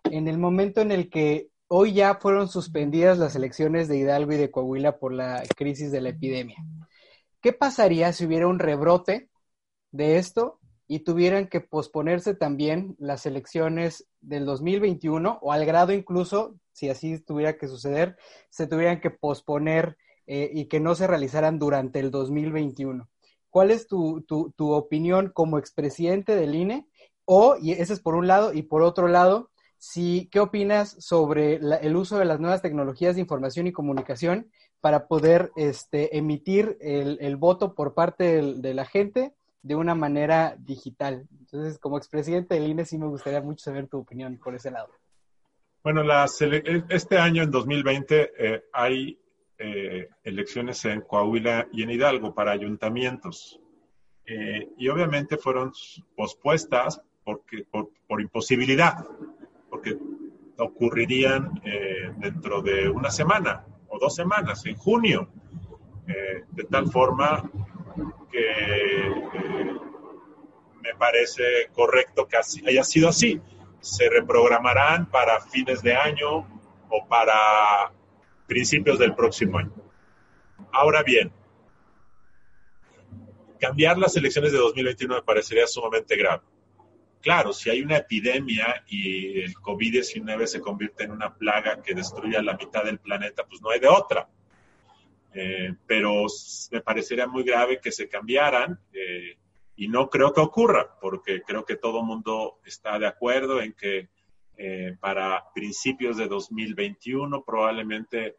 en 0.04 0.28
el 0.28 0.38
momento 0.38 0.80
en 0.80 0.92
el 0.92 1.10
que 1.10 1.50
hoy 1.66 1.92
ya 1.92 2.14
fueron 2.14 2.48
suspendidas 2.48 3.18
las 3.18 3.36
elecciones 3.36 3.88
de 3.88 3.98
Hidalgo 3.98 4.32
y 4.32 4.36
de 4.36 4.50
Coahuila 4.50 4.98
por 4.98 5.12
la 5.12 5.42
crisis 5.56 5.90
de 5.92 6.00
la 6.00 6.10
epidemia. 6.10 6.56
¿Qué 7.42 7.52
pasaría 7.52 8.12
si 8.12 8.24
hubiera 8.24 8.46
un 8.46 8.58
rebrote 8.58 9.28
de 9.90 10.18
esto 10.18 10.60
y 10.86 11.00
tuvieran 11.00 11.48
que 11.48 11.60
posponerse 11.60 12.34
también 12.34 12.96
las 12.98 13.26
elecciones 13.26 14.08
del 14.20 14.46
2021 14.46 15.38
o 15.42 15.52
al 15.52 15.66
grado 15.66 15.92
incluso, 15.92 16.56
si 16.72 16.88
así 16.88 17.20
tuviera 17.20 17.58
que 17.58 17.68
suceder, 17.68 18.16
se 18.48 18.66
tuvieran 18.66 19.00
que 19.00 19.10
posponer 19.10 19.98
eh, 20.26 20.50
y 20.52 20.66
que 20.66 20.80
no 20.80 20.94
se 20.94 21.06
realizaran 21.06 21.58
durante 21.58 22.00
el 22.00 22.10
2021. 22.10 23.08
¿Cuál 23.50 23.70
es 23.70 23.86
tu, 23.86 24.22
tu, 24.22 24.72
opinión 24.72 25.30
como 25.32 25.58
expresidente 25.58 26.36
del 26.36 26.54
INE? 26.54 26.86
O, 27.24 27.56
y 27.60 27.72
ese 27.72 27.92
es 27.92 28.00
por 28.00 28.14
un 28.14 28.26
lado, 28.26 28.52
y 28.52 28.62
por 28.62 28.82
otro 28.82 29.08
lado, 29.08 29.50
si, 29.78 30.28
¿qué 30.30 30.40
opinas 30.40 30.96
sobre 30.98 31.54
el 31.56 31.96
uso 31.96 32.18
de 32.18 32.24
las 32.24 32.40
nuevas 32.40 32.62
tecnologías 32.62 33.14
de 33.14 33.20
información 33.20 33.66
y 33.66 33.72
comunicación 33.72 34.50
para 34.80 35.06
poder 35.08 35.50
este, 35.56 36.16
emitir 36.16 36.76
el, 36.80 37.18
el 37.20 37.36
voto 37.36 37.74
por 37.74 37.94
parte 37.94 38.42
de 38.42 38.74
la 38.74 38.84
gente 38.84 39.34
de 39.62 39.74
una 39.74 39.94
manera 39.94 40.56
digital. 40.58 41.26
Entonces, 41.40 41.78
como 41.78 41.98
expresidente 41.98 42.54
del 42.54 42.68
INE, 42.68 42.84
sí 42.84 42.98
me 42.98 43.06
gustaría 43.06 43.40
mucho 43.40 43.64
saber 43.64 43.88
tu 43.88 43.98
opinión 43.98 44.38
por 44.38 44.54
ese 44.54 44.70
lado. 44.70 44.88
Bueno, 45.82 46.02
e, 46.02 46.84
este 46.88 47.18
año, 47.18 47.42
en 47.42 47.50
2020, 47.50 48.32
eh, 48.38 48.64
hay 48.72 49.18
eh, 49.58 50.08
elecciones 50.24 50.84
en 50.84 51.00
Coahuila 51.02 51.68
y 51.72 51.82
en 51.82 51.90
Hidalgo 51.90 52.34
para 52.34 52.52
ayuntamientos. 52.52 53.60
Eh, 54.24 54.68
y 54.76 54.88
obviamente 54.88 55.36
fueron 55.36 55.72
pospuestas 56.16 57.00
porque, 57.24 57.64
por, 57.70 57.90
por 58.06 58.20
imposibilidad, 58.20 59.06
porque 59.68 59.96
ocurrirían 60.58 61.52
dentro 62.16 62.62
de 62.62 62.88
una 62.88 63.10
semana 63.10 63.64
o 63.88 63.98
dos 63.98 64.14
semanas, 64.14 64.66
en 64.66 64.76
junio. 64.76 65.28
de 66.06 66.64
tal 66.64 66.90
forma 66.90 67.48
que 68.30 68.40
eh, 68.40 69.12
me 70.82 70.94
parece 70.98 71.68
correcto 71.72 72.26
que 72.26 72.36
haya 72.66 72.84
sido 72.84 73.08
así. 73.08 73.40
Se 73.80 74.08
reprogramarán 74.08 75.06
para 75.06 75.40
fines 75.40 75.82
de 75.82 75.94
año 75.94 76.46
o 76.90 77.06
para 77.08 77.92
principios 78.48 78.98
del 78.98 79.14
próximo 79.14 79.58
año. 79.58 79.72
Ahora 80.72 81.04
bien, 81.04 81.30
cambiar 83.60 83.98
las 83.98 84.16
elecciones 84.16 84.50
de 84.50 84.58
2021 84.58 85.16
me 85.16 85.22
parecería 85.22 85.66
sumamente 85.66 86.16
grave. 86.16 86.42
Claro, 87.20 87.52
si 87.52 87.68
hay 87.68 87.82
una 87.82 87.98
epidemia 87.98 88.84
y 88.88 89.40
el 89.40 89.54
COVID-19 89.54 90.46
se 90.46 90.60
convierte 90.60 91.04
en 91.04 91.10
una 91.10 91.34
plaga 91.34 91.82
que 91.82 91.94
destruya 91.94 92.42
la 92.42 92.56
mitad 92.56 92.84
del 92.84 92.98
planeta, 92.98 93.44
pues 93.46 93.60
no 93.60 93.70
hay 93.70 93.80
de 93.80 93.88
otra. 93.88 94.28
Eh, 95.34 95.74
pero 95.86 96.24
me 96.70 96.80
parecería 96.80 97.26
muy 97.26 97.42
grave 97.42 97.80
que 97.80 97.92
se 97.92 98.08
cambiaran 98.08 98.80
eh, 98.92 99.36
y 99.76 99.88
no 99.88 100.08
creo 100.08 100.32
que 100.32 100.40
ocurra, 100.40 100.96
porque 101.00 101.42
creo 101.42 101.64
que 101.64 101.76
todo 101.76 102.00
el 102.00 102.06
mundo 102.06 102.60
está 102.64 102.98
de 102.98 103.06
acuerdo 103.06 103.60
en 103.60 103.74
que 103.74 104.08
eh, 104.58 104.96
para 105.00 105.44
principios 105.54 106.16
de 106.16 106.28
2021 106.28 107.44
probablemente, 107.44 108.36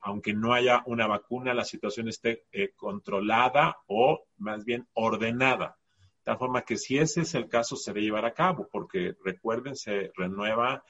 aunque 0.00 0.34
no 0.34 0.52
haya 0.52 0.82
una 0.86 1.06
vacuna, 1.06 1.54
la 1.54 1.64
situación 1.64 2.08
esté 2.08 2.44
controlada 2.76 3.78
o 3.86 4.24
más 4.36 4.64
bien 4.64 4.86
ordenada. 4.92 5.78
De 6.22 6.24
tal 6.24 6.38
forma 6.38 6.62
que 6.62 6.76
si 6.76 6.98
ese 6.98 7.22
es 7.22 7.34
el 7.34 7.48
caso, 7.48 7.74
se 7.74 7.92
debe 7.92 8.04
llevar 8.04 8.24
a 8.24 8.34
cabo, 8.34 8.68
porque 8.70 9.16
recuerden, 9.24 9.74
se 9.74 10.12
renueva 10.16 10.84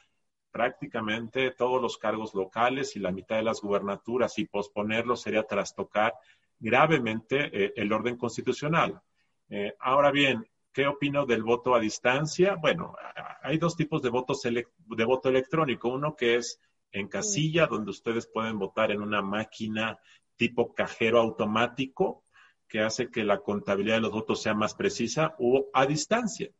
prácticamente 0.52 1.50
todos 1.52 1.80
los 1.80 1.96
cargos 1.96 2.34
locales 2.34 2.94
y 2.94 3.00
la 3.00 3.10
mitad 3.10 3.36
de 3.36 3.42
las 3.42 3.62
gubernaturas 3.62 4.38
y 4.38 4.44
posponerlo 4.44 5.16
sería 5.16 5.44
trastocar 5.44 6.12
gravemente 6.58 7.50
eh, 7.52 7.72
el 7.76 7.92
orden 7.92 8.16
constitucional. 8.16 9.00
Eh, 9.48 9.74
ahora 9.80 10.10
bien, 10.10 10.46
¿qué 10.72 10.86
opino 10.86 11.26
del 11.26 11.42
voto 11.42 11.74
a 11.74 11.80
distancia? 11.80 12.56
Bueno, 12.56 12.94
hay 13.42 13.58
dos 13.58 13.76
tipos 13.76 14.02
de, 14.02 14.10
votos 14.10 14.42
de 14.42 15.04
voto 15.04 15.28
electrónico. 15.28 15.88
Uno 15.88 16.16
que 16.16 16.36
es 16.36 16.60
en 16.90 17.08
casilla, 17.08 17.66
donde 17.66 17.90
ustedes 17.90 18.26
pueden 18.26 18.58
votar 18.58 18.90
en 18.90 19.00
una 19.02 19.22
máquina 19.22 19.98
tipo 20.36 20.74
cajero 20.74 21.20
automático, 21.20 22.24
que 22.68 22.80
hace 22.80 23.10
que 23.10 23.24
la 23.24 23.40
contabilidad 23.40 23.96
de 23.96 24.02
los 24.02 24.12
votos 24.12 24.42
sea 24.42 24.54
más 24.54 24.74
precisa, 24.74 25.34
o 25.38 25.68
a 25.72 25.86
distancia 25.86 26.50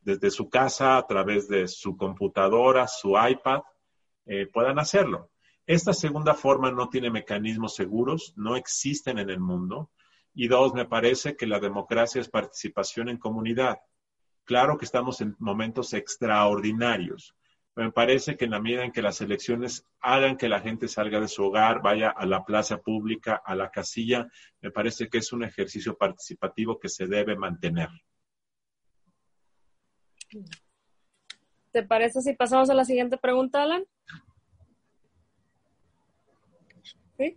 desde 0.00 0.30
su 0.30 0.50
casa, 0.50 0.96
a 0.96 1.06
través 1.06 1.48
de 1.48 1.68
su 1.68 1.96
computadora, 1.96 2.88
su 2.88 3.14
iPad, 3.16 3.60
eh, 4.26 4.46
puedan 4.52 4.78
hacerlo. 4.78 5.30
Esta 5.66 5.92
segunda 5.92 6.34
forma 6.34 6.72
no 6.72 6.88
tiene 6.88 7.10
mecanismos 7.10 7.74
seguros, 7.76 8.32
no 8.36 8.56
existen 8.56 9.18
en 9.18 9.30
el 9.30 9.38
mundo. 9.38 9.90
Y 10.34 10.48
dos, 10.48 10.72
me 10.74 10.86
parece 10.86 11.36
que 11.36 11.46
la 11.46 11.60
democracia 11.60 12.20
es 12.20 12.28
participación 12.28 13.08
en 13.08 13.18
comunidad. 13.18 13.80
Claro 14.44 14.78
que 14.78 14.84
estamos 14.84 15.20
en 15.20 15.36
momentos 15.38 15.92
extraordinarios. 15.92 17.34
Me 17.74 17.90
parece 17.90 18.36
que 18.36 18.44
en 18.44 18.50
la 18.50 18.60
medida 18.60 18.84
en 18.84 18.92
que 18.92 19.00
las 19.00 19.20
elecciones 19.20 19.86
hagan 20.00 20.36
que 20.36 20.48
la 20.48 20.60
gente 20.60 20.88
salga 20.88 21.20
de 21.20 21.28
su 21.28 21.44
hogar, 21.44 21.80
vaya 21.80 22.10
a 22.10 22.26
la 22.26 22.44
plaza 22.44 22.78
pública, 22.78 23.40
a 23.44 23.54
la 23.54 23.70
casilla, 23.70 24.28
me 24.60 24.70
parece 24.70 25.08
que 25.08 25.18
es 25.18 25.32
un 25.32 25.44
ejercicio 25.44 25.96
participativo 25.96 26.78
que 26.78 26.90
se 26.90 27.06
debe 27.06 27.34
mantener. 27.34 27.88
¿Te 31.72 31.82
parece 31.82 32.20
si 32.20 32.34
pasamos 32.34 32.68
a 32.68 32.74
la 32.74 32.84
siguiente 32.84 33.16
pregunta, 33.16 33.62
Alan? 33.62 33.84
¿Sí? 37.16 37.36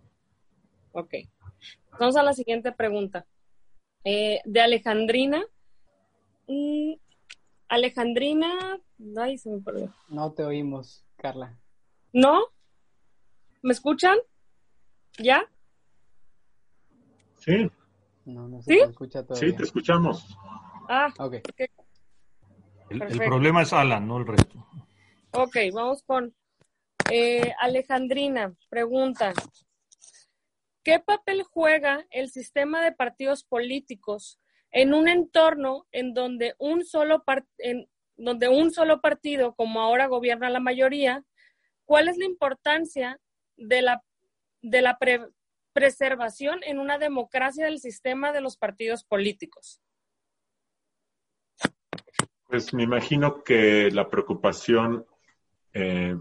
Ok. 0.92 1.14
Vamos 2.00 2.16
a 2.16 2.24
la 2.24 2.34
siguiente 2.34 2.72
pregunta. 2.72 3.26
Eh, 4.04 4.42
de 4.46 4.62
Alejandrina. 4.62 5.44
Mm, 6.48 6.94
Alejandrina. 7.70 8.80
Ay, 9.18 9.38
se 9.38 9.50
me 9.50 9.62
perdió. 9.62 9.94
No 10.10 10.32
te 10.34 10.44
oímos, 10.44 11.06
Carla. 11.18 11.58
¿No? 12.14 12.46
¿Me 13.62 13.74
escuchan? 13.74 14.18
¿Ya? 15.18 15.44
Sí. 17.38 17.70
No, 18.26 18.48
no 18.48 18.62
se 18.62 18.74
¿Sí? 18.74 18.80
te 18.80 18.90
escucha 18.90 19.24
todavía. 19.26 19.50
Sí, 19.50 19.56
te 19.56 19.64
escuchamos. 19.64 20.38
Ah, 20.88 21.12
Ok. 21.20 21.36
El, 22.90 23.02
el 23.02 23.18
problema 23.18 23.64
es 23.64 23.74
Alan, 23.74 24.08
no 24.08 24.20
el 24.20 24.28
resto. 24.28 24.64
ok, 25.32 25.58
vamos 25.74 26.04
con 26.04 26.36
eh, 27.12 27.52
Alejandrina. 27.60 28.54
Pregunta. 28.70 29.34
¿Qué 30.86 31.00
papel 31.00 31.42
juega 31.42 32.06
el 32.12 32.30
sistema 32.30 32.84
de 32.84 32.92
partidos 32.92 33.44
políticos 33.44 34.40
en 34.70 34.94
un 34.94 35.08
entorno 35.08 35.88
en 35.92 36.14
donde 36.14 36.54
un 36.60 36.86
solo, 36.86 37.24
en 37.58 37.90
donde 38.18 38.50
un 38.50 38.72
solo 38.72 39.02
partido, 39.02 39.56
como 39.56 39.82
ahora 39.82 40.06
gobierna 40.06 40.52
la 40.52 40.60
mayoría, 40.60 41.26
¿cuál 41.86 42.08
es 42.08 42.18
la 42.18 42.26
importancia 42.26 43.20
de 43.58 43.82
la, 43.82 44.04
de 44.62 44.84
la 44.84 45.00
pre- 45.00 45.28
preservación 45.74 46.60
en 46.64 46.78
una 46.78 47.00
democracia 47.00 47.66
del 47.66 47.80
sistema 47.80 48.32
de 48.32 48.42
los 48.42 48.56
partidos 48.56 49.04
políticos? 49.04 49.82
Pues 52.48 52.76
me 52.76 52.84
imagino 52.84 53.44
que 53.44 53.90
la 53.90 54.08
preocupación 54.08 55.08
eh, 55.74 56.16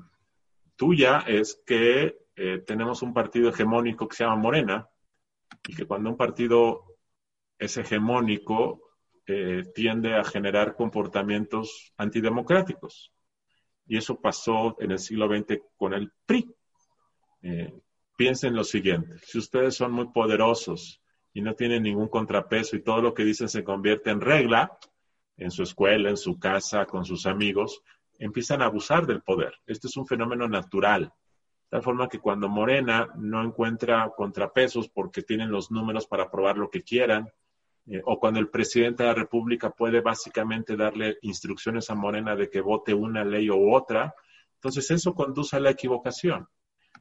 tuya 0.76 1.22
es 1.26 1.62
que 1.66 2.23
eh, 2.36 2.58
tenemos 2.66 3.02
un 3.02 3.12
partido 3.12 3.50
hegemónico 3.50 4.08
que 4.08 4.16
se 4.16 4.24
llama 4.24 4.36
Morena 4.36 4.88
y 5.68 5.74
que 5.74 5.86
cuando 5.86 6.10
un 6.10 6.16
partido 6.16 6.84
es 7.58 7.76
hegemónico 7.76 8.84
eh, 9.26 9.64
tiende 9.74 10.14
a 10.14 10.24
generar 10.24 10.76
comportamientos 10.76 11.92
antidemocráticos. 11.96 13.12
Y 13.86 13.96
eso 13.96 14.20
pasó 14.20 14.76
en 14.80 14.92
el 14.92 14.98
siglo 14.98 15.28
XX 15.28 15.60
con 15.76 15.94
el 15.94 16.12
PRI. 16.26 16.54
Eh, 17.42 17.72
piensen 18.16 18.54
lo 18.54 18.64
siguiente, 18.64 19.18
si 19.22 19.38
ustedes 19.38 19.74
son 19.74 19.92
muy 19.92 20.08
poderosos 20.08 21.02
y 21.32 21.42
no 21.42 21.54
tienen 21.54 21.82
ningún 21.82 22.08
contrapeso 22.08 22.76
y 22.76 22.82
todo 22.82 23.02
lo 23.02 23.12
que 23.12 23.24
dicen 23.24 23.48
se 23.48 23.64
convierte 23.64 24.10
en 24.10 24.20
regla, 24.20 24.78
en 25.36 25.50
su 25.50 25.62
escuela, 25.62 26.10
en 26.10 26.16
su 26.16 26.38
casa, 26.38 26.86
con 26.86 27.04
sus 27.04 27.26
amigos, 27.26 27.82
empiezan 28.18 28.62
a 28.62 28.66
abusar 28.66 29.06
del 29.06 29.22
poder. 29.22 29.54
Este 29.66 29.88
es 29.88 29.96
un 29.96 30.06
fenómeno 30.06 30.48
natural. 30.48 31.12
Tal 31.74 31.82
forma 31.82 32.08
que 32.08 32.20
cuando 32.20 32.48
Morena 32.48 33.08
no 33.16 33.42
encuentra 33.42 34.08
contrapesos 34.16 34.88
porque 34.88 35.22
tienen 35.22 35.50
los 35.50 35.72
números 35.72 36.06
para 36.06 36.30
probar 36.30 36.56
lo 36.56 36.70
que 36.70 36.82
quieran, 36.82 37.28
eh, 37.88 38.00
o 38.04 38.20
cuando 38.20 38.38
el 38.38 38.48
presidente 38.48 39.02
de 39.02 39.08
la 39.08 39.14
República 39.16 39.70
puede 39.70 40.00
básicamente 40.00 40.76
darle 40.76 41.18
instrucciones 41.22 41.90
a 41.90 41.96
Morena 41.96 42.36
de 42.36 42.48
que 42.48 42.60
vote 42.60 42.94
una 42.94 43.24
ley 43.24 43.50
u 43.50 43.74
otra, 43.74 44.14
entonces 44.54 44.88
eso 44.92 45.16
conduce 45.16 45.56
a 45.56 45.58
la 45.58 45.70
equivocación. 45.70 46.46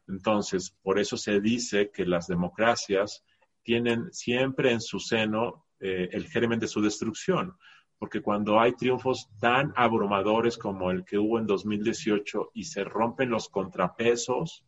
Entonces, 0.08 0.76
por 0.82 0.98
eso 0.98 1.18
se 1.18 1.40
dice 1.40 1.92
que 1.92 2.08
las 2.08 2.26
democracias 2.26 3.24
tienen 3.62 4.12
siempre 4.12 4.72
en 4.72 4.82
su 4.82 5.00
seno 5.00 5.68
eh, 5.80 6.10
el 6.14 6.26
germen 6.26 6.60
de 6.60 6.68
su 6.68 6.82
destrucción 6.82 7.56
porque 8.04 8.22
cuando 8.22 8.60
hay 8.60 8.74
triunfos 8.74 9.30
tan 9.40 9.72
abrumadores 9.78 10.58
como 10.58 10.92
el 10.92 11.06
que 11.06 11.18
hubo 11.18 11.40
en 11.40 11.48
2018 11.48 12.52
y 12.54 12.66
se 12.66 12.84
rompen 12.84 13.30
los 13.30 13.48
contrapesos, 13.48 14.66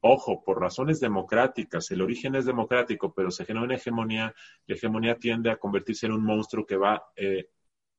ojo, 0.00 0.44
por 0.44 0.60
razones 0.60 1.00
democráticas, 1.00 1.90
el 1.90 2.02
origen 2.02 2.34
es 2.34 2.44
democrático, 2.44 3.14
pero 3.14 3.30
se 3.30 3.46
genera 3.46 3.64
una 3.64 3.76
hegemonía, 3.76 4.34
la 4.66 4.74
hegemonía 4.74 5.16
tiende 5.16 5.50
a 5.50 5.56
convertirse 5.56 6.04
en 6.04 6.12
un 6.12 6.22
monstruo 6.22 6.66
que 6.66 6.76
va 6.76 7.02
eh, 7.16 7.48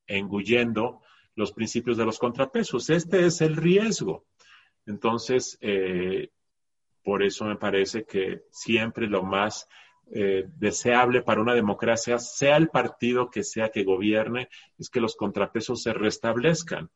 engullendo 0.05 1.01
los 1.33 1.53
principios 1.53 1.97
de 1.97 2.05
los 2.05 2.19
contrapesos. 2.19 2.91
Este 2.91 3.25
es 3.25 3.41
el 3.41 3.55
riesgo. 3.55 4.27
Entonces, 4.85 5.57
eh, 5.59 6.29
por 7.03 7.23
eso 7.23 7.45
me 7.45 7.55
parece 7.55 8.05
que 8.05 8.43
siempre 8.51 9.07
lo 9.07 9.23
más 9.23 9.67
eh, 10.11 10.45
deseable 10.55 11.21
para 11.21 11.41
una 11.41 11.53
democracia, 11.53 12.17
sea 12.17 12.57
el 12.57 12.69
partido 12.69 13.29
que 13.29 13.43
sea 13.43 13.69
que 13.69 13.83
gobierne, 13.83 14.47
es 14.77 14.89
que 14.89 15.01
los 15.01 15.15
contrapesos 15.15 15.83
se 15.83 15.93
restablezcan. 15.93 16.89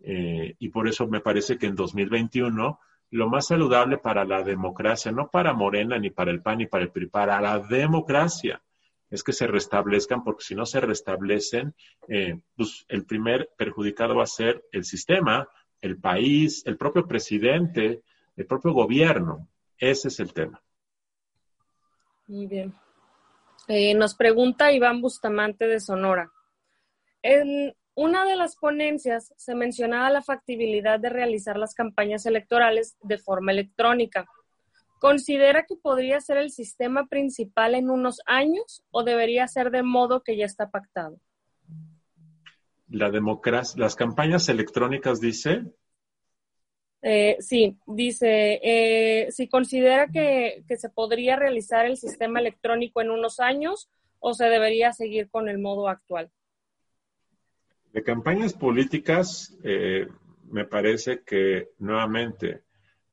Eh, 0.00 0.54
y 0.58 0.68
por 0.68 0.88
eso 0.88 1.06
me 1.06 1.20
parece 1.20 1.58
que 1.58 1.66
en 1.66 1.74
2021 1.74 2.78
lo 3.10 3.28
más 3.28 3.46
saludable 3.46 3.98
para 3.98 4.24
la 4.24 4.42
democracia, 4.42 5.12
no 5.12 5.28
para 5.30 5.54
Morena, 5.54 5.98
ni 5.98 6.10
para 6.10 6.30
el 6.30 6.42
PAN, 6.42 6.58
ni 6.58 6.66
para 6.66 6.84
el 6.84 6.90
PRI, 6.90 7.06
para 7.06 7.40
la 7.40 7.58
democracia, 7.58 8.62
es 9.10 9.22
que 9.22 9.32
se 9.32 9.46
restablezcan, 9.46 10.22
porque 10.22 10.44
si 10.44 10.54
no 10.54 10.66
se 10.66 10.80
restablecen, 10.80 11.74
eh, 12.08 12.38
pues 12.54 12.84
el 12.88 13.06
primer 13.06 13.48
perjudicado 13.56 14.16
va 14.16 14.24
a 14.24 14.26
ser 14.26 14.62
el 14.72 14.84
sistema, 14.84 15.48
el 15.80 15.98
país, 15.98 16.62
el 16.66 16.76
propio 16.76 17.06
presidente, 17.06 18.02
el 18.36 18.46
propio 18.46 18.72
gobierno. 18.72 19.48
Ese 19.78 20.08
es 20.08 20.20
el 20.20 20.32
tema. 20.32 20.60
Muy 22.28 22.46
bien. 22.46 22.74
Eh, 23.68 23.94
nos 23.94 24.14
pregunta 24.14 24.70
Iván 24.70 25.00
Bustamante 25.00 25.66
de 25.66 25.80
Sonora. 25.80 26.30
En 27.22 27.74
una 27.94 28.24
de 28.24 28.36
las 28.36 28.54
ponencias 28.56 29.32
se 29.36 29.54
mencionaba 29.54 30.10
la 30.10 30.22
factibilidad 30.22 31.00
de 31.00 31.08
realizar 31.08 31.56
las 31.56 31.74
campañas 31.74 32.26
electorales 32.26 32.96
de 33.02 33.18
forma 33.18 33.52
electrónica. 33.52 34.26
¿Considera 35.00 35.64
que 35.66 35.76
podría 35.76 36.20
ser 36.20 36.36
el 36.36 36.50
sistema 36.50 37.06
principal 37.06 37.74
en 37.74 37.90
unos 37.90 38.20
años 38.26 38.84
o 38.90 39.04
debería 39.04 39.48
ser 39.48 39.70
de 39.70 39.82
modo 39.82 40.22
que 40.22 40.36
ya 40.36 40.44
está 40.44 40.70
pactado? 40.70 41.18
La 42.88 43.10
democracia, 43.10 43.80
las 43.80 43.96
campañas 43.96 44.48
electrónicas, 44.48 45.20
dice, 45.20 45.64
Eh, 47.02 47.36
sí, 47.40 47.76
dice, 47.86 48.60
eh, 48.62 49.30
si 49.30 49.48
considera 49.48 50.08
que, 50.08 50.64
que 50.66 50.76
se 50.76 50.88
podría 50.88 51.36
realizar 51.36 51.86
el 51.86 51.96
sistema 51.96 52.40
electrónico 52.40 53.00
en 53.00 53.10
unos 53.10 53.38
años 53.38 53.88
o 54.18 54.34
se 54.34 54.46
debería 54.46 54.92
seguir 54.92 55.30
con 55.30 55.48
el 55.48 55.58
modo 55.58 55.88
actual. 55.88 56.30
de 57.92 58.02
campañas 58.02 58.52
políticas, 58.52 59.56
eh, 59.62 60.08
me 60.50 60.64
parece 60.64 61.22
que, 61.24 61.70
nuevamente, 61.78 62.62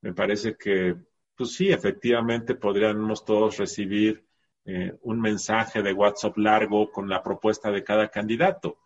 me 0.01 0.13
parece 0.13 0.55
que, 0.55 0.95
pues 1.35 1.53
sí, 1.53 1.69
efectivamente 1.71 2.55
podríamos 2.55 3.23
todos 3.23 3.57
recibir 3.57 4.25
eh, 4.65 4.93
un 5.03 5.21
mensaje 5.21 5.81
de 5.81 5.93
WhatsApp 5.93 6.37
largo 6.37 6.91
con 6.91 7.07
la 7.07 7.21
propuesta 7.21 7.71
de 7.71 7.83
cada 7.83 8.09
candidato, 8.09 8.79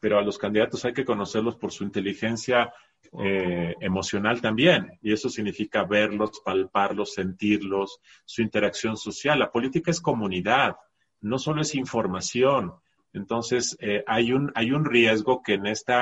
pero 0.00 0.18
a 0.18 0.22
los 0.22 0.38
candidatos 0.38 0.84
hay 0.84 0.92
que 0.92 1.04
conocerlos 1.04 1.56
por 1.56 1.72
su 1.72 1.84
inteligencia 1.84 2.72
eh, 3.22 3.74
emocional 3.80 4.40
también, 4.40 4.98
y 5.02 5.12
eso 5.12 5.28
significa 5.28 5.84
verlos, 5.84 6.40
palparlos, 6.44 7.14
sentirlos, 7.14 8.00
su 8.24 8.42
interacción 8.42 8.96
social. 8.96 9.38
La 9.38 9.52
política 9.52 9.90
es 9.90 10.00
comunidad, 10.00 10.76
no 11.20 11.38
solo 11.38 11.62
es 11.62 11.74
información. 11.74 12.74
Entonces, 13.12 13.76
eh, 13.80 14.02
hay, 14.06 14.32
un, 14.32 14.50
hay 14.54 14.72
un 14.72 14.84
riesgo 14.84 15.42
que 15.42 15.54
en 15.54 15.66
este 15.66 15.94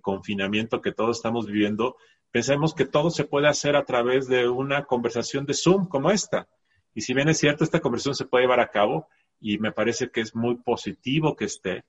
confinamiento 0.00 0.80
que 0.80 0.90
todos 0.90 1.18
estamos 1.18 1.46
viviendo, 1.46 1.96
pensemos 2.32 2.74
que 2.74 2.84
todo 2.84 3.10
se 3.10 3.24
puede 3.24 3.46
hacer 3.46 3.76
a 3.76 3.84
través 3.84 4.26
de 4.26 4.48
una 4.48 4.86
conversación 4.86 5.46
de 5.46 5.54
Zoom 5.54 5.86
como 5.86 6.10
esta. 6.10 6.48
Y 6.92 7.02
si 7.02 7.14
bien 7.14 7.28
es 7.28 7.38
cierto, 7.38 7.62
esta 7.62 7.78
conversación 7.78 8.16
se 8.16 8.24
puede 8.24 8.42
llevar 8.44 8.58
a 8.58 8.70
cabo 8.70 9.06
y 9.38 9.58
me 9.58 9.70
parece 9.72 10.10
que 10.10 10.20
es 10.20 10.34
muy 10.34 10.56
positivo 10.56 11.36
que 11.36 11.44
esté. 11.44 11.84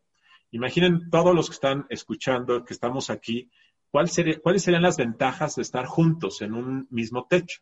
Imaginen 0.52 1.10
todos 1.10 1.34
los 1.34 1.48
que 1.48 1.54
están 1.54 1.86
escuchando, 1.90 2.64
que 2.64 2.74
estamos 2.74 3.10
aquí, 3.10 3.50
¿cuál 3.92 4.10
sería, 4.10 4.40
¿cuáles 4.40 4.64
serían 4.64 4.84
las 4.84 4.98
ventajas 4.98 5.56
de 5.56 5.62
estar 5.62 5.86
juntos 5.86 6.42
en 6.42 6.54
un 6.54 6.88
mismo 6.90 7.28
techo? 7.30 7.62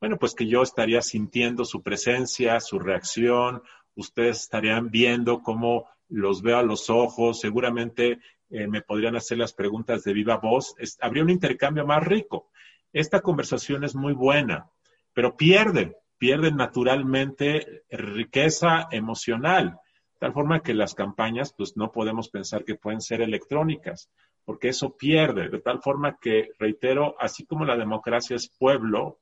Bueno, 0.00 0.18
pues 0.18 0.34
que 0.34 0.46
yo 0.46 0.62
estaría 0.62 1.00
sintiendo 1.02 1.64
su 1.64 1.82
presencia, 1.82 2.60
su 2.60 2.78
reacción, 2.78 3.62
ustedes 3.94 4.40
estarían 4.40 4.90
viendo 4.90 5.42
cómo 5.42 5.88
los 6.08 6.42
veo 6.42 6.58
a 6.58 6.62
los 6.62 6.90
ojos, 6.90 7.40
seguramente 7.40 8.20
eh, 8.50 8.68
me 8.68 8.82
podrían 8.82 9.16
hacer 9.16 9.38
las 9.38 9.54
preguntas 9.54 10.04
de 10.04 10.12
viva 10.12 10.36
voz, 10.36 10.74
habría 11.00 11.22
un 11.22 11.30
intercambio 11.30 11.86
más 11.86 12.04
rico. 12.04 12.50
Esta 12.92 13.20
conversación 13.20 13.84
es 13.84 13.94
muy 13.94 14.12
buena, 14.12 14.70
pero 15.12 15.36
pierden, 15.36 15.96
pierden 16.18 16.56
naturalmente 16.56 17.84
riqueza 17.90 18.88
emocional, 18.90 19.78
tal 20.18 20.32
forma 20.32 20.60
que 20.60 20.74
las 20.74 20.94
campañas, 20.94 21.54
pues 21.56 21.76
no 21.76 21.90
podemos 21.90 22.28
pensar 22.28 22.64
que 22.64 22.76
pueden 22.76 23.00
ser 23.00 23.20
electrónicas, 23.22 24.10
porque 24.44 24.68
eso 24.68 24.96
pierde, 24.96 25.48
de 25.48 25.60
tal 25.60 25.80
forma 25.80 26.18
que, 26.18 26.50
reitero, 26.58 27.16
así 27.18 27.46
como 27.46 27.64
la 27.64 27.76
democracia 27.76 28.36
es 28.36 28.48
pueblo, 28.48 29.20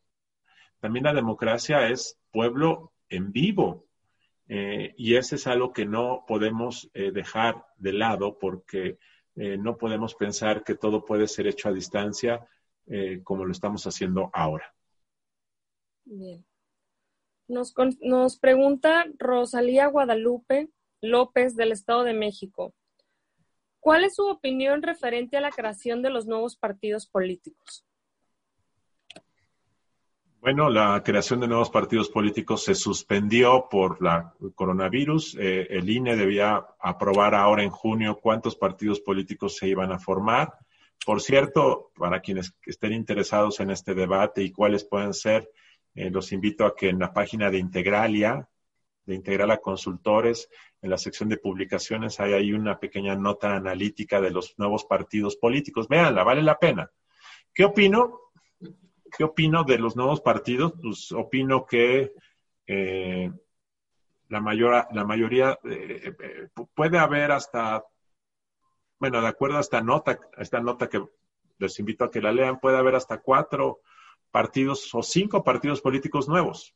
también 0.80 1.04
la 1.04 1.14
democracia 1.14 1.88
es 1.88 2.18
pueblo 2.32 2.92
en 3.08 3.30
vivo. 3.30 3.86
Eh, 4.48 4.94
y 4.96 5.14
ese 5.14 5.36
es 5.36 5.46
algo 5.46 5.72
que 5.72 5.86
no 5.86 6.24
podemos 6.26 6.90
eh, 6.94 7.12
dejar 7.12 7.64
de 7.76 7.92
lado 7.92 8.38
porque 8.38 8.98
eh, 9.36 9.56
no 9.56 9.78
podemos 9.78 10.14
pensar 10.14 10.64
que 10.64 10.74
todo 10.74 11.04
puede 11.04 11.28
ser 11.28 11.46
hecho 11.46 11.68
a 11.68 11.72
distancia 11.72 12.46
como 13.22 13.44
lo 13.44 13.52
estamos 13.52 13.86
haciendo 13.86 14.28
ahora. 14.32 14.74
Bien. 16.04 16.44
Nos, 17.46 17.72
nos 18.00 18.36
pregunta 18.36 19.06
Rosalía 19.18 19.86
Guadalupe 19.86 20.68
López 21.00 21.54
del 21.54 21.70
Estado 21.70 22.02
de 22.02 22.12
México. 22.12 22.74
¿Cuál 23.82 24.04
es 24.04 24.14
su 24.14 24.28
opinión 24.28 24.80
referente 24.80 25.36
a 25.36 25.40
la 25.40 25.50
creación 25.50 26.02
de 26.02 26.10
los 26.10 26.24
nuevos 26.24 26.54
partidos 26.56 27.08
políticos? 27.08 27.84
Bueno, 30.40 30.70
la 30.70 31.02
creación 31.04 31.40
de 31.40 31.48
nuevos 31.48 31.68
partidos 31.68 32.08
políticos 32.08 32.62
se 32.62 32.76
suspendió 32.76 33.66
por 33.68 34.00
la 34.00 34.34
coronavirus. 34.54 35.36
Eh, 35.40 35.66
el 35.70 35.90
INE 35.90 36.14
debía 36.14 36.64
aprobar 36.78 37.34
ahora 37.34 37.64
en 37.64 37.70
junio 37.70 38.20
cuántos 38.22 38.54
partidos 38.54 39.00
políticos 39.00 39.56
se 39.56 39.66
iban 39.66 39.90
a 39.90 39.98
formar. 39.98 40.56
Por 41.04 41.20
cierto, 41.20 41.90
para 41.96 42.20
quienes 42.20 42.54
estén 42.64 42.92
interesados 42.92 43.58
en 43.58 43.72
este 43.72 43.94
debate 43.94 44.44
y 44.44 44.52
cuáles 44.52 44.84
pueden 44.84 45.12
ser, 45.12 45.50
eh, 45.96 46.08
los 46.08 46.30
invito 46.30 46.66
a 46.66 46.76
que 46.76 46.88
en 46.88 47.00
la 47.00 47.12
página 47.12 47.50
de 47.50 47.58
Integralia, 47.58 48.48
de 49.04 49.14
Integrala 49.14 49.58
Consultores, 49.58 50.48
en 50.80 50.90
la 50.90 50.98
sección 50.98 51.28
de 51.28 51.38
publicaciones 51.38 52.20
hay 52.20 52.32
ahí 52.32 52.52
una 52.52 52.78
pequeña 52.78 53.14
nota 53.14 53.54
analítica 53.54 54.20
de 54.20 54.30
los 54.30 54.58
nuevos 54.58 54.84
partidos 54.84 55.36
políticos. 55.36 55.88
Véanla, 55.88 56.24
vale 56.24 56.42
la 56.42 56.58
pena. 56.58 56.90
¿Qué 57.54 57.64
opino? 57.64 58.20
¿Qué 59.16 59.24
opino 59.24 59.64
de 59.64 59.78
los 59.78 59.96
nuevos 59.96 60.20
partidos? 60.20 60.74
Pues 60.80 61.12
opino 61.12 61.66
que 61.66 62.12
eh, 62.66 63.30
la, 64.28 64.40
mayor, 64.40 64.86
la 64.92 65.04
mayoría 65.04 65.58
eh, 65.64 66.14
eh, 66.20 66.48
puede 66.74 66.98
haber 66.98 67.32
hasta, 67.32 67.84
bueno, 68.98 69.20
de 69.20 69.28
acuerdo 69.28 69.58
a 69.58 69.60
esta 69.60 69.82
nota, 69.82 70.18
a 70.36 70.42
esta 70.42 70.60
nota 70.60 70.88
que 70.88 71.04
les 71.58 71.78
invito 71.78 72.04
a 72.04 72.10
que 72.10 72.22
la 72.22 72.32
lean, 72.32 72.58
puede 72.58 72.78
haber 72.78 72.94
hasta 72.94 73.18
cuatro 73.18 73.82
partidos 74.30 74.92
o 74.94 75.02
cinco 75.02 75.44
partidos 75.44 75.80
políticos 75.80 76.28
nuevos. 76.28 76.74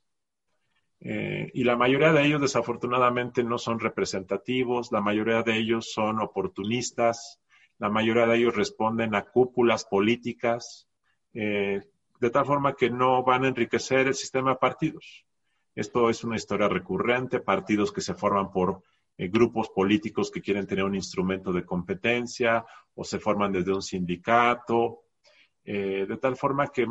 Y 0.99 1.63
la 1.63 1.77
mayoría 1.77 2.13
de 2.13 2.25
ellos 2.25 2.41
desafortunadamente 2.41 3.45
no 3.45 3.59
son 3.59 3.79
representativos, 3.79 4.91
la 4.93 5.01
mayoría 5.01 5.43
de 5.43 5.57
ellos 5.57 5.93
son 5.93 6.21
oportunistas, 6.21 7.41
la 7.79 7.91
mayoría 7.91 8.27
de 8.27 8.39
ellos 8.39 8.57
responden 8.57 9.15
a 9.15 9.27
cúpulas 9.27 9.85
políticas, 9.85 10.89
eh, 11.35 11.83
de 12.21 12.31
tal 12.31 12.47
forma 12.47 12.75
que 12.75 12.89
no 12.89 13.23
van 13.23 13.45
a 13.45 13.49
enriquecer 13.49 14.07
el 14.07 14.15
sistema 14.15 14.51
de 14.51 14.57
partidos. 14.57 15.27
Esto 15.75 16.09
es 16.09 16.25
una 16.25 16.37
historia 16.37 16.69
recurrente, 16.69 17.41
partidos 17.41 17.93
que 17.93 18.01
se 18.01 18.15
forman 18.15 18.51
por 18.51 18.83
eh, 19.19 19.29
grupos 19.29 19.69
políticos 19.69 20.31
que 20.31 20.41
quieren 20.41 20.67
tener 20.67 20.85
un 20.85 20.95
instrumento 20.95 21.53
de 21.53 21.67
competencia 21.67 22.65
o 22.95 23.05
se 23.05 23.19
forman 23.19 23.53
desde 23.53 23.75
un 23.75 23.83
sindicato, 23.83 25.03
eh, 25.69 26.07
de 26.09 26.17
tal 26.19 26.37
forma 26.37 26.69
que, 26.69 26.87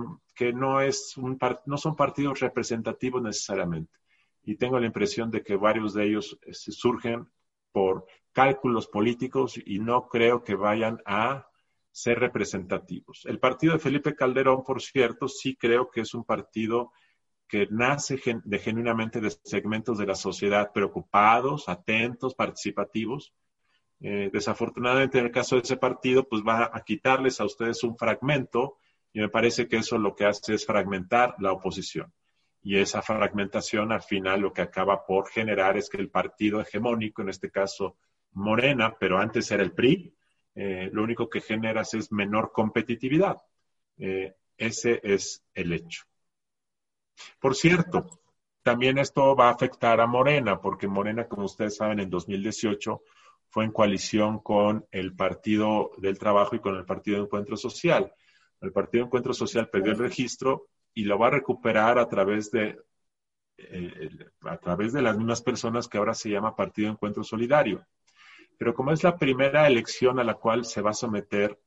no, 0.54 0.82
es 0.82 1.16
un 1.16 1.40
no 1.66 1.78
son 1.78 1.96
partidos 1.96 2.42
representativos 2.42 3.22
necesariamente. 3.22 3.98
Y 4.44 4.58
tengo 4.58 4.78
la 4.80 4.86
impresión 4.86 5.32
de 5.32 5.42
que 5.42 5.56
varios 5.56 5.94
de 5.94 6.06
ellos 6.06 6.38
eh, 6.42 6.54
surgen 6.54 7.26
por 7.72 8.06
cálculos 8.34 8.88
políticos 8.88 9.58
y 9.66 9.80
no 9.80 10.10
creo 10.10 10.44
que 10.44 10.56
vayan 10.56 11.02
a 11.06 11.48
ser 11.90 12.20
representativos. 12.20 13.26
El 13.26 13.40
partido 13.40 13.72
de 13.72 13.80
Felipe 13.80 14.14
Calderón, 14.14 14.66
por 14.66 14.82
cierto, 14.82 15.30
sí 15.30 15.56
creo 15.56 15.90
que 15.90 16.02
es 16.02 16.14
un 16.14 16.26
partido 16.26 16.92
que 17.48 17.68
nace 17.72 18.20
de 18.44 18.60
genuinamente 18.60 19.22
de 19.22 19.32
segmentos 19.46 19.98
de 19.98 20.06
la 20.06 20.16
sociedad 20.16 20.74
preocupados, 20.74 21.70
atentos, 21.70 22.36
participativos. 22.36 23.34
Eh, 24.02 24.30
desafortunadamente, 24.32 25.20
en 25.20 25.26
el 25.26 25.32
caso 25.32 25.56
de 25.56 25.62
ese 25.62 25.78
partido, 25.78 26.28
pues 26.28 26.44
va 26.44 26.70
a 26.74 26.84
quitarles 26.84 27.40
a 27.40 27.46
ustedes 27.46 27.84
un 27.84 27.98
fragmento 27.98 28.78
y 29.14 29.20
me 29.20 29.30
parece 29.30 29.68
que 29.68 29.78
eso 29.78 29.98
lo 29.98 30.16
que 30.16 30.26
hace 30.26 30.56
es 30.56 30.66
fragmentar 30.66 31.36
la 31.40 31.54
oposición. 31.54 32.14
Y 32.62 32.78
esa 32.78 33.02
fragmentación 33.02 33.92
al 33.92 34.02
final 34.02 34.42
lo 34.42 34.52
que 34.52 34.62
acaba 34.62 35.06
por 35.06 35.30
generar 35.30 35.78
es 35.78 35.90
que 35.90 35.98
el 35.98 36.10
partido 36.10 36.60
hegemónico, 36.60 37.22
en 37.22 37.30
este 37.30 37.52
caso 37.52 37.98
Morena, 38.34 38.98
pero 39.00 39.18
antes 39.20 39.50
era 39.52 39.64
el 39.64 39.72
PRI, 39.72 40.14
eh, 40.56 40.90
lo 40.92 41.04
único 41.04 41.30
que 41.30 41.42
generas 41.42 41.94
es 41.94 42.12
menor 42.12 42.52
competitividad. 42.52 43.38
Eh, 43.98 44.36
ese 44.58 45.00
es 45.04 45.44
el 45.54 45.74
hecho. 45.74 46.04
Por 47.40 47.56
cierto, 47.56 48.20
también 48.62 48.98
esto 48.98 49.36
va 49.36 49.50
a 49.50 49.54
afectar 49.54 50.02
a 50.02 50.08
Morena, 50.08 50.60
porque 50.60 50.88
Morena, 50.88 51.28
como 51.28 51.46
ustedes 51.46 51.76
saben, 51.76 52.00
en 52.00 52.10
2018 52.10 53.02
fue 53.50 53.66
en 53.66 53.72
coalición 53.72 54.40
con 54.40 54.86
el 54.92 55.16
Partido 55.16 55.92
del 55.98 56.20
Trabajo 56.20 56.56
y 56.56 56.60
con 56.60 56.76
el 56.76 56.86
Partido 56.86 57.18
de 57.18 57.24
Encuentro 57.24 57.58
Social. 57.58 58.12
El 58.62 58.72
Partido 58.72 59.04
de 59.04 59.08
Encuentro 59.08 59.34
Social 59.34 59.70
perdió 59.70 59.94
el 59.94 60.00
registro 60.00 60.68
y 60.94 61.04
lo 61.04 61.18
va 61.20 61.28
a 61.28 61.32
recuperar 61.32 62.00
a 62.00 62.08
través 62.08 62.52
de 62.52 62.78
eh, 63.58 64.10
a 64.42 64.58
través 64.58 64.92
de 64.92 65.02
las 65.02 65.18
mismas 65.18 65.42
personas 65.42 65.88
que 65.88 65.98
ahora 65.98 66.14
se 66.14 66.30
llama 66.30 66.56
Partido 66.56 66.88
de 66.88 66.94
Encuentro 66.94 67.24
Solidario. 67.24 67.86
Pero 68.58 68.74
como 68.74 68.92
es 68.92 69.04
la 69.04 69.18
primera 69.18 69.68
elección 69.68 70.20
a 70.20 70.24
la 70.24 70.36
cual 70.36 70.66
se 70.66 70.82
va 70.82 70.92
a 70.92 70.94
someter, 70.94 71.60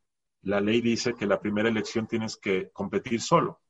la 0.43 0.61
ley 0.61 0.81
dice 0.81 1.14
que 1.14 1.26
la 1.26 1.41
primera 1.41 1.68
elección 1.68 2.07
tienes 2.07 2.37
que 2.37 2.70
competir 2.70 3.20
solo. 3.20 3.61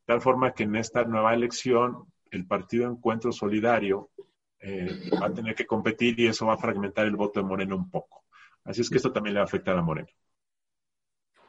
De 0.00 0.14
tal 0.14 0.20
forma 0.20 0.52
que 0.52 0.64
en 0.64 0.76
esta 0.76 1.04
nueva 1.04 1.34
elección 1.34 2.12
el 2.30 2.46
Partido 2.46 2.88
Encuentro 2.88 3.30
Solidario 3.30 4.10
eh, 4.62 5.10
va 5.20 5.26
a 5.26 5.34
tener 5.34 5.54
que 5.54 5.66
competir 5.66 6.18
y 6.18 6.28
eso 6.28 6.46
va 6.46 6.54
a 6.54 6.58
fragmentar 6.58 7.06
el 7.06 7.16
voto 7.16 7.40
de 7.40 7.46
Moreno 7.46 7.76
un 7.76 7.90
poco. 7.90 8.24
Así 8.64 8.80
es 8.80 8.88
que 8.88 8.96
esto 8.96 9.12
también 9.12 9.34
le 9.34 9.40
va 9.40 9.44
a 9.44 9.46
afectar 9.46 9.76
a 9.76 9.82
Moreno. 9.82 10.08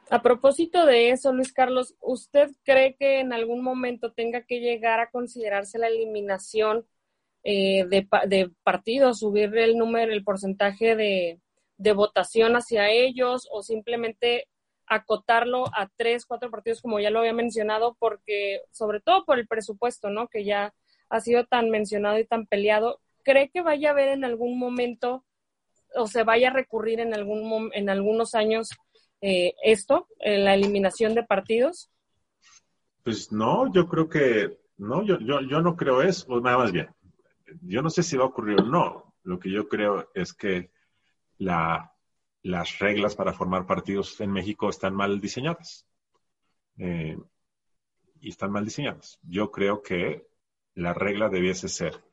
A 0.09 0.21
propósito 0.21 0.85
de 0.85 1.11
eso, 1.11 1.31
Luis 1.33 1.53
Carlos, 1.53 1.95
¿usted 2.01 2.49
cree 2.63 2.95
que 2.95 3.19
en 3.19 3.33
algún 3.33 3.63
momento 3.63 4.11
tenga 4.11 4.41
que 4.43 4.59
llegar 4.59 4.99
a 4.99 5.09
considerarse 5.09 5.79
la 5.79 5.87
eliminación 5.87 6.85
eh, 7.43 7.85
de, 7.87 8.07
de, 8.27 8.51
partidos, 8.63 9.19
subir 9.19 9.55
el 9.57 9.77
número, 9.77 10.13
el 10.13 10.23
porcentaje 10.23 10.95
de, 10.95 11.39
votación 11.93 12.55
hacia 12.55 12.89
ellos 12.89 13.49
o 13.51 13.61
simplemente 13.61 14.47
acotarlo 14.85 15.65
a 15.75 15.89
tres, 15.97 16.25
cuatro 16.25 16.49
partidos, 16.49 16.81
como 16.81 17.01
ya 17.01 17.09
lo 17.09 17.19
había 17.19 17.33
mencionado, 17.33 17.97
porque 17.99 18.61
sobre 18.71 19.01
todo 19.01 19.25
por 19.25 19.37
el 19.37 19.47
presupuesto, 19.47 20.09
¿no? 20.09 20.29
Que 20.29 20.45
ya 20.45 20.73
ha 21.09 21.19
sido 21.19 21.45
tan 21.45 21.69
mencionado 21.69 22.17
y 22.19 22.25
tan 22.25 22.45
peleado. 22.47 23.01
¿Cree 23.23 23.49
que 23.49 23.61
vaya 23.61 23.89
a 23.89 23.91
haber 23.91 24.09
en 24.09 24.25
algún 24.25 24.57
momento 24.57 25.25
o 25.95 26.07
se 26.07 26.23
vaya 26.23 26.49
a 26.49 26.53
recurrir 26.53 26.99
en, 26.99 27.13
algún, 27.13 27.69
en 27.73 27.89
algunos 27.89 28.35
años 28.35 28.69
eh, 29.21 29.53
esto, 29.63 30.07
la 30.19 30.55
eliminación 30.55 31.15
de 31.15 31.23
partidos? 31.23 31.89
Pues 33.03 33.31
no, 33.31 33.71
yo 33.71 33.87
creo 33.87 34.09
que, 34.09 34.57
no, 34.77 35.03
yo, 35.03 35.19
yo, 35.19 35.41
yo 35.41 35.61
no 35.61 35.75
creo 35.75 36.01
eso, 36.01 36.39
nada 36.39 36.57
más 36.57 36.71
bien 36.71 36.89
yo 37.61 37.81
no 37.81 37.89
sé 37.89 38.03
si 38.03 38.17
va 38.17 38.23
a 38.23 38.27
ocurrir 38.27 38.61
o 38.61 38.65
no. 38.65 39.13
Lo 39.23 39.39
que 39.39 39.51
yo 39.51 39.67
creo 39.67 40.09
es 40.13 40.33
que 40.33 40.71
las 41.37 42.79
reglas 42.79 43.15
para 43.15 43.33
formar 43.33 43.65
partidos 43.65 44.19
en 44.21 44.31
México 44.31 44.69
están 44.69 44.95
mal 44.95 45.19
diseñadas. 45.19 45.85
Eh, 46.77 47.17
y 48.19 48.29
están 48.29 48.51
mal 48.51 48.65
diseñadas. 48.65 49.19
Yo 49.23 49.51
creo 49.51 49.81
que 49.81 50.27
la 50.75 50.93
regla 50.93 51.29
debiese 51.29 51.67
ser, 51.67 52.03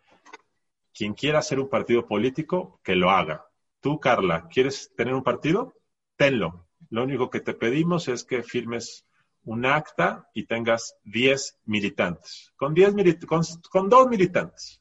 quien 0.94 1.14
quiera 1.14 1.38
hacer 1.38 1.60
un 1.60 1.68
partido 1.68 2.06
político, 2.06 2.80
que 2.82 2.94
lo 2.94 3.10
haga. 3.10 3.46
Tú, 3.80 3.98
Carla, 3.98 4.48
¿quieres 4.48 4.92
tener 4.96 5.14
un 5.14 5.22
partido? 5.22 5.74
Tenlo. 6.16 6.66
Lo 6.90 7.04
único 7.04 7.30
que 7.30 7.40
te 7.40 7.54
pedimos 7.54 8.08
es 8.08 8.24
que 8.24 8.42
firmes 8.42 9.06
un 9.44 9.64
acta 9.64 10.28
y 10.34 10.44
tengas 10.44 10.96
10 11.04 11.60
militantes. 11.64 12.52
Con, 12.56 12.74
10 12.74 12.94
con 13.70 13.88
dos 13.88 14.08
militantes 14.08 14.80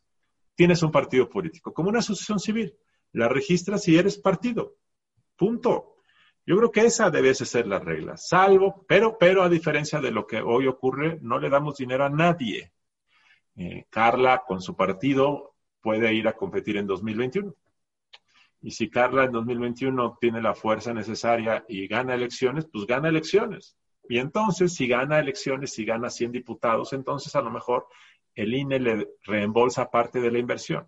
tienes 0.60 0.84
un 0.84 0.92
partido 0.92 1.30
político, 1.30 1.74
como 1.74 1.88
una 1.88 2.00
asociación 2.00 2.38
civil. 2.38 2.76
La 3.14 3.30
registras 3.30 3.88
y 3.88 3.98
eres 3.98 4.18
partido. 4.18 4.76
Punto. 5.38 5.96
Yo 6.46 6.58
creo 6.58 6.70
que 6.70 6.82
esa 6.82 7.10
debe 7.10 7.34
ser 7.34 7.66
la 7.66 7.80
regla. 7.80 8.18
Salvo, 8.18 8.86
pero, 8.86 9.18
pero 9.18 9.42
a 9.42 9.48
diferencia 9.48 10.02
de 10.02 10.12
lo 10.12 10.28
que 10.28 10.42
hoy 10.42 10.68
ocurre, 10.68 11.18
no 11.22 11.40
le 11.40 11.50
damos 11.50 11.78
dinero 11.78 12.04
a 12.04 12.10
nadie. 12.10 12.74
Eh, 13.56 13.86
Carla, 13.90 14.44
con 14.46 14.62
su 14.62 14.76
partido, 14.76 15.56
puede 15.82 16.14
ir 16.14 16.28
a 16.28 16.34
competir 16.34 16.78
en 16.78 16.88
2021. 16.88 17.54
Y 18.62 18.72
si 18.72 18.90
Carla 18.90 19.26
en 19.26 19.32
2021 19.32 20.18
tiene 20.20 20.42
la 20.42 20.54
fuerza 20.54 20.94
necesaria 20.94 21.64
y 21.68 21.88
gana 21.88 22.16
elecciones, 22.16 22.68
pues 22.72 22.86
gana 22.86 23.10
elecciones. 23.10 23.78
Y 24.10 24.18
entonces, 24.18 24.74
si 24.74 24.88
gana 24.88 25.20
elecciones, 25.20 25.72
si 25.74 25.86
gana 25.86 26.10
100 26.10 26.32
diputados, 26.32 26.94
entonces 26.94 27.36
a 27.36 27.42
lo 27.42 27.52
mejor 27.52 27.88
el 28.36 28.54
INE 28.54 28.80
le 28.80 29.08
reembolsa 29.24 29.90
parte 29.90 30.20
de 30.20 30.32
la 30.32 30.40
inversión. 30.40 30.88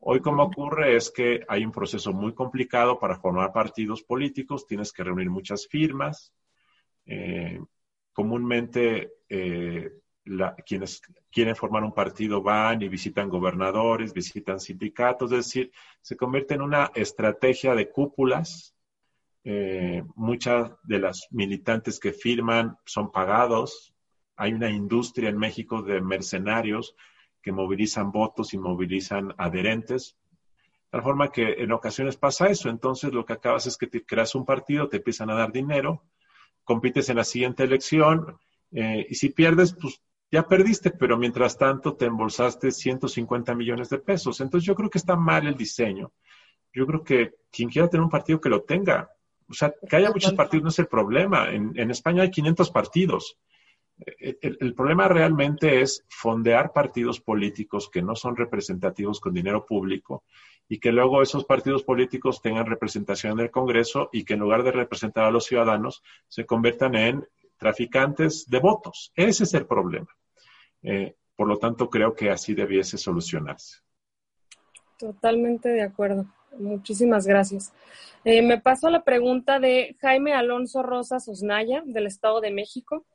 Hoy 0.00 0.20
como 0.20 0.42
ocurre 0.42 0.96
es 0.96 1.10
que 1.10 1.44
hay 1.48 1.64
un 1.64 1.70
proceso 1.70 2.12
muy 2.12 2.34
complicado 2.34 2.98
para 2.98 3.20
formar 3.20 3.52
partidos 3.52 4.02
políticos, 4.02 4.66
tienes 4.66 4.92
que 4.92 5.04
reunir 5.04 5.30
muchas 5.30 5.68
firmas. 5.68 6.32
Eh, 7.06 7.60
comúnmente 8.12 9.12
eh, 9.28 9.92
quienes 10.66 11.02
quieren 11.30 11.56
formar 11.56 11.82
un 11.82 11.92
partido 11.92 12.42
van 12.42 12.82
y 12.82 12.88
visitan 12.88 13.28
gobernadores, 13.28 14.12
visitan 14.12 14.60
sindicatos, 14.60 15.32
es 15.32 15.38
decir, 15.38 15.72
se 16.00 16.16
convierte 16.16 16.54
en 16.54 16.62
una 16.62 16.90
estrategia 16.94 17.74
de 17.74 17.90
cúpulas. 17.90 18.74
Eh, 19.44 20.04
muchas 20.14 20.70
de 20.84 21.00
las 21.00 21.26
militantes 21.30 21.98
que 21.98 22.12
firman 22.12 22.76
son 22.84 23.10
pagados. 23.10 23.92
Hay 24.36 24.52
una 24.52 24.70
industria 24.70 25.28
en 25.28 25.38
México 25.38 25.82
de 25.82 26.00
mercenarios 26.00 26.94
que 27.42 27.50
movilizan 27.50 28.12
votos 28.12 28.54
y 28.54 28.58
movilizan 28.58 29.34
adherentes. 29.36 30.16
De 30.84 30.98
tal 30.98 31.02
forma 31.02 31.32
que 31.32 31.54
en 31.58 31.72
ocasiones 31.72 32.16
pasa 32.16 32.46
eso. 32.46 32.68
Entonces 32.68 33.12
lo 33.12 33.24
que 33.26 33.32
acabas 33.32 33.66
es 33.66 33.76
que 33.76 33.88
te 33.88 34.04
creas 34.04 34.36
un 34.36 34.44
partido, 34.44 34.88
te 34.88 34.98
empiezan 34.98 35.30
a 35.30 35.34
dar 35.34 35.50
dinero, 35.50 36.04
compites 36.62 37.08
en 37.08 37.16
la 37.16 37.24
siguiente 37.24 37.64
elección 37.64 38.38
eh, 38.72 39.06
y 39.08 39.14
si 39.14 39.28
pierdes, 39.28 39.74
pues 39.74 40.00
ya 40.32 40.48
perdiste, 40.48 40.90
pero 40.90 41.16
mientras 41.16 41.56
tanto 41.56 41.94
te 41.94 42.06
embolsaste 42.06 42.72
150 42.72 43.54
millones 43.54 43.88
de 43.90 43.98
pesos. 43.98 44.40
Entonces 44.40 44.66
yo 44.66 44.74
creo 44.74 44.90
que 44.90 44.98
está 44.98 45.14
mal 45.14 45.46
el 45.46 45.56
diseño. 45.56 46.10
Yo 46.72 46.86
creo 46.86 47.04
que 47.04 47.34
quien 47.52 47.68
quiera 47.68 47.88
tener 47.88 48.02
un 48.02 48.10
partido 48.10 48.40
que 48.40 48.48
lo 48.48 48.62
tenga. 48.62 49.10
O 49.48 49.52
sea, 49.52 49.72
que 49.88 49.96
haya 49.96 50.10
muchos 50.10 50.32
partidos 50.32 50.64
no 50.64 50.70
es 50.70 50.78
el 50.80 50.88
problema. 50.88 51.50
En, 51.50 51.72
en 51.78 51.90
España 51.92 52.22
hay 52.22 52.30
500 52.30 52.70
partidos 52.70 53.38
el, 54.40 54.74
problema 54.74 55.08
realmente 55.08 55.80
es 55.80 56.04
fondear 56.08 56.72
partidos 56.72 57.20
políticos 57.20 57.88
que 57.90 58.02
no 58.02 58.14
son 58.14 58.36
representativos 58.36 59.20
con 59.20 59.34
dinero 59.34 59.66
público 59.66 60.24
y 60.68 60.78
que 60.78 60.92
luego 60.92 61.22
esos 61.22 61.44
partidos 61.44 61.82
políticos 61.82 62.40
tengan 62.40 62.66
representación 62.66 63.38
en 63.38 63.46
el 63.46 63.50
Congreso 63.50 64.08
y 64.12 64.24
que 64.24 64.34
en 64.34 64.40
lugar 64.40 64.62
de 64.62 64.72
representar 64.72 65.24
a 65.24 65.30
los 65.30 65.44
ciudadanos 65.44 66.02
se 66.28 66.46
conviertan 66.46 66.94
en 66.94 67.28
traficantes 67.56 68.48
de 68.48 68.58
votos. 68.58 69.12
Ese 69.14 69.44
es 69.44 69.54
el 69.54 69.66
problema. 69.66 70.08
Eh, 70.82 71.16
por 71.36 71.48
lo 71.48 71.58
tanto, 71.58 71.88
creo 71.90 72.14
que 72.14 72.30
así 72.30 72.54
debiese 72.54 72.98
solucionarse. 72.98 73.78
Totalmente 74.98 75.68
de 75.68 75.82
acuerdo. 75.82 76.26
Muchísimas 76.58 77.26
gracias. 77.26 77.72
Eh, 78.24 78.42
me 78.42 78.60
paso 78.60 78.86
a 78.86 78.90
la 78.90 79.02
pregunta 79.02 79.58
de 79.58 79.96
Jaime 80.00 80.34
Alonso 80.34 80.82
Rosas 80.82 81.28
Osnaya, 81.28 81.82
del 81.86 82.06
Estado 82.06 82.40
de 82.40 82.50
México 82.50 83.06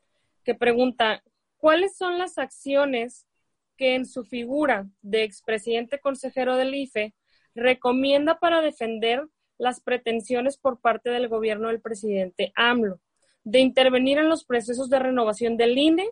que 0.48 0.56
pregunta, 0.56 1.22
¿cuáles 1.58 1.98
son 1.98 2.18
las 2.18 2.38
acciones 2.38 3.28
que 3.76 3.96
en 3.96 4.06
su 4.06 4.24
figura 4.24 4.88
de 5.02 5.24
expresidente 5.24 6.00
consejero 6.00 6.56
del 6.56 6.74
IFE 6.74 7.14
recomienda 7.54 8.40
para 8.40 8.62
defender 8.62 9.28
las 9.58 9.82
pretensiones 9.82 10.58
por 10.58 10.80
parte 10.80 11.10
del 11.10 11.28
gobierno 11.28 11.68
del 11.68 11.82
presidente 11.82 12.54
AMLO 12.56 13.02
de 13.44 13.60
intervenir 13.60 14.20
en 14.20 14.30
los 14.30 14.46
procesos 14.46 14.90
de 14.90 15.00
renovación 15.00 15.58
del 15.58 15.78
INE, 15.78 16.10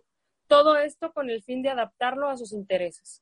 todo 0.47 0.77
esto 0.77 1.11
con 1.11 1.29
el 1.29 1.43
fin 1.43 1.61
de 1.61 1.69
adaptarlo 1.69 2.29
a 2.29 2.37
sus 2.37 2.53
intereses? 2.53 3.21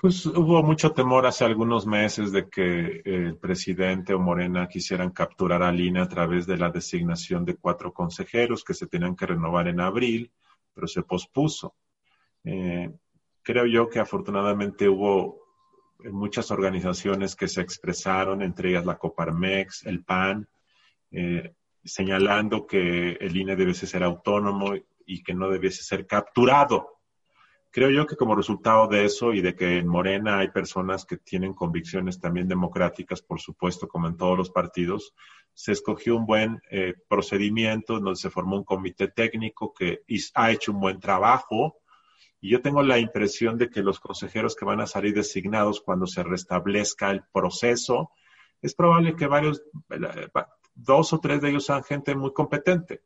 Pues 0.00 0.24
hubo 0.26 0.62
mucho 0.62 0.92
temor 0.92 1.26
hace 1.26 1.44
algunos 1.44 1.84
meses 1.84 2.30
de 2.30 2.48
que 2.48 3.02
el 3.04 3.36
presidente 3.36 4.14
o 4.14 4.20
Morena 4.20 4.68
quisieran 4.68 5.10
capturar 5.10 5.64
a 5.64 5.72
Lina 5.72 6.04
a 6.04 6.08
través 6.08 6.46
de 6.46 6.56
la 6.56 6.70
designación 6.70 7.44
de 7.44 7.56
cuatro 7.56 7.92
consejeros 7.92 8.62
que 8.62 8.74
se 8.74 8.86
tenían 8.86 9.16
que 9.16 9.26
renovar 9.26 9.66
en 9.66 9.80
abril, 9.80 10.30
pero 10.72 10.86
se 10.86 11.02
pospuso. 11.02 11.74
Eh, 12.44 12.92
creo 13.42 13.66
yo 13.66 13.88
que 13.88 13.98
afortunadamente 13.98 14.88
hubo 14.88 15.40
muchas 16.04 16.52
organizaciones 16.52 17.34
que 17.34 17.48
se 17.48 17.60
expresaron, 17.60 18.42
entre 18.42 18.70
ellas 18.70 18.86
la 18.86 18.98
Coparmex, 18.98 19.84
el 19.84 20.04
PAN, 20.04 20.48
eh, 21.10 21.54
señalando 21.84 22.66
que 22.66 23.12
el 23.12 23.36
INE 23.36 23.56
debiese 23.56 23.88
ser 23.88 24.04
autónomo 24.04 24.74
y 25.08 25.22
que 25.22 25.34
no 25.34 25.50
debiese 25.50 25.82
ser 25.82 26.06
capturado 26.06 26.98
Creo 27.70 27.90
yo 27.90 28.06
que 28.06 28.16
como 28.16 28.34
resultado 28.34 28.88
de 28.88 29.04
eso 29.04 29.34
y 29.34 29.42
de 29.42 29.54
que 29.54 29.78
en 29.78 29.86
Morena 29.86 30.38
hay 30.38 30.48
personas 30.48 31.04
que 31.04 31.18
tienen 31.18 31.52
convicciones 31.52 32.18
también 32.18 32.48
democráticas, 32.48 33.20
por 33.20 33.40
supuesto, 33.40 33.86
como 33.86 34.08
en 34.08 34.16
todos 34.16 34.38
los 34.38 34.50
partidos, 34.50 35.14
se 35.52 35.72
escogió 35.72 36.16
un 36.16 36.24
buen 36.24 36.62
eh, 36.70 36.94
procedimiento 37.08 38.00
donde 38.00 38.16
se 38.16 38.30
formó 38.30 38.56
un 38.56 38.64
comité 38.64 39.08
técnico 39.08 39.74
que 39.74 40.02
ha 40.34 40.50
hecho 40.50 40.72
un 40.72 40.80
buen 40.80 40.98
trabajo. 40.98 41.76
Y 42.40 42.50
yo 42.50 42.62
tengo 42.62 42.82
la 42.82 42.98
impresión 42.98 43.58
de 43.58 43.68
que 43.68 43.82
los 43.82 44.00
consejeros 44.00 44.56
que 44.56 44.64
van 44.64 44.80
a 44.80 44.86
salir 44.86 45.14
designados 45.14 45.82
cuando 45.82 46.06
se 46.06 46.22
restablezca 46.22 47.10
el 47.10 47.22
proceso, 47.32 48.12
es 48.62 48.74
probable 48.74 49.14
que 49.14 49.26
varios, 49.26 49.62
eh, 49.90 50.28
dos 50.74 51.12
o 51.12 51.20
tres 51.20 51.42
de 51.42 51.50
ellos 51.50 51.66
sean 51.66 51.84
gente 51.84 52.14
muy 52.14 52.32
competente. 52.32 53.02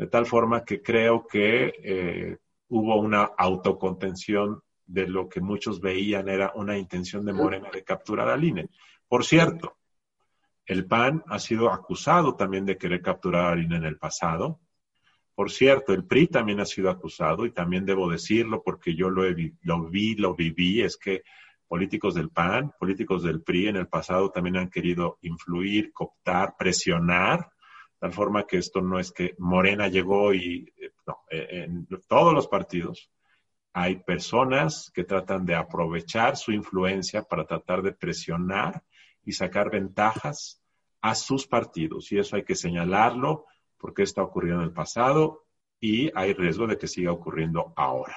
De 0.00 0.06
tal 0.06 0.24
forma 0.24 0.64
que 0.64 0.80
creo 0.80 1.26
que 1.26 1.74
eh, 1.84 2.38
hubo 2.68 2.96
una 2.96 3.22
autocontención 3.36 4.62
de 4.86 5.06
lo 5.06 5.28
que 5.28 5.42
muchos 5.42 5.78
veían 5.78 6.26
era 6.30 6.52
una 6.54 6.78
intención 6.78 7.22
de 7.26 7.34
Morena 7.34 7.68
de 7.70 7.84
capturar 7.84 8.30
a 8.30 8.42
INE. 8.42 8.70
Por 9.06 9.26
cierto, 9.26 9.76
el 10.64 10.86
PAN 10.86 11.22
ha 11.26 11.38
sido 11.38 11.70
acusado 11.70 12.34
también 12.34 12.64
de 12.64 12.78
querer 12.78 13.02
capturar 13.02 13.58
a 13.58 13.60
INE 13.60 13.76
en 13.76 13.84
el 13.84 13.98
pasado. 13.98 14.58
Por 15.34 15.50
cierto, 15.50 15.92
el 15.92 16.06
PRI 16.06 16.28
también 16.28 16.60
ha 16.60 16.64
sido 16.64 16.88
acusado 16.88 17.44
y 17.44 17.52
también 17.52 17.84
debo 17.84 18.10
decirlo 18.10 18.62
porque 18.64 18.94
yo 18.94 19.10
lo, 19.10 19.24
lo 19.60 19.84
vi, 19.90 20.14
lo 20.14 20.34
viví, 20.34 20.80
es 20.80 20.96
que 20.96 21.24
políticos 21.68 22.14
del 22.14 22.30
PAN, 22.30 22.72
políticos 22.80 23.22
del 23.22 23.42
PRI 23.42 23.68
en 23.68 23.76
el 23.76 23.88
pasado 23.88 24.30
también 24.30 24.56
han 24.56 24.70
querido 24.70 25.18
influir, 25.20 25.92
cooptar, 25.92 26.54
presionar 26.58 27.50
tal 28.00 28.12
forma 28.14 28.46
que 28.46 28.56
esto 28.56 28.80
no 28.80 28.98
es 28.98 29.12
que 29.12 29.34
Morena 29.38 29.86
llegó 29.88 30.32
y 30.32 30.72
eh, 30.78 30.92
no, 31.06 31.18
eh, 31.30 31.64
en 31.64 31.86
todos 32.08 32.32
los 32.32 32.48
partidos 32.48 33.10
hay 33.74 33.96
personas 33.96 34.90
que 34.92 35.04
tratan 35.04 35.44
de 35.44 35.54
aprovechar 35.54 36.36
su 36.36 36.50
influencia 36.50 37.22
para 37.22 37.46
tratar 37.46 37.82
de 37.82 37.92
presionar 37.92 38.82
y 39.24 39.32
sacar 39.32 39.70
ventajas 39.70 40.60
a 41.02 41.14
sus 41.14 41.46
partidos. 41.46 42.10
Y 42.10 42.18
eso 42.18 42.36
hay 42.36 42.42
que 42.42 42.56
señalarlo 42.56 43.44
porque 43.76 44.02
está 44.02 44.22
ocurriendo 44.22 44.62
en 44.62 44.68
el 44.68 44.74
pasado 44.74 45.44
y 45.78 46.10
hay 46.14 46.32
riesgo 46.32 46.66
de 46.66 46.78
que 46.78 46.88
siga 46.88 47.12
ocurriendo 47.12 47.72
ahora. 47.76 48.16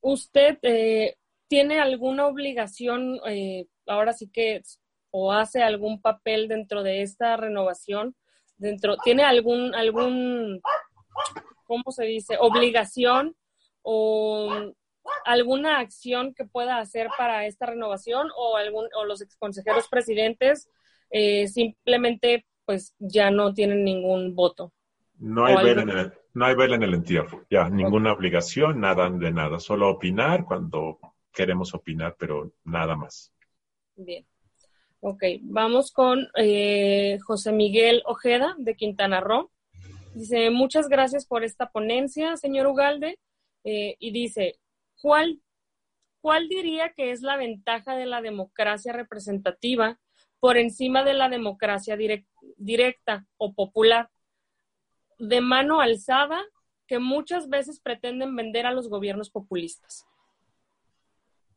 ¿Usted 0.00 0.58
eh, 0.62 1.16
tiene 1.48 1.80
alguna 1.80 2.26
obligación, 2.26 3.18
ahora 3.86 4.12
sí 4.12 4.30
que, 4.30 4.62
o 5.10 5.32
hace 5.32 5.62
algún 5.62 6.00
papel 6.00 6.48
dentro 6.48 6.82
de 6.82 7.02
esta 7.02 7.36
renovación 7.36 8.14
dentro, 8.56 8.96
¿tiene 9.02 9.24
algún, 9.24 9.74
algún, 9.74 10.60
¿cómo 11.64 11.90
se 11.90 12.04
dice? 12.04 12.36
Obligación 12.40 13.36
o 13.82 14.72
alguna 15.24 15.78
acción 15.78 16.34
que 16.34 16.44
pueda 16.44 16.78
hacer 16.78 17.08
para 17.16 17.46
esta 17.46 17.66
renovación 17.66 18.28
o 18.36 18.56
algún, 18.56 18.88
o 18.94 19.04
los 19.04 19.24
consejeros 19.38 19.88
presidentes 19.88 20.68
eh, 21.10 21.46
simplemente 21.48 22.46
pues 22.64 22.94
ya 22.98 23.30
no 23.30 23.54
tienen 23.54 23.84
ningún 23.84 24.34
voto. 24.34 24.72
No 25.18 25.46
hay, 25.46 25.64
ver 25.64 25.78
en 25.78 25.88
el, 25.88 26.12
no 26.34 26.44
hay 26.44 26.54
en 26.54 26.82
el 26.82 26.94
entierro, 26.94 27.46
ya, 27.48 27.70
ninguna 27.70 28.12
obligación, 28.12 28.80
nada 28.80 29.08
de 29.08 29.30
nada, 29.30 29.58
solo 29.60 29.88
opinar 29.88 30.44
cuando 30.44 30.98
queremos 31.32 31.72
opinar, 31.74 32.16
pero 32.18 32.52
nada 32.64 32.96
más. 32.96 33.32
Bien. 33.94 34.26
Ok, 35.00 35.22
vamos 35.42 35.92
con 35.92 36.28
eh, 36.36 37.18
José 37.24 37.52
Miguel 37.52 38.02
Ojeda 38.06 38.54
de 38.58 38.74
Quintana 38.76 39.20
Roo. 39.20 39.50
Dice, 40.14 40.50
muchas 40.50 40.88
gracias 40.88 41.26
por 41.26 41.44
esta 41.44 41.70
ponencia, 41.70 42.36
señor 42.36 42.66
Ugalde. 42.66 43.18
Eh, 43.64 43.96
y 43.98 44.10
dice, 44.10 44.58
¿cuál, 45.02 45.42
¿cuál 46.20 46.48
diría 46.48 46.92
que 46.94 47.10
es 47.10 47.20
la 47.20 47.36
ventaja 47.36 47.94
de 47.94 48.06
la 48.06 48.22
democracia 48.22 48.92
representativa 48.92 50.00
por 50.40 50.56
encima 50.56 51.04
de 51.04 51.14
la 51.14 51.28
democracia 51.28 51.96
directa 52.56 53.26
o 53.36 53.52
popular? 53.52 54.08
De 55.18 55.40
mano 55.40 55.80
alzada 55.80 56.42
que 56.86 56.98
muchas 56.98 57.48
veces 57.48 57.80
pretenden 57.80 58.34
vender 58.34 58.64
a 58.66 58.72
los 58.72 58.88
gobiernos 58.88 59.30
populistas. 59.30 60.06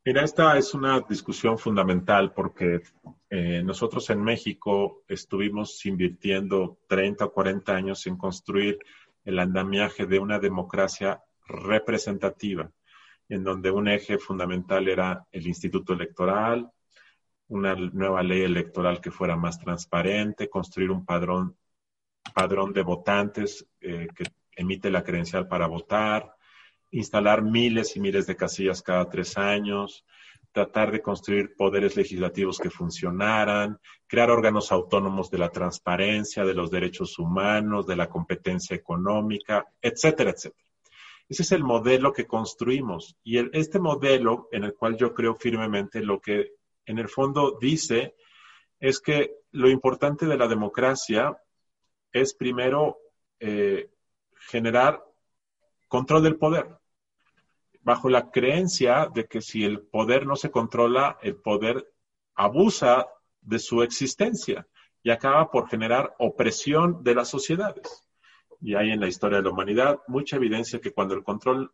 Mira, 0.05 0.23
esta 0.23 0.57
es 0.57 0.73
una 0.73 1.01
discusión 1.01 1.57
fundamental 1.57 2.33
porque 2.33 2.81
eh, 3.29 3.61
nosotros 3.63 4.09
en 4.09 4.23
México 4.23 5.03
estuvimos 5.09 5.85
invirtiendo 5.85 6.79
30 6.87 7.25
o 7.25 7.33
40 7.33 7.75
años 7.75 8.07
en 8.07 8.15
construir 8.15 8.79
el 9.25 9.37
andamiaje 9.39 10.05
de 10.05 10.19
una 10.19 10.39
democracia 10.39 11.21
representativa, 11.45 12.71
en 13.27 13.43
donde 13.43 13.71
un 13.71 13.89
eje 13.89 14.17
fundamental 14.17 14.87
era 14.87 15.27
el 15.31 15.45
instituto 15.45 15.93
electoral, 15.93 16.71
una 17.49 17.75
nueva 17.75 18.23
ley 18.23 18.41
electoral 18.43 19.01
que 19.01 19.11
fuera 19.11 19.35
más 19.35 19.59
transparente, 19.59 20.49
construir 20.49 20.91
un 20.91 21.05
padrón, 21.05 21.57
padrón 22.33 22.71
de 22.71 22.83
votantes 22.83 23.67
eh, 23.81 24.07
que 24.15 24.23
emite 24.55 24.89
la 24.89 25.03
credencial 25.03 25.47
para 25.47 25.67
votar, 25.67 26.35
instalar 26.91 27.41
miles 27.41 27.95
y 27.95 27.99
miles 27.99 28.27
de 28.27 28.35
casillas 28.35 28.81
cada 28.81 29.09
tres 29.09 29.37
años, 29.37 30.05
tratar 30.51 30.91
de 30.91 31.01
construir 31.01 31.55
poderes 31.55 31.95
legislativos 31.95 32.57
que 32.57 32.69
funcionaran, 32.69 33.79
crear 34.07 34.31
órganos 34.31 34.71
autónomos 34.71 35.29
de 35.29 35.37
la 35.37 35.49
transparencia, 35.49 36.43
de 36.43 36.53
los 36.53 36.71
derechos 36.71 37.19
humanos, 37.19 37.85
de 37.85 37.95
la 37.95 38.09
competencia 38.09 38.75
económica, 38.75 39.67
etcétera, 39.81 40.31
etcétera. 40.31 40.65
Ese 41.27 41.43
es 41.43 41.51
el 41.51 41.63
modelo 41.63 42.11
que 42.11 42.25
construimos 42.25 43.15
y 43.23 43.37
este 43.55 43.79
modelo 43.79 44.49
en 44.51 44.63
el 44.63 44.73
cual 44.73 44.97
yo 44.97 45.13
creo 45.13 45.35
firmemente 45.35 46.01
lo 46.01 46.19
que 46.19 46.53
en 46.87 46.97
el 46.97 47.07
fondo 47.07 47.59
dice 47.61 48.15
es 48.79 48.99
que 48.99 49.35
lo 49.51 49.69
importante 49.69 50.25
de 50.25 50.37
la 50.37 50.47
democracia 50.47 51.37
es 52.11 52.33
primero 52.33 52.97
eh, 53.39 53.91
generar 54.33 55.03
control 55.87 56.23
del 56.23 56.37
poder 56.37 56.78
bajo 57.89 58.07
la 58.07 58.29
creencia 58.29 59.09
de 59.11 59.25
que 59.25 59.41
si 59.41 59.63
el 59.63 59.81
poder 59.81 60.27
no 60.27 60.35
se 60.35 60.51
controla, 60.51 61.17
el 61.23 61.37
poder 61.37 61.91
abusa 62.35 63.07
de 63.41 63.57
su 63.57 63.81
existencia 63.81 64.67
y 65.01 65.09
acaba 65.09 65.49
por 65.49 65.67
generar 65.67 66.13
opresión 66.19 67.03
de 67.03 67.15
las 67.15 67.29
sociedades. 67.29 68.07
Y 68.61 68.75
hay 68.75 68.91
en 68.91 68.99
la 68.99 69.07
historia 69.07 69.39
de 69.39 69.45
la 69.45 69.49
humanidad 69.49 70.01
mucha 70.07 70.35
evidencia 70.35 70.79
que 70.79 70.91
cuando 70.91 71.15
el 71.15 71.23
control 71.23 71.71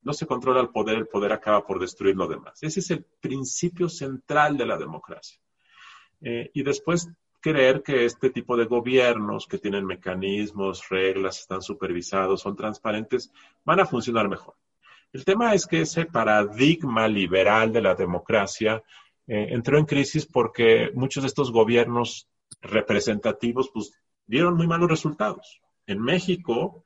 no 0.00 0.14
se 0.14 0.26
controla 0.26 0.62
el 0.62 0.70
poder, 0.70 0.96
el 0.96 1.06
poder 1.06 1.34
acaba 1.34 1.66
por 1.66 1.78
destruir 1.78 2.16
lo 2.16 2.26
demás. 2.26 2.62
Ese 2.62 2.80
es 2.80 2.90
el 2.90 3.04
principio 3.20 3.90
central 3.90 4.56
de 4.56 4.64
la 4.64 4.78
democracia. 4.78 5.38
Eh, 6.22 6.50
y 6.54 6.62
después 6.62 7.10
creer 7.42 7.82
que 7.82 8.06
este 8.06 8.30
tipo 8.30 8.56
de 8.56 8.64
gobiernos 8.64 9.46
que 9.46 9.58
tienen 9.58 9.84
mecanismos, 9.84 10.88
reglas, 10.88 11.40
están 11.40 11.60
supervisados, 11.60 12.40
son 12.40 12.56
transparentes, 12.56 13.30
van 13.66 13.80
a 13.80 13.86
funcionar 13.86 14.30
mejor. 14.30 14.54
El 15.12 15.24
tema 15.24 15.54
es 15.54 15.66
que 15.66 15.82
ese 15.82 16.04
paradigma 16.06 17.08
liberal 17.08 17.72
de 17.72 17.80
la 17.80 17.94
democracia 17.94 18.82
eh, 19.26 19.48
entró 19.50 19.78
en 19.78 19.86
crisis 19.86 20.26
porque 20.26 20.90
muchos 20.94 21.22
de 21.22 21.28
estos 21.28 21.50
gobiernos 21.50 22.28
representativos 22.60 23.70
pues, 23.72 23.92
dieron 24.26 24.56
muy 24.56 24.66
malos 24.66 24.90
resultados. 24.90 25.60
En 25.86 26.00
México, 26.02 26.84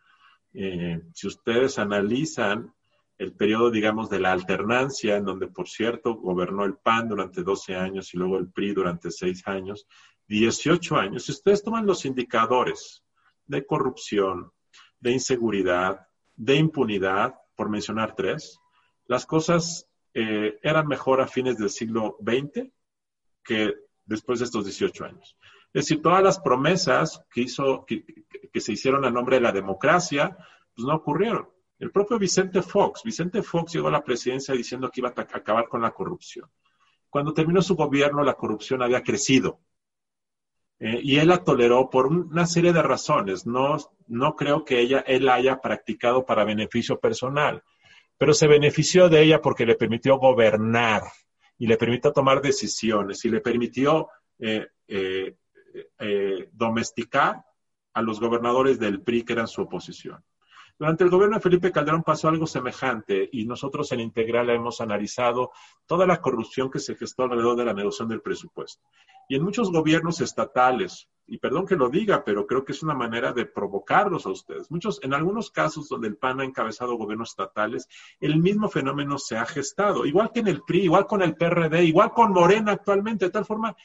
eh, 0.54 1.00
si 1.12 1.26
ustedes 1.26 1.78
analizan 1.78 2.72
el 3.18 3.32
periodo, 3.32 3.70
digamos, 3.70 4.08
de 4.10 4.20
la 4.20 4.32
alternancia, 4.32 5.16
en 5.16 5.24
donde, 5.24 5.48
por 5.48 5.68
cierto, 5.68 6.14
gobernó 6.14 6.64
el 6.64 6.74
PAN 6.74 7.08
durante 7.08 7.42
12 7.42 7.74
años 7.76 8.12
y 8.14 8.18
luego 8.18 8.38
el 8.38 8.50
PRI 8.50 8.72
durante 8.72 9.10
6 9.10 9.46
años, 9.46 9.86
18 10.28 10.96
años, 10.96 11.24
si 11.24 11.32
ustedes 11.32 11.62
toman 11.62 11.86
los 11.86 12.04
indicadores 12.04 13.04
de 13.46 13.64
corrupción, 13.66 14.50
de 14.98 15.12
inseguridad, 15.12 16.06
de 16.34 16.56
impunidad, 16.56 17.34
por 17.54 17.68
mencionar 17.68 18.14
tres, 18.14 18.58
las 19.06 19.26
cosas 19.26 19.88
eh, 20.14 20.58
eran 20.62 20.86
mejor 20.86 21.20
a 21.20 21.26
fines 21.26 21.58
del 21.58 21.70
siglo 21.70 22.16
XX 22.20 22.70
que 23.44 23.74
después 24.04 24.38
de 24.38 24.44
estos 24.46 24.64
18 24.64 25.04
años. 25.04 25.36
Es 25.72 25.86
decir, 25.86 26.02
todas 26.02 26.22
las 26.22 26.38
promesas 26.38 27.24
que, 27.32 27.46
se 27.48 28.72
hicieron 28.72 29.04
a 29.04 29.10
nombre 29.10 29.36
de 29.36 29.42
la 29.42 29.52
democracia, 29.52 30.36
pues 30.74 30.86
no 30.86 30.94
ocurrieron. 30.94 31.48
El 31.78 31.90
propio 31.90 32.18
Vicente 32.18 32.62
Fox, 32.62 33.02
Vicente 33.02 33.42
Fox 33.42 33.72
llegó 33.72 33.88
a 33.88 33.92
la 33.92 34.04
presidencia 34.04 34.54
diciendo 34.54 34.90
que 34.90 35.00
iba 35.00 35.08
a 35.08 35.20
acabar 35.20 35.68
con 35.68 35.80
la 35.80 35.90
corrupción. 35.90 36.48
Cuando 37.08 37.32
terminó 37.32 37.60
su 37.62 37.74
gobierno, 37.74 38.22
la 38.22 38.34
corrupción 38.34 38.82
había 38.82 39.02
crecido. 39.02 39.60
Eh, 40.84 40.98
y 41.00 41.18
él 41.18 41.28
la 41.28 41.44
toleró 41.44 41.88
por 41.88 42.08
una 42.08 42.44
serie 42.44 42.72
de 42.72 42.82
razones. 42.82 43.46
No, 43.46 43.76
no 44.08 44.34
creo 44.34 44.64
que 44.64 44.80
ella, 44.80 45.04
él 45.06 45.28
haya 45.28 45.60
practicado 45.60 46.26
para 46.26 46.42
beneficio 46.42 46.98
personal, 46.98 47.62
pero 48.18 48.34
se 48.34 48.48
benefició 48.48 49.08
de 49.08 49.22
ella 49.22 49.40
porque 49.40 49.64
le 49.64 49.76
permitió 49.76 50.16
gobernar 50.16 51.04
y 51.56 51.68
le 51.68 51.76
permitió 51.76 52.12
tomar 52.12 52.42
decisiones 52.42 53.24
y 53.24 53.28
le 53.28 53.40
permitió 53.40 54.08
eh, 54.40 54.66
eh, 54.88 55.36
domesticar 56.50 57.44
a 57.94 58.02
los 58.02 58.18
gobernadores 58.18 58.80
del 58.80 59.02
PRI 59.02 59.22
que 59.22 59.34
eran 59.34 59.46
su 59.46 59.62
oposición. 59.62 60.24
Durante 60.78 61.04
el 61.04 61.10
gobierno 61.10 61.36
de 61.36 61.42
Felipe 61.42 61.70
Calderón 61.70 62.02
pasó 62.02 62.28
algo 62.28 62.46
semejante 62.46 63.28
y 63.32 63.44
nosotros 63.44 63.92
en 63.92 64.00
Integral 64.00 64.50
hemos 64.50 64.80
analizado 64.80 65.52
toda 65.86 66.06
la 66.06 66.20
corrupción 66.20 66.70
que 66.70 66.80
se 66.80 66.96
gestó 66.96 67.24
alrededor 67.24 67.56
de 67.56 67.64
la 67.64 67.74
negociación 67.74 68.08
del 68.08 68.22
presupuesto. 68.22 68.82
Y 69.28 69.36
en 69.36 69.44
muchos 69.44 69.70
gobiernos 69.70 70.20
estatales, 70.20 71.08
y 71.26 71.38
perdón 71.38 71.66
que 71.66 71.76
lo 71.76 71.88
diga, 71.88 72.24
pero 72.24 72.46
creo 72.46 72.64
que 72.64 72.72
es 72.72 72.82
una 72.82 72.94
manera 72.94 73.32
de 73.32 73.46
provocarlos 73.46 74.26
a 74.26 74.30
ustedes. 74.30 74.70
Muchos, 74.70 74.98
en 75.02 75.14
algunos 75.14 75.50
casos 75.50 75.88
donde 75.88 76.08
el 76.08 76.16
PAN 76.16 76.40
ha 76.40 76.44
encabezado 76.44 76.96
gobiernos 76.96 77.30
estatales, 77.30 77.88
el 78.20 78.38
mismo 78.38 78.68
fenómeno 78.68 79.18
se 79.18 79.36
ha 79.36 79.46
gestado, 79.46 80.04
igual 80.04 80.32
que 80.32 80.40
en 80.40 80.48
el 80.48 80.62
PRI, 80.62 80.82
igual 80.84 81.06
con 81.06 81.22
el 81.22 81.36
PRD, 81.36 81.84
igual 81.84 82.12
con 82.12 82.32
Morena 82.32 82.72
actualmente, 82.72 83.26
de 83.26 83.30
tal 83.30 83.44
forma 83.44 83.76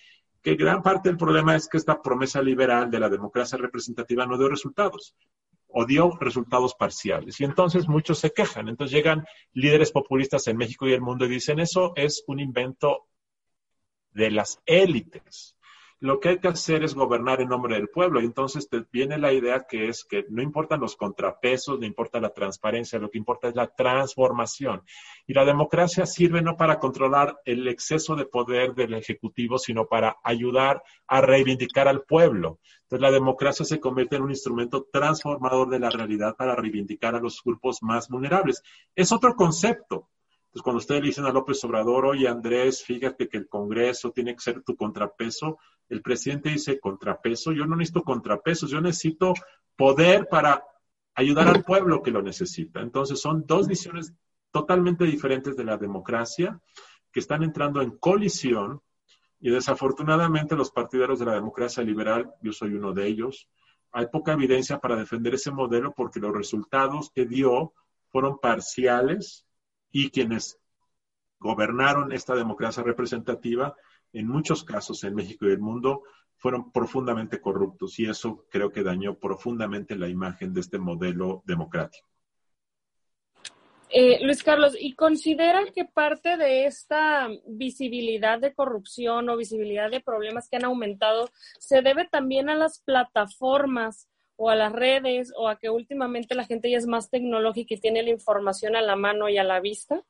que 0.42 0.56
gran 0.56 0.82
parte 0.82 1.10
del 1.10 1.18
problema 1.18 1.56
es 1.56 1.68
que 1.68 1.78
esta 1.78 2.02
promesa 2.02 2.42
liberal 2.42 2.90
de 2.90 3.00
la 3.00 3.10
democracia 3.10 3.58
representativa 3.58 4.26
no 4.26 4.38
dio 4.38 4.50
resultados 4.50 5.16
o 5.68 5.86
dio 5.86 6.11
resultados 6.20 6.74
parciales. 6.76 7.39
Y 7.39 7.43
entonces 7.43 7.88
muchos 7.88 8.20
se 8.20 8.32
quejan. 8.32 8.70
Entonces 8.70 8.95
llegan 8.95 9.26
líderes 9.53 9.91
populistas 9.91 10.47
en 10.47 10.57
México 10.57 10.88
y 10.88 10.93
el 10.93 11.01
mundo 11.01 11.26
y 11.26 11.30
dicen, 11.30 11.59
eso 11.59 11.93
es 11.95 12.24
un 12.28 12.39
invento 12.39 13.07
de 14.11 14.32
las 14.32 14.61
élites 14.65 15.57
lo 16.00 16.20
que 16.20 16.30
hay 16.30 16.39
que 16.39 16.48
hacer 16.48 16.84
es 16.84 16.93
gobernar 16.93 17.41
en 17.41 17.50
nombre 17.50 17.76
del 17.76 17.89
pueblo. 17.89 18.22
Y 18.22 18.26
entonces 18.26 18.70
te 18.70 18.86
viene 18.91 19.18
la 19.18 19.34
idea 19.34 19.66
que 19.68 19.89
es 19.89 20.04
que 20.04 20.26
no 20.30 20.41
importan 20.41 20.80
los 20.80 20.95
contrapesos, 20.95 21.80
no 21.80 21.86
importa 21.86 22.20
la 22.20 22.34
transparencia, 22.34 23.00
lo 23.00 23.10
que 23.10 23.18
importa 23.18 23.48
es 23.48 23.56
la 23.56 23.68
transformación. 23.68 24.84
Y 25.26 25.34
la 25.34 25.45
democracia 25.45 26.06
sirve 26.06 26.41
no 26.41 26.56
para 26.56 26.80
controlar 26.80 27.39
el 27.45 27.68
exceso 27.68 28.16
de 28.16 28.26
poder 28.26 28.76
del 28.76 28.93
Ejecutivo, 28.93 29.58
sino 29.58 29.88
para 29.88 30.18
ayudar 30.24 30.84
a 31.08 31.22
reivindicar 31.22 31.88
al 31.88 32.04
pueblo. 32.04 32.60
Entonces 32.84 33.02
la 33.02 33.12
democracia 33.12 33.66
se 33.66 33.80
convierte 33.80 34.18
en 34.18 34.24
un 34.24 34.30
instrumento 34.30 34.88
transformador 34.91 35.70
de 35.70 35.80
la 35.80 35.89
realidad 35.89 36.36
para 36.38 36.56
reivindicar 36.56 37.16
a 37.16 37.20
los 37.20 37.41
grupos 37.43 37.82
más 37.82 38.08
vulnerables. 38.08 38.62
Es 38.95 39.12
otro 39.12 39.36
concepto. 39.36 40.10
Entonces, 40.58 40.64
cuando 40.64 40.80
ustedes 40.80 41.03
dicen 41.03 41.26
a 41.26 41.32
López 41.32 41.64
Obrador, 41.66 42.08
oye 42.08 42.28
Andrés, 42.28 42.84
fíjate 42.84 43.30
que 43.30 43.38
el 43.38 43.47
Congreso 43.47 44.12
tiene 44.12 44.34
que 44.34 44.41
ser 44.41 44.64
tu 44.64 44.76
contrapeso, 44.76 45.60
el 45.88 46.01
presidente 46.01 46.49
dice 46.49 46.80
contrapeso, 46.80 47.51
yo 47.51 47.68
no 47.68 47.76
necesito 47.76 48.01
contrapesos, 48.01 48.72
yo 48.72 48.82
necesito 48.82 49.36
poder 49.76 50.28
para 50.28 50.66
ayudar 51.14 51.47
al 51.47 51.64
pueblo 51.64 52.01
que 52.01 52.10
lo 52.10 52.24
necesita. 52.24 52.82
Entonces, 52.82 53.22
son 53.22 53.45
dos 53.45 53.68
visiones 53.68 54.16
totalmente 54.51 55.05
diferentes 55.05 55.55
de 55.55 55.64
la 55.64 55.78
democracia 55.78 56.60
que 57.12 57.20
están 57.20 57.43
entrando 57.43 57.84
en 57.84 57.91
colisión 57.91 58.82
y 59.39 59.51
desafortunadamente 59.51 60.55
los 60.55 60.72
partidarios 60.72 61.20
de 61.20 61.26
la 61.26 61.36
democracia 61.36 61.84
liberal, 61.84 62.34
yo 62.41 62.51
soy 62.51 62.74
uno 62.74 62.93
de 62.93 63.05
ellos, 63.05 63.47
hay 63.91 64.08
poca 64.08 64.34
evidencia 64.34 64.80
para 64.80 64.95
defender 64.95 65.36
ese 65.36 65.51
modelo 65.51 65.93
porque 65.95 66.20
los 66.20 66.36
resultados 66.36 67.12
que 67.14 67.28
dio 67.28 67.74
fueron 68.10 68.39
parciales 68.39 69.47
y 69.92 70.10
quienes 70.10 70.60
gobernaron 71.40 72.12
esta 72.12 72.36
democracia 72.36 72.84
representativa, 72.84 73.76
en 74.14 74.28
muchos 74.28 74.64
casos 74.64 75.04
en 75.04 75.16
México 75.16 75.46
y 75.46 75.52
el 75.52 75.60
mundo, 75.60 76.04
fueron 76.38 76.72
profundamente 76.72 77.42
corruptos 77.42 77.98
y 78.00 78.06
eso 78.06 78.46
creo 78.50 78.72
que 78.72 78.84
dañó 78.84 79.16
profundamente 79.16 79.96
la 79.96 80.08
imagen 80.08 80.54
de 80.54 80.62
este 80.62 80.78
modelo 80.78 81.42
democrático. 81.46 82.08
Eh, 83.90 84.20
Luis 84.22 84.44
Carlos, 84.44 84.76
¿y 84.78 84.96
considera 84.96 85.64
que 85.74 85.86
parte 85.86 86.36
de 86.36 86.66
esta 86.66 87.30
visibilidad 87.48 88.38
de 88.40 88.54
corrupción 88.54 89.30
o 89.30 89.38
visibilidad 89.38 89.90
de 89.90 90.02
problemas 90.02 90.50
que 90.50 90.58
han 90.58 90.66
aumentado 90.66 91.30
se 91.58 91.82
debe 91.82 92.06
también 92.06 92.50
a 92.50 92.56
las 92.56 92.82
plataformas 92.82 94.10
o 94.38 94.50
a 94.50 94.56
las 94.56 94.72
redes 94.72 95.34
o 95.36 95.50
a 95.50 95.58
que 95.58 95.70
últimamente 95.70 96.36
la 96.36 96.46
gente 96.46 96.70
ya 96.70 96.78
es 96.78 96.88
más 96.88 97.10
tecnológica 97.10 97.74
y 97.74 97.80
tiene 97.80 98.04
la 98.04 98.12
información 98.12 98.76
a 98.76 98.82
la 98.82 98.96
mano 98.96 99.28
y 99.28 99.38
a 99.38 99.44
la 99.44 99.60
vista? 99.60 100.04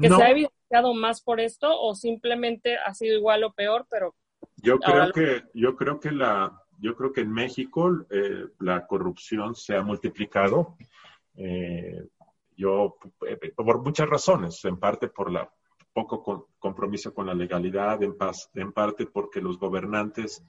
¿Que 0.00 0.08
se 0.08 0.22
ha 0.22 0.30
evidenciado 0.30 0.94
más 0.94 1.20
por 1.20 1.40
esto 1.40 1.78
o 1.78 1.94
simplemente 1.94 2.78
ha 2.78 2.94
sido 2.94 3.16
igual 3.16 3.44
o 3.44 3.52
peor, 3.52 3.86
pero... 3.90 4.14
Yo 4.56 4.78
creo 4.78 5.12
que, 5.12 5.42
yo 5.52 5.76
creo 5.76 6.00
que 6.00 6.12
la, 6.12 6.62
yo 6.78 6.94
creo 6.96 7.12
que 7.12 7.20
en 7.22 7.32
México 7.32 8.06
eh, 8.10 8.46
la 8.60 8.86
corrupción 8.86 9.54
se 9.54 9.76
ha 9.76 9.82
multiplicado. 9.82 10.76
Eh, 11.36 12.02
yo, 12.56 12.96
eh, 13.26 13.52
por 13.54 13.82
muchas 13.82 14.08
razones, 14.08 14.64
en 14.64 14.78
parte 14.78 15.08
por 15.08 15.30
la 15.30 15.50
poco 15.92 16.48
compromiso 16.58 17.12
con 17.12 17.26
la 17.26 17.34
legalidad, 17.34 18.02
en, 18.02 18.16
en 18.54 18.72
parte 18.72 19.06
porque 19.06 19.40
los 19.40 19.58
gobernantes 19.58 20.44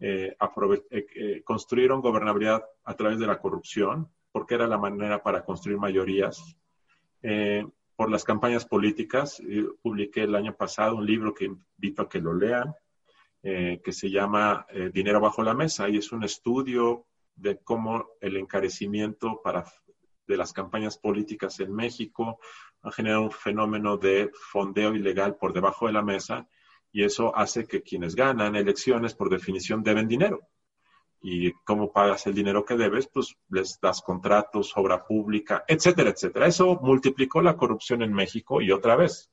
eh, 0.00 0.36
eh, 0.36 1.06
eh, 1.14 1.42
construyeron 1.44 2.00
gobernabilidad 2.00 2.64
a 2.84 2.94
través 2.94 3.18
de 3.18 3.26
la 3.26 3.38
corrupción, 3.38 4.10
porque 4.30 4.54
era 4.54 4.66
la 4.66 4.78
manera 4.78 5.22
para 5.22 5.44
construir 5.44 5.78
mayorías. 5.78 6.56
por 7.96 8.10
las 8.10 8.22
campañas 8.22 8.64
políticas. 8.64 9.42
publiqué 9.82 10.22
el 10.22 10.36
año 10.36 10.54
pasado 10.54 10.96
un 10.96 11.06
libro 11.06 11.34
que 11.34 11.46
invito 11.46 12.02
a 12.02 12.08
que 12.08 12.20
lo 12.20 12.32
lean, 12.32 12.72
eh, 13.40 13.80
que 13.84 13.92
se 13.92 14.10
llama 14.10 14.66
eh, 14.70 14.90
Dinero 14.92 15.20
bajo 15.20 15.44
la 15.44 15.54
mesa 15.54 15.88
y 15.88 15.96
es 15.96 16.10
un 16.10 16.24
estudio 16.24 17.06
de 17.36 17.58
cómo 17.58 18.08
el 18.20 18.36
encarecimiento 18.36 19.40
para, 19.42 19.64
de 20.26 20.36
las 20.36 20.52
campañas 20.52 20.98
políticas 20.98 21.60
en 21.60 21.72
México 21.72 22.40
ha 22.82 22.90
generado 22.90 23.22
un 23.22 23.30
fenómeno 23.30 23.96
de 23.96 24.32
fondeo 24.32 24.92
ilegal 24.92 25.36
por 25.36 25.52
debajo 25.52 25.86
de 25.86 25.92
la 25.92 26.02
mesa 26.02 26.48
y 26.92 27.04
eso 27.04 27.34
hace 27.36 27.66
que 27.66 27.82
quienes 27.82 28.14
ganan 28.14 28.56
elecciones 28.56 29.14
por 29.14 29.30
definición 29.30 29.82
deben 29.82 30.08
dinero. 30.08 30.40
¿Y 31.20 31.52
cómo 31.64 31.92
pagas 31.92 32.26
el 32.26 32.34
dinero 32.34 32.64
que 32.64 32.76
debes? 32.76 33.08
Pues 33.08 33.36
les 33.50 33.78
das 33.80 34.00
contratos, 34.02 34.72
obra 34.76 35.04
pública, 35.04 35.64
etcétera, 35.66 36.10
etcétera. 36.10 36.46
Eso 36.46 36.78
multiplicó 36.80 37.42
la 37.42 37.56
corrupción 37.56 38.02
en 38.02 38.12
México 38.12 38.60
y 38.60 38.70
otra 38.70 38.94
vez, 38.96 39.30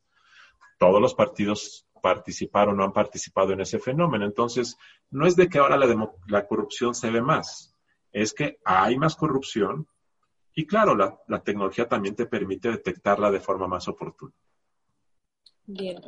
todos 0.80 1.00
los 1.00 1.14
partidos 1.14 1.88
participaron 2.02 2.80
o 2.80 2.84
han 2.84 2.94
participado 2.94 3.54
en 3.54 3.62
ese 3.62 3.80
fenómeno. 3.80 4.26
Entonces, 4.26 4.78
no 5.12 5.26
es 5.26 5.36
de 5.36 5.48
que 5.48 5.60
ahora 5.60 5.78
la, 5.78 6.12
la 6.28 6.48
corrupción 6.48 6.96
se 6.96 7.12
ve 7.12 7.22
más, 7.22 7.76
es 8.12 8.34
que 8.34 8.60
hay 8.64 8.98
más 8.98 9.16
corrupción 9.16 9.88
y 10.54 10.66
claro, 10.66 10.96
la, 10.96 11.20
la 11.28 11.44
tecnología 11.44 11.88
también 11.88 12.16
te 12.16 12.26
permite 12.26 12.72
detectarla 12.72 13.30
de 13.30 13.42
forma 13.42 13.68
más 13.68 13.88
oportuna. 13.88 14.34
Bien. 15.66 16.02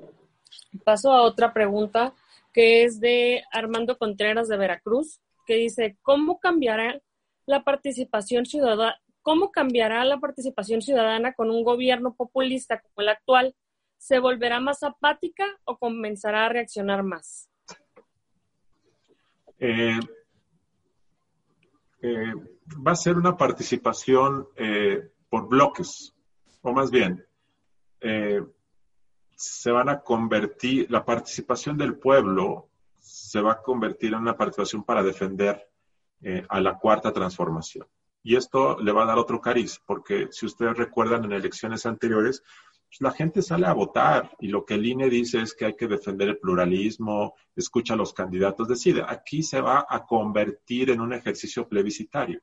Paso 0.83 1.11
a 1.11 1.21
otra 1.21 1.53
pregunta 1.53 2.13
que 2.57 2.83
es 2.83 2.99
de 2.99 3.43
Armando 3.51 3.99
Contreras 3.99 4.47
de 4.47 4.57
Veracruz, 4.57 5.19
que 5.45 5.55
dice, 5.55 5.95
¿cómo 6.01 6.39
cambiará 6.39 6.99
la 7.45 7.63
participación 7.63 8.47
ciudadana? 8.47 8.99
¿Cómo 9.21 9.51
cambiará 9.51 10.03
la 10.05 10.19
participación 10.19 10.81
ciudadana 10.81 11.33
con 11.33 11.51
un 11.51 11.63
gobierno 11.63 12.15
populista 12.15 12.81
como 12.81 12.93
el 13.03 13.09
actual? 13.09 13.55
¿Se 13.97 14.17
volverá 14.17 14.59
más 14.59 14.81
apática 14.83 15.45
o 15.65 15.77
comenzará 15.77 16.45
a 16.45 16.49
reaccionar 16.49 17.03
más? 17.03 17.47
Eh, 19.59 19.99
eh, 22.01 22.33
va 22.85 22.91
a 22.93 22.95
ser 22.95 23.17
una 23.17 23.37
participación 23.37 24.47
eh, 24.55 25.11
por 25.29 25.47
bloques, 25.47 26.15
o 26.61 26.71
más 26.71 26.89
bien, 26.89 27.23
se 29.37 29.71
van 29.71 29.87
a 29.87 30.01
convertir, 30.01 30.89
la 30.89 31.05
participación 31.05 31.77
del 31.77 31.97
pueblo 31.97 32.69
se 32.99 33.39
va 33.39 33.53
a 33.53 33.61
convertir 33.61 34.13
en 34.13 34.19
una 34.19 34.35
participación 34.35 34.83
para 34.83 35.03
defender 35.03 35.69
a 36.49 36.59
la 36.59 36.77
cuarta 36.79 37.13
transformación. 37.13 37.87
Y 38.23 38.35
esto 38.35 38.77
le 38.81 38.91
va 38.91 39.03
a 39.03 39.05
dar 39.05 39.19
otro 39.19 39.39
cariz, 39.39 39.79
porque 39.85 40.27
si 40.31 40.47
ustedes 40.47 40.75
recuerdan 40.75 41.23
en 41.23 41.33
elecciones 41.33 41.85
anteriores, 41.85 42.43
pues, 42.89 43.01
la 43.01 43.11
gente 43.11 43.41
sale 43.41 43.67
a 43.67 43.73
votar 43.73 44.35
y 44.39 44.47
lo 44.47 44.65
que 44.65 44.73
el 44.73 44.85
INE 44.85 45.09
dice 45.09 45.39
es 45.41 45.53
que 45.53 45.65
hay 45.65 45.75
que 45.75 45.87
defender 45.87 46.29
el 46.29 46.39
pluralismo, 46.39 47.35
escucha 47.55 47.93
a 47.93 47.97
los 47.97 48.13
candidatos, 48.13 48.67
decide. 48.67 49.03
Aquí 49.07 49.43
se 49.43 49.61
va 49.61 49.85
a 49.87 50.05
convertir 50.05 50.89
en 50.89 51.01
un 51.01 51.13
ejercicio 51.13 51.67
plebiscitario. 51.67 52.41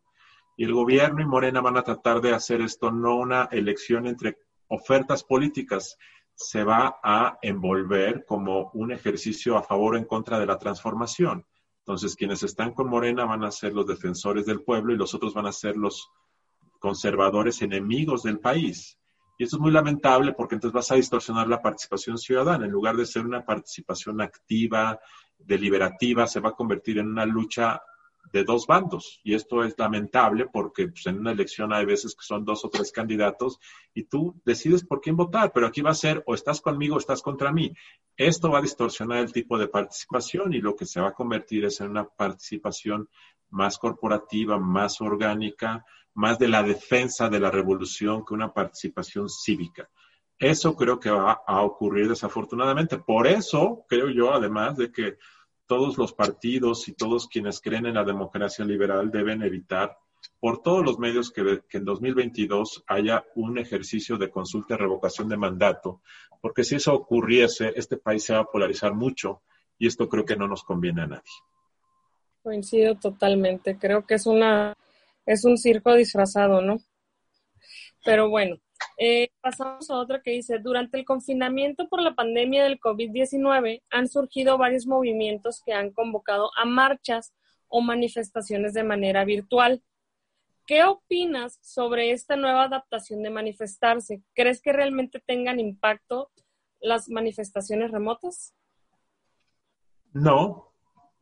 Y 0.56 0.64
el 0.64 0.72
gobierno 0.72 1.20
y 1.20 1.26
Morena 1.26 1.60
van 1.60 1.76
a 1.76 1.82
tratar 1.82 2.20
de 2.20 2.32
hacer 2.32 2.60
esto 2.60 2.92
no 2.92 3.16
una 3.16 3.48
elección 3.50 4.06
entre 4.06 4.38
ofertas 4.68 5.24
políticas, 5.24 5.98
se 6.34 6.64
va 6.64 6.98
a 7.02 7.38
envolver 7.42 8.24
como 8.26 8.70
un 8.74 8.92
ejercicio 8.92 9.56
a 9.56 9.62
favor 9.62 9.94
o 9.94 9.98
en 9.98 10.04
contra 10.04 10.38
de 10.38 10.46
la 10.46 10.58
transformación. 10.58 11.46
Entonces, 11.78 12.16
quienes 12.16 12.42
están 12.42 12.72
con 12.72 12.88
Morena 12.88 13.24
van 13.24 13.44
a 13.44 13.50
ser 13.50 13.72
los 13.72 13.86
defensores 13.86 14.46
del 14.46 14.62
pueblo 14.62 14.92
y 14.92 14.96
los 14.96 15.14
otros 15.14 15.34
van 15.34 15.46
a 15.46 15.52
ser 15.52 15.76
los 15.76 16.10
conservadores 16.78 17.62
enemigos 17.62 18.22
del 18.22 18.40
país. 18.40 18.98
Y 19.38 19.44
eso 19.44 19.56
es 19.56 19.60
muy 19.60 19.70
lamentable 19.70 20.32
porque 20.32 20.54
entonces 20.54 20.74
vas 20.74 20.90
a 20.92 20.96
distorsionar 20.96 21.48
la 21.48 21.60
participación 21.60 22.18
ciudadana. 22.18 22.64
En 22.66 22.70
lugar 22.70 22.96
de 22.96 23.06
ser 23.06 23.26
una 23.26 23.44
participación 23.44 24.20
activa, 24.20 24.98
deliberativa, 25.38 26.26
se 26.26 26.40
va 26.40 26.50
a 26.50 26.54
convertir 26.54 26.98
en 26.98 27.08
una 27.08 27.26
lucha 27.26 27.80
de 28.32 28.44
dos 28.44 28.66
bandos. 28.66 29.20
Y 29.22 29.34
esto 29.34 29.62
es 29.64 29.74
lamentable 29.78 30.46
porque 30.52 30.88
pues, 30.88 31.06
en 31.06 31.18
una 31.18 31.32
elección 31.32 31.72
hay 31.72 31.84
veces 31.84 32.14
que 32.14 32.24
son 32.24 32.44
dos 32.44 32.64
o 32.64 32.70
tres 32.70 32.92
candidatos 32.92 33.58
y 33.94 34.04
tú 34.04 34.40
decides 34.44 34.84
por 34.84 35.00
quién 35.00 35.16
votar, 35.16 35.52
pero 35.52 35.66
aquí 35.66 35.80
va 35.82 35.90
a 35.90 35.94
ser 35.94 36.22
o 36.26 36.34
estás 36.34 36.60
conmigo 36.60 36.96
o 36.96 36.98
estás 36.98 37.22
contra 37.22 37.52
mí. 37.52 37.72
Esto 38.16 38.50
va 38.50 38.58
a 38.58 38.62
distorsionar 38.62 39.18
el 39.18 39.32
tipo 39.32 39.58
de 39.58 39.68
participación 39.68 40.54
y 40.54 40.60
lo 40.60 40.74
que 40.74 40.86
se 40.86 41.00
va 41.00 41.08
a 41.08 41.14
convertir 41.14 41.64
es 41.64 41.80
en 41.80 41.90
una 41.90 42.04
participación 42.08 43.08
más 43.50 43.78
corporativa, 43.78 44.58
más 44.58 45.00
orgánica, 45.00 45.84
más 46.14 46.38
de 46.38 46.48
la 46.48 46.62
defensa 46.62 47.28
de 47.28 47.40
la 47.40 47.50
revolución 47.50 48.24
que 48.24 48.34
una 48.34 48.52
participación 48.52 49.28
cívica. 49.28 49.88
Eso 50.38 50.74
creo 50.74 50.98
que 50.98 51.10
va 51.10 51.42
a 51.46 51.62
ocurrir 51.62 52.08
desafortunadamente. 52.08 52.98
Por 52.98 53.26
eso 53.26 53.84
creo 53.88 54.08
yo, 54.10 54.32
además 54.32 54.76
de 54.76 54.90
que 54.90 55.16
todos 55.66 55.98
los 55.98 56.12
partidos 56.12 56.88
y 56.88 56.92
todos 56.92 57.28
quienes 57.28 57.60
creen 57.60 57.86
en 57.86 57.94
la 57.94 58.04
democracia 58.04 58.64
liberal 58.64 59.10
deben 59.10 59.42
evitar 59.42 59.96
por 60.40 60.62
todos 60.62 60.84
los 60.84 60.98
medios 60.98 61.30
que, 61.30 61.62
en 61.72 61.84
2022 61.84 62.84
haya 62.86 63.24
un 63.34 63.58
ejercicio 63.58 64.16
de 64.16 64.30
consulta 64.30 64.74
y 64.74 64.76
revocación 64.78 65.28
de 65.28 65.36
mandato, 65.36 66.00
porque 66.40 66.64
si 66.64 66.76
eso 66.76 66.94
ocurriese, 66.94 67.72
este 67.76 67.96
país 67.96 68.24
se 68.24 68.34
va 68.34 68.40
a 68.40 68.44
polarizar 68.44 68.94
mucho 68.94 69.42
y 69.78 69.86
esto 69.86 70.08
creo 70.08 70.24
que 70.24 70.36
no 70.36 70.46
nos 70.46 70.62
conviene 70.62 71.02
a 71.02 71.06
nadie. 71.06 71.32
Coincido 72.42 72.94
totalmente. 72.96 73.78
Creo 73.78 74.06
que 74.06 74.14
es 74.14 74.26
una 74.26 74.74
es 75.26 75.44
un 75.44 75.56
circo 75.56 75.94
disfrazado, 75.94 76.60
¿no? 76.60 76.76
Pero 78.04 78.28
bueno, 78.28 78.56
eh, 78.96 79.30
pasamos 79.40 79.90
a 79.90 79.96
otra 79.96 80.22
que 80.22 80.30
dice, 80.30 80.58
durante 80.58 80.98
el 80.98 81.04
confinamiento 81.04 81.88
por 81.88 82.00
la 82.00 82.14
pandemia 82.14 82.64
del 82.64 82.78
COVID-19 82.78 83.82
han 83.90 84.08
surgido 84.08 84.56
varios 84.58 84.86
movimientos 84.86 85.62
que 85.64 85.72
han 85.72 85.90
convocado 85.90 86.50
a 86.56 86.64
marchas 86.64 87.34
o 87.68 87.80
manifestaciones 87.80 88.72
de 88.74 88.84
manera 88.84 89.24
virtual. 89.24 89.82
¿Qué 90.66 90.84
opinas 90.84 91.58
sobre 91.60 92.12
esta 92.12 92.36
nueva 92.36 92.64
adaptación 92.64 93.22
de 93.22 93.30
manifestarse? 93.30 94.22
¿Crees 94.34 94.62
que 94.62 94.72
realmente 94.72 95.22
tengan 95.26 95.60
impacto 95.60 96.30
las 96.80 97.08
manifestaciones 97.08 97.90
remotas? 97.90 98.54
No, 100.12 100.72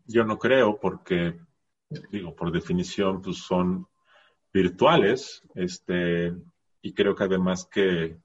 yo 0.06 0.24
no 0.24 0.38
creo 0.38 0.78
porque, 0.78 1.40
digo, 2.10 2.36
por 2.36 2.52
definición, 2.52 3.22
pues 3.22 3.38
son 3.38 3.86
virtuales, 4.52 5.42
este, 5.54 6.34
y 6.82 6.92
creo 6.92 7.14
que 7.14 7.24
además 7.24 7.68
que 7.70 8.18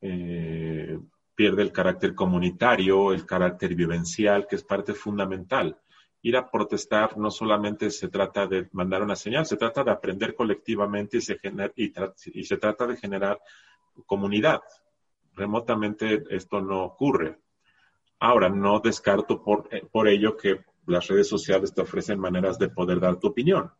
eh, 0.00 0.98
pierde 1.34 1.62
el 1.62 1.72
carácter 1.72 2.14
comunitario, 2.14 3.12
el 3.12 3.26
carácter 3.26 3.74
vivencial, 3.74 4.46
que 4.48 4.56
es 4.56 4.64
parte 4.64 4.94
fundamental. 4.94 5.78
Ir 6.22 6.36
a 6.36 6.50
protestar 6.50 7.16
no 7.16 7.30
solamente 7.30 7.90
se 7.90 8.08
trata 8.08 8.46
de 8.46 8.68
mandar 8.72 9.02
una 9.02 9.16
señal, 9.16 9.46
se 9.46 9.56
trata 9.56 9.84
de 9.84 9.90
aprender 9.90 10.34
colectivamente 10.34 11.18
y 11.18 11.20
se, 11.20 11.38
y, 11.76 12.44
se 12.44 12.56
trata 12.56 12.86
de 12.86 12.96
generar 12.96 13.38
comunidad. 14.06 14.60
Remotamente 15.34 16.24
esto 16.30 16.60
no 16.60 16.84
ocurre. 16.84 17.38
Ahora, 18.18 18.48
no 18.48 18.80
descarto 18.80 19.42
por, 19.42 19.68
eh, 19.70 19.86
por 19.90 20.08
ello 20.08 20.36
que 20.36 20.60
las 20.86 21.06
redes 21.06 21.28
sociales 21.28 21.72
te 21.72 21.82
ofrecen 21.82 22.18
maneras 22.18 22.58
de 22.58 22.68
poder 22.68 23.00
dar 23.00 23.18
tu 23.18 23.28
opinión 23.28 23.70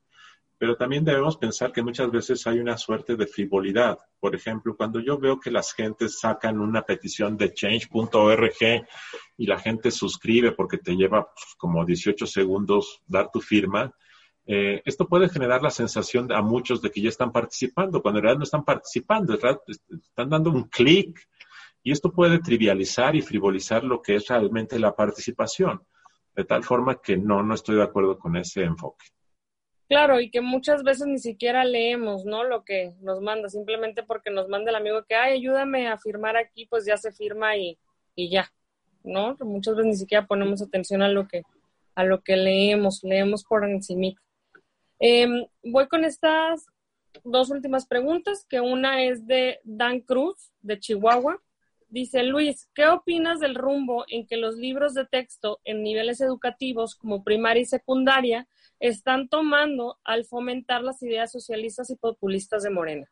pero 0.60 0.76
también 0.76 1.06
debemos 1.06 1.38
pensar 1.38 1.72
que 1.72 1.82
muchas 1.82 2.10
veces 2.10 2.46
hay 2.46 2.58
una 2.58 2.76
suerte 2.76 3.16
de 3.16 3.26
frivolidad. 3.26 3.98
Por 4.20 4.34
ejemplo, 4.34 4.76
cuando 4.76 5.00
yo 5.00 5.18
veo 5.18 5.40
que 5.40 5.50
las 5.50 5.72
gentes 5.72 6.20
sacan 6.20 6.60
una 6.60 6.82
petición 6.82 7.38
de 7.38 7.54
change.org 7.54 8.86
y 9.38 9.46
la 9.46 9.58
gente 9.58 9.90
suscribe 9.90 10.52
porque 10.52 10.76
te 10.76 10.94
lleva 10.94 11.32
pues, 11.32 11.54
como 11.56 11.82
18 11.86 12.26
segundos 12.26 13.00
dar 13.06 13.30
tu 13.32 13.40
firma, 13.40 13.90
eh, 14.44 14.82
esto 14.84 15.08
puede 15.08 15.30
generar 15.30 15.62
la 15.62 15.70
sensación 15.70 16.30
a 16.30 16.42
muchos 16.42 16.82
de 16.82 16.90
que 16.90 17.00
ya 17.00 17.08
están 17.08 17.32
participando, 17.32 18.02
cuando 18.02 18.18
en 18.18 18.24
realidad 18.24 18.40
no 18.40 18.44
están 18.44 18.64
participando, 18.66 19.32
están 19.32 20.28
dando 20.28 20.50
un 20.50 20.64
clic. 20.64 21.26
Y 21.82 21.90
esto 21.90 22.12
puede 22.12 22.38
trivializar 22.38 23.16
y 23.16 23.22
frivolizar 23.22 23.82
lo 23.82 24.02
que 24.02 24.16
es 24.16 24.28
realmente 24.28 24.78
la 24.78 24.94
participación, 24.94 25.82
de 26.36 26.44
tal 26.44 26.62
forma 26.64 27.00
que 27.00 27.16
no, 27.16 27.42
no 27.42 27.54
estoy 27.54 27.76
de 27.76 27.84
acuerdo 27.84 28.18
con 28.18 28.36
ese 28.36 28.64
enfoque. 28.64 29.06
Claro, 29.90 30.20
y 30.20 30.30
que 30.30 30.40
muchas 30.40 30.84
veces 30.84 31.08
ni 31.08 31.18
siquiera 31.18 31.64
leemos, 31.64 32.24
¿no? 32.24 32.44
Lo 32.44 32.64
que 32.64 32.94
nos 33.00 33.20
manda, 33.20 33.48
simplemente 33.48 34.04
porque 34.04 34.30
nos 34.30 34.48
manda 34.48 34.70
el 34.70 34.76
amigo 34.76 35.02
que, 35.02 35.16
ay, 35.16 35.32
ayúdame 35.32 35.88
a 35.88 35.98
firmar 35.98 36.36
aquí, 36.36 36.64
pues 36.66 36.86
ya 36.86 36.96
se 36.96 37.10
firma 37.10 37.56
y, 37.56 37.76
y 38.14 38.30
ya, 38.30 38.52
¿no? 39.02 39.36
Muchas 39.40 39.74
veces 39.74 39.90
ni 39.90 39.96
siquiera 39.96 40.28
ponemos 40.28 40.62
atención 40.62 41.02
a 41.02 41.08
lo 41.08 41.26
que, 41.26 41.42
a 41.96 42.04
lo 42.04 42.22
que 42.22 42.36
leemos, 42.36 43.02
leemos 43.02 43.42
por 43.42 43.68
encima. 43.68 44.14
Em, 45.00 45.44
voy 45.64 45.88
con 45.88 46.04
estas 46.04 46.66
dos 47.24 47.50
últimas 47.50 47.84
preguntas, 47.84 48.46
que 48.48 48.60
una 48.60 49.02
es 49.02 49.26
de 49.26 49.58
Dan 49.64 50.02
Cruz, 50.02 50.52
de 50.62 50.78
Chihuahua. 50.78 51.42
Dice 51.90 52.22
Luis, 52.22 52.70
¿qué 52.72 52.86
opinas 52.86 53.40
del 53.40 53.56
rumbo 53.56 54.04
en 54.06 54.24
que 54.24 54.36
los 54.36 54.54
libros 54.54 54.94
de 54.94 55.06
texto 55.06 55.58
en 55.64 55.82
niveles 55.82 56.20
educativos 56.20 56.94
como 56.94 57.24
primaria 57.24 57.62
y 57.62 57.66
secundaria 57.66 58.46
están 58.78 59.28
tomando 59.28 59.98
al 60.04 60.24
fomentar 60.24 60.84
las 60.84 61.02
ideas 61.02 61.32
socialistas 61.32 61.90
y 61.90 61.96
populistas 61.96 62.62
de 62.62 62.70
Morena? 62.70 63.10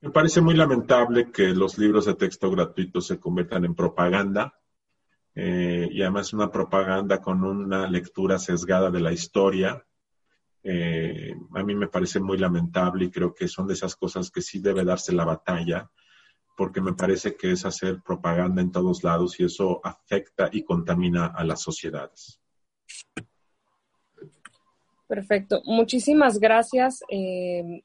Me 0.00 0.10
parece 0.10 0.40
muy 0.40 0.54
lamentable 0.54 1.30
que 1.30 1.48
los 1.48 1.76
libros 1.76 2.06
de 2.06 2.14
texto 2.14 2.50
gratuitos 2.50 3.06
se 3.08 3.20
conviertan 3.20 3.66
en 3.66 3.74
propaganda 3.74 4.58
eh, 5.34 5.86
y 5.90 6.00
además 6.00 6.32
una 6.32 6.50
propaganda 6.50 7.20
con 7.20 7.44
una 7.44 7.90
lectura 7.90 8.38
sesgada 8.38 8.90
de 8.90 9.00
la 9.00 9.12
historia. 9.12 9.84
Eh, 10.62 11.34
a 11.54 11.62
mí 11.62 11.74
me 11.74 11.88
parece 11.88 12.20
muy 12.20 12.38
lamentable 12.38 13.04
y 13.04 13.10
creo 13.10 13.34
que 13.34 13.48
son 13.48 13.66
de 13.66 13.74
esas 13.74 13.96
cosas 13.96 14.30
que 14.30 14.40
sí 14.40 14.60
debe 14.60 14.82
darse 14.82 15.12
la 15.12 15.26
batalla 15.26 15.90
porque 16.56 16.80
me 16.80 16.92
parece 16.92 17.36
que 17.36 17.52
es 17.52 17.64
hacer 17.64 18.00
propaganda 18.02 18.62
en 18.62 18.72
todos 18.72 19.02
lados 19.04 19.38
y 19.40 19.44
eso 19.44 19.80
afecta 19.84 20.48
y 20.52 20.62
contamina 20.62 21.26
a 21.26 21.44
las 21.44 21.62
sociedades. 21.62 22.40
Perfecto. 25.06 25.60
Muchísimas 25.64 26.38
gracias, 26.38 27.00
eh, 27.10 27.82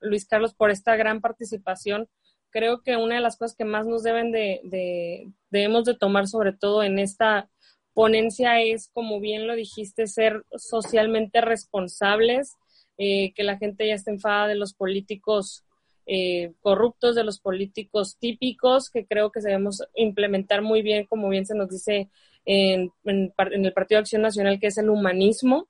Luis 0.00 0.26
Carlos, 0.26 0.54
por 0.54 0.70
esta 0.70 0.96
gran 0.96 1.20
participación 1.20 2.08
creo 2.56 2.80
que 2.80 2.96
una 2.96 3.16
de 3.16 3.20
las 3.20 3.36
cosas 3.36 3.54
que 3.54 3.66
más 3.66 3.86
nos 3.86 4.02
deben 4.02 4.32
de, 4.32 5.30
debemos 5.50 5.84
de 5.84 5.94
tomar, 5.94 6.26
sobre 6.26 6.54
todo 6.54 6.82
en 6.82 6.98
esta 6.98 7.50
ponencia, 7.92 8.62
es, 8.62 8.88
como 8.94 9.20
bien 9.20 9.46
lo 9.46 9.54
dijiste, 9.54 10.06
ser 10.06 10.42
socialmente 10.56 11.42
responsables, 11.42 12.56
eh, 12.96 13.34
que 13.34 13.42
la 13.42 13.58
gente 13.58 13.86
ya 13.86 13.94
esté 13.94 14.10
enfada 14.10 14.48
de 14.48 14.54
los 14.54 14.72
políticos 14.72 15.65
eh, 16.06 16.52
corruptos, 16.60 17.14
de 17.14 17.24
los 17.24 17.40
políticos 17.40 18.16
típicos, 18.18 18.90
que 18.90 19.06
creo 19.06 19.30
que 19.30 19.40
debemos 19.40 19.82
implementar 19.94 20.62
muy 20.62 20.82
bien, 20.82 21.06
como 21.06 21.28
bien 21.28 21.46
se 21.46 21.54
nos 21.54 21.68
dice 21.68 22.08
en, 22.44 22.92
el 23.04 23.32
Partido 23.72 23.98
de 23.98 24.02
Acción 24.02 24.22
Nacional, 24.22 24.60
que 24.60 24.68
es 24.68 24.78
el 24.78 24.88
humanismo. 24.88 25.68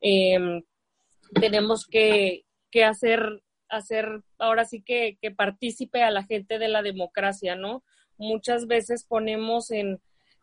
Em, 0.00 0.62
tenemos 1.40 1.86
que, 1.86 2.44
que 2.70 2.84
hacer 2.84 3.42
hacer 3.68 4.22
ahora 4.38 4.64
sí 4.64 4.82
que, 4.82 5.18
que 5.20 5.30
participe 5.30 6.02
a 6.02 6.10
la 6.10 6.24
gente 6.24 6.58
de 6.58 6.68
la 6.68 6.82
democracia, 6.82 7.54
¿no? 7.54 7.84
Muchas 8.16 8.66
veces 8.66 9.04
ponemos 9.04 9.70
en, 9.70 10.00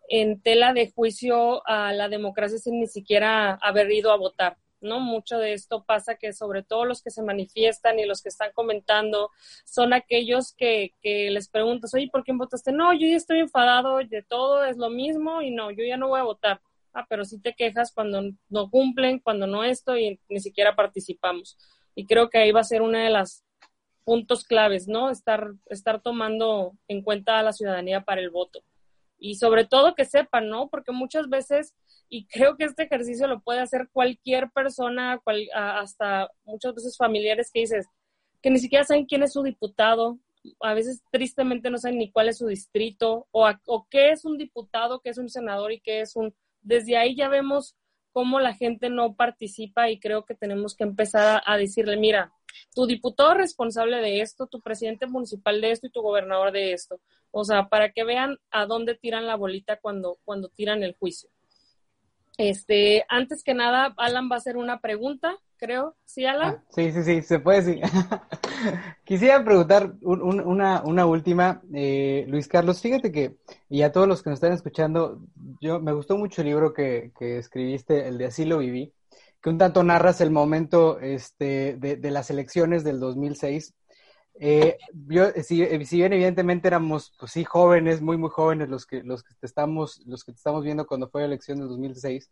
en 0.08 0.42
tela 0.42 0.74
de 0.74 0.92
juicio 0.92 1.68
a 1.68 1.92
la 1.94 2.10
democracia 2.10 2.58
sin 2.58 2.80
ni 2.80 2.88
siquiera 2.88 3.54
haber 3.62 3.92
ido 3.92 4.12
a 4.12 4.18
votar. 4.18 4.58
¿No? 4.86 5.00
Mucho 5.00 5.38
de 5.38 5.54
esto 5.54 5.84
pasa 5.84 6.16
que 6.16 6.32
sobre 6.32 6.64
todo 6.64 6.86
los 6.86 7.02
que 7.02 7.12
se 7.12 7.22
manifiestan 7.22 8.00
y 8.00 8.06
los 8.06 8.22
que 8.22 8.30
están 8.30 8.52
comentando 8.54 9.32
son 9.66 9.94
aquellos 9.94 10.54
que, 10.54 10.94
que 11.02 11.30
les 11.32 11.50
preguntas, 11.50 11.94
oye, 11.94 12.10
¿por 12.10 12.24
quién 12.24 12.38
votaste? 12.38 12.72
No, 12.72 12.94
yo 12.94 13.08
ya 13.08 13.18
estoy 13.18 13.40
enfadado 13.40 13.98
de 13.98 14.24
todo, 14.24 14.64
es 14.64 14.78
lo 14.78 14.90
mismo 14.90 15.42
y 15.42 15.52
no, 15.52 15.72
yo 15.72 15.84
ya 15.84 15.98
no 15.98 16.08
voy 16.08 16.22
a 16.22 16.24
votar. 16.24 16.62
Ah, 16.94 17.06
pero 17.10 17.26
sí 17.26 17.42
te 17.42 17.54
quejas 17.54 17.92
cuando 17.92 18.22
no 18.48 18.70
cumplen, 18.70 19.20
cuando 19.20 19.48
no 19.48 19.66
esto 19.66 19.98
y 19.98 20.18
ni 20.30 20.40
siquiera 20.40 20.78
participamos 20.78 21.58
y 21.96 22.06
creo 22.06 22.30
que 22.30 22.38
ahí 22.38 22.52
va 22.52 22.60
a 22.60 22.66
ser 22.66 22.82
uno 22.82 23.00
de 23.00 23.10
los 23.10 23.44
puntos 24.04 24.44
claves, 24.44 24.88
¿no? 24.88 25.10
Estar, 25.10 25.54
estar 25.68 26.02
tomando 26.02 26.74
en 26.88 27.02
cuenta 27.02 27.40
a 27.40 27.44
la 27.44 27.54
ciudadanía 27.54 28.02
para 28.02 28.22
el 28.22 28.30
voto. 28.30 28.62
Y 29.18 29.36
sobre 29.36 29.66
todo 29.66 29.96
que 29.96 30.06
sepan, 30.06 30.50
¿no? 30.50 30.68
Porque 30.68 30.92
muchas 30.92 31.30
veces, 31.30 31.74
y 32.16 32.26
creo 32.28 32.56
que 32.56 32.64
este 32.64 32.84
ejercicio 32.84 33.28
lo 33.28 33.42
puede 33.42 33.60
hacer 33.60 33.90
cualquier 33.92 34.50
persona, 34.52 35.22
hasta 35.54 36.30
muchas 36.46 36.74
veces 36.74 36.96
familiares 36.96 37.52
que 37.54 37.60
dices, 37.60 37.88
que 38.42 38.50
ni 38.50 38.60
siquiera 38.60 38.86
saben 38.86 39.06
quién 39.06 39.22
es 39.24 39.34
su 39.34 39.44
diputado, 39.44 40.18
a 40.62 40.74
veces 40.74 41.04
tristemente 41.12 41.70
no 41.70 41.78
saben 41.78 41.98
ni 41.98 42.10
cuál 42.12 42.30
es 42.30 42.38
su 42.38 42.48
distrito, 42.48 43.28
o, 43.32 43.52
o 43.66 43.88
qué 43.90 44.12
es 44.12 44.24
un 44.24 44.38
diputado, 44.38 45.02
qué 45.02 45.10
es 45.10 45.18
un 45.18 45.28
senador 45.28 45.74
y 45.74 45.82
qué 45.82 46.00
es 46.00 46.16
un... 46.16 46.34
Desde 46.62 46.96
ahí 46.96 47.18
ya 47.18 47.28
vemos 47.28 47.76
cómo 48.14 48.40
la 48.40 48.54
gente 48.54 48.90
no 48.90 49.14
participa 49.16 49.90
y 49.90 50.00
creo 50.00 50.24
que 50.24 50.36
tenemos 50.36 50.74
que 50.74 50.86
empezar 50.86 51.44
a, 51.46 51.58
decirle, 51.58 51.98
mira, 51.98 52.32
tu 52.74 52.88
diputado 52.88 53.34
responsable 53.34 53.98
de 53.98 54.22
esto, 54.22 54.48
tu 54.48 54.62
presidente 54.62 55.06
municipal 55.06 55.60
de 55.60 55.72
esto 55.72 55.88
y 55.88 55.92
tu 55.92 56.02
gobernador 56.02 56.54
de 56.54 56.72
esto. 56.72 57.02
O 57.32 57.44
sea, 57.44 57.68
para 57.68 57.92
que 57.92 58.06
vean 58.06 58.38
a 58.52 58.68
dónde 58.68 58.96
tiran 58.96 59.28
la 59.28 59.36
bolita 59.36 59.82
cuando, 59.82 60.18
cuando 60.24 60.48
tiran 60.48 60.82
el 60.82 60.96
juicio. 60.96 61.30
Este, 62.38 63.06
antes 63.10 63.44
que 63.44 63.54
nada, 63.54 63.94
Alan 63.98 64.30
va 64.30 64.36
a 64.36 64.40
hacer 64.40 64.58
una 64.58 64.80
pregunta 64.80 65.38
creo. 65.58 65.96
¿Sí, 66.06 66.26
Alan? 66.26 66.56
Ah, 66.56 66.64
sí, 66.70 66.92
sí, 66.92 67.04
sí, 67.04 67.22
se 67.22 67.40
puede, 67.40 67.62
sí. 67.62 67.82
Quisiera 69.04 69.44
preguntar 69.44 69.94
una, 70.02 70.84
una, 70.84 71.06
última. 71.06 71.62
Eh, 71.74 72.26
Luis 72.28 72.48
Carlos, 72.48 72.82
fíjate 72.82 73.12
que, 73.12 73.36
y 73.70 73.82
a 73.82 73.92
todos 73.92 74.08
los 74.08 74.22
que 74.22 74.30
nos 74.30 74.38
están 74.38 74.54
escuchando, 74.54 75.20
yo 75.62 75.80
me 75.80 75.94
gustó 75.94 76.18
mucho 76.18 76.42
el 76.42 76.48
libro 76.48 76.74
que, 76.74 77.12
que 77.18 77.38
escribiste, 77.38 78.08
el 78.08 78.18
de 78.18 78.26
Así 78.26 78.46
lo 78.46 78.60
viví, 78.60 78.94
que 79.42 79.50
un 79.50 79.58
tanto 79.58 79.84
narras 79.84 80.22
el 80.22 80.32
momento 80.32 81.00
este, 81.00 81.76
de, 81.78 81.96
de 81.98 82.12
las 82.12 82.30
elecciones 82.30 82.84
del 82.84 83.00
2006. 83.00 83.74
Eh, 84.38 84.78
yo, 85.08 85.32
si, 85.44 85.66
si, 85.86 85.98
bien 85.98 86.14
evidentemente 86.14 86.68
éramos, 86.68 87.14
pues 87.20 87.32
sí, 87.32 87.44
jóvenes, 87.44 88.02
muy, 88.02 88.18
muy 88.18 88.30
jóvenes 88.30 88.70
los 88.70 88.86
que, 88.86 89.02
los 89.04 89.24
que 89.24 89.34
estamos, 89.42 90.02
los 90.06 90.24
que 90.24 90.34
te 90.34 90.38
estamos 90.38 90.64
viendo 90.64 90.86
cuando 90.86 91.10
fue 91.10 91.22
la 91.22 91.28
elección 91.28 91.60
del 91.60 91.70
2006, 91.70 92.30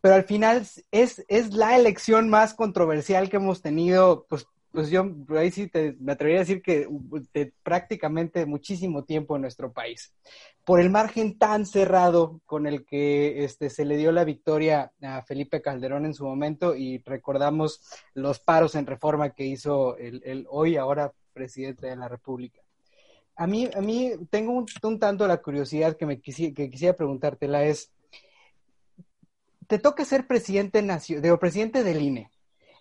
pero 0.00 0.14
al 0.14 0.24
final 0.24 0.66
es, 0.90 1.24
es 1.28 1.54
la 1.54 1.76
elección 1.76 2.28
más 2.28 2.54
controversial 2.54 3.30
que 3.30 3.36
hemos 3.36 3.62
tenido, 3.62 4.26
pues, 4.28 4.46
pues 4.70 4.90
yo 4.90 5.10
ahí 5.36 5.50
sí 5.50 5.66
te, 5.66 5.96
me 5.98 6.12
atrevería 6.12 6.40
a 6.40 6.44
decir 6.44 6.62
que 6.62 6.86
de 7.32 7.52
prácticamente 7.62 8.46
muchísimo 8.46 9.04
tiempo 9.04 9.34
en 9.34 9.42
nuestro 9.42 9.72
país. 9.72 10.12
Por 10.64 10.78
el 10.78 10.90
margen 10.90 11.38
tan 11.38 11.66
cerrado 11.66 12.40
con 12.46 12.66
el 12.66 12.84
que 12.84 13.44
este, 13.44 13.70
se 13.70 13.84
le 13.84 13.96
dio 13.96 14.12
la 14.12 14.24
victoria 14.24 14.92
a 15.02 15.22
Felipe 15.22 15.62
Calderón 15.62 16.04
en 16.04 16.14
su 16.14 16.24
momento 16.24 16.76
y 16.76 16.98
recordamos 16.98 17.80
los 18.14 18.38
paros 18.38 18.74
en 18.74 18.86
reforma 18.86 19.30
que 19.30 19.46
hizo 19.46 19.96
el, 19.96 20.22
el 20.24 20.46
hoy, 20.48 20.76
ahora 20.76 21.12
presidente 21.40 21.86
de 21.86 21.96
la 21.96 22.06
República. 22.06 22.60
A 23.34 23.46
mí, 23.46 23.70
a 23.74 23.80
mí 23.80 24.12
tengo 24.28 24.52
un, 24.52 24.98
tanto 24.98 25.26
la 25.26 25.38
curiosidad 25.40 25.96
que 25.96 26.04
me 26.04 26.20
quisiera, 26.20 26.54
que 26.54 26.68
quisiera 26.68 26.94
preguntártela 26.94 27.64
es, 27.64 27.90
te 29.66 29.78
toca 29.78 30.04
ser 30.04 30.26
presidente, 30.26 30.82
de, 30.82 31.38
presidente 31.38 31.82
del 31.82 32.02
INE 32.02 32.30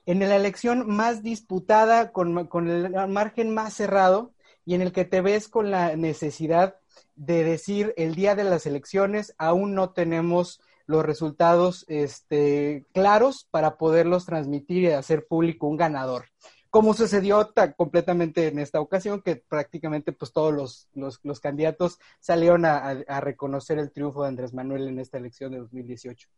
en 0.06 0.20
la 0.20 0.36
elección 0.36 0.88
más 0.88 1.24
disputada, 1.24 2.12
con, 2.12 2.48
con, 2.48 2.68
el 2.70 2.90
margen 3.08 3.54
más 3.54 3.74
cerrado 3.76 4.34
y 4.66 4.74
en 4.74 4.82
el 4.82 4.92
que 4.92 5.06
te 5.06 5.22
ves 5.22 5.48
con 5.48 5.72
la 5.72 5.96
necesidad 5.96 6.76
de 7.16 7.44
decir 7.46 7.94
el 7.96 8.16
día 8.16 8.36
de 8.36 8.44
las 8.44 8.66
elecciones 8.66 9.36
aún 9.38 9.74
no 9.74 9.92
tenemos 9.92 10.60
los 10.88 11.06
resultados 11.06 11.86
este, 11.88 12.86
claros 12.94 13.48
para 13.52 13.78
poderlos 13.78 14.26
transmitir 14.26 14.84
y 14.84 14.88
hacer 14.88 15.28
público 15.28 15.68
un 15.68 15.78
ganador. 15.78 16.26
Como 16.70 16.94
sucedió 16.94 17.52
completamente 17.76 18.48
en 18.48 18.60
esta 18.60 18.80
ocasión, 18.80 19.22
que 19.22 19.38
prácticamente 19.38 20.12
pues 20.12 20.32
todos 20.32 20.54
los, 20.54 20.88
los, 20.94 21.20
los 21.24 21.40
candidatos 21.40 22.00
salieron 22.20 22.66
a, 22.66 22.78
a 22.78 23.22
reconocer 23.22 23.80
el 23.80 23.92
triunfo 23.92 24.22
de 24.22 24.30
Andrés 24.30 24.54
Manuel 24.54 24.88
en 24.88 25.00
esta 25.00 25.18
elección 25.18 25.52
de 25.52 25.60
2018. 25.60 26.30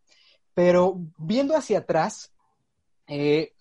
Pero 0.53 0.99
viendo 1.17 1.55
hacia 1.55 1.79
atrás, 1.79 2.31
eh, 3.07 3.53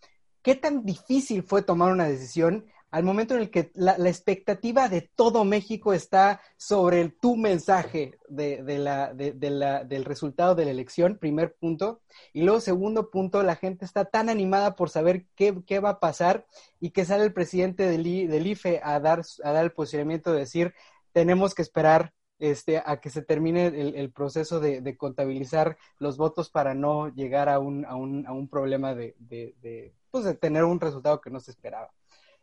¿qué 0.42 0.54
tan 0.54 0.84
difícil 0.84 1.42
fue 1.42 1.62
tomar 1.62 1.92
una 1.92 2.08
decisión 2.08 2.66
al 2.90 3.04
momento 3.04 3.34
en 3.34 3.40
el 3.40 3.50
que 3.50 3.70
la, 3.74 3.94
expectativa 4.08 4.88
de 4.88 5.02
todo 5.02 5.44
México 5.44 5.92
está 5.92 6.40
sobre 6.56 7.08
tu 7.08 7.36
mensaje 7.36 8.18
de, 8.28 8.62
la, 8.78 9.14
de, 9.14 9.50
la, 9.50 9.84
del 9.84 10.04
resultado 10.04 10.54
de 10.54 10.64
la 10.64 10.72
elección, 10.72 11.18
primer 11.18 11.54
punto. 11.54 12.00
Y 12.32 12.42
luego, 12.42 12.60
segundo 12.60 13.10
punto, 13.10 13.42
la 13.42 13.56
gente 13.56 13.84
está 13.84 14.04
tan 14.04 14.28
animada 14.28 14.74
por 14.74 14.90
saber 14.90 15.26
qué, 15.36 15.62
qué 15.66 15.78
va 15.78 15.90
a 15.90 16.00
pasar 16.00 16.46
y 16.80 16.90
que 16.90 17.04
sale 17.04 17.24
el 17.24 17.32
presidente 17.32 17.84
del, 17.84 18.02
del 18.02 18.46
IFE 18.46 18.80
a 18.82 18.98
dar, 18.98 19.22
a 19.44 19.52
dar 19.52 19.64
el 19.64 19.72
posicionamiento 19.72 20.32
de 20.32 20.40
decir, 20.40 20.74
tenemos 21.12 21.54
que 21.54 21.62
esperar 21.62 22.12
este, 22.40 22.82
a 22.84 23.00
que 23.00 23.10
se 23.10 23.22
termine 23.22 23.66
el, 23.66 24.10
proceso 24.12 24.60
de, 24.60 24.96
contabilizar 24.96 25.76
los 25.98 26.16
votos 26.16 26.48
para 26.50 26.74
no 26.74 27.08
llegar 27.08 27.48
a 27.48 27.58
un, 27.58 27.84
a 27.84 27.94
un, 27.94 28.26
a 28.26 28.32
un 28.32 28.48
problema 28.48 28.94
de, 28.94 29.14
de, 29.18 29.94
pues 30.10 30.24
de 30.24 30.34
tener 30.34 30.64
un 30.64 30.80
resultado 30.80 31.20
que 31.20 31.30
no 31.30 31.38
se 31.38 31.50
esperaba. 31.50 31.90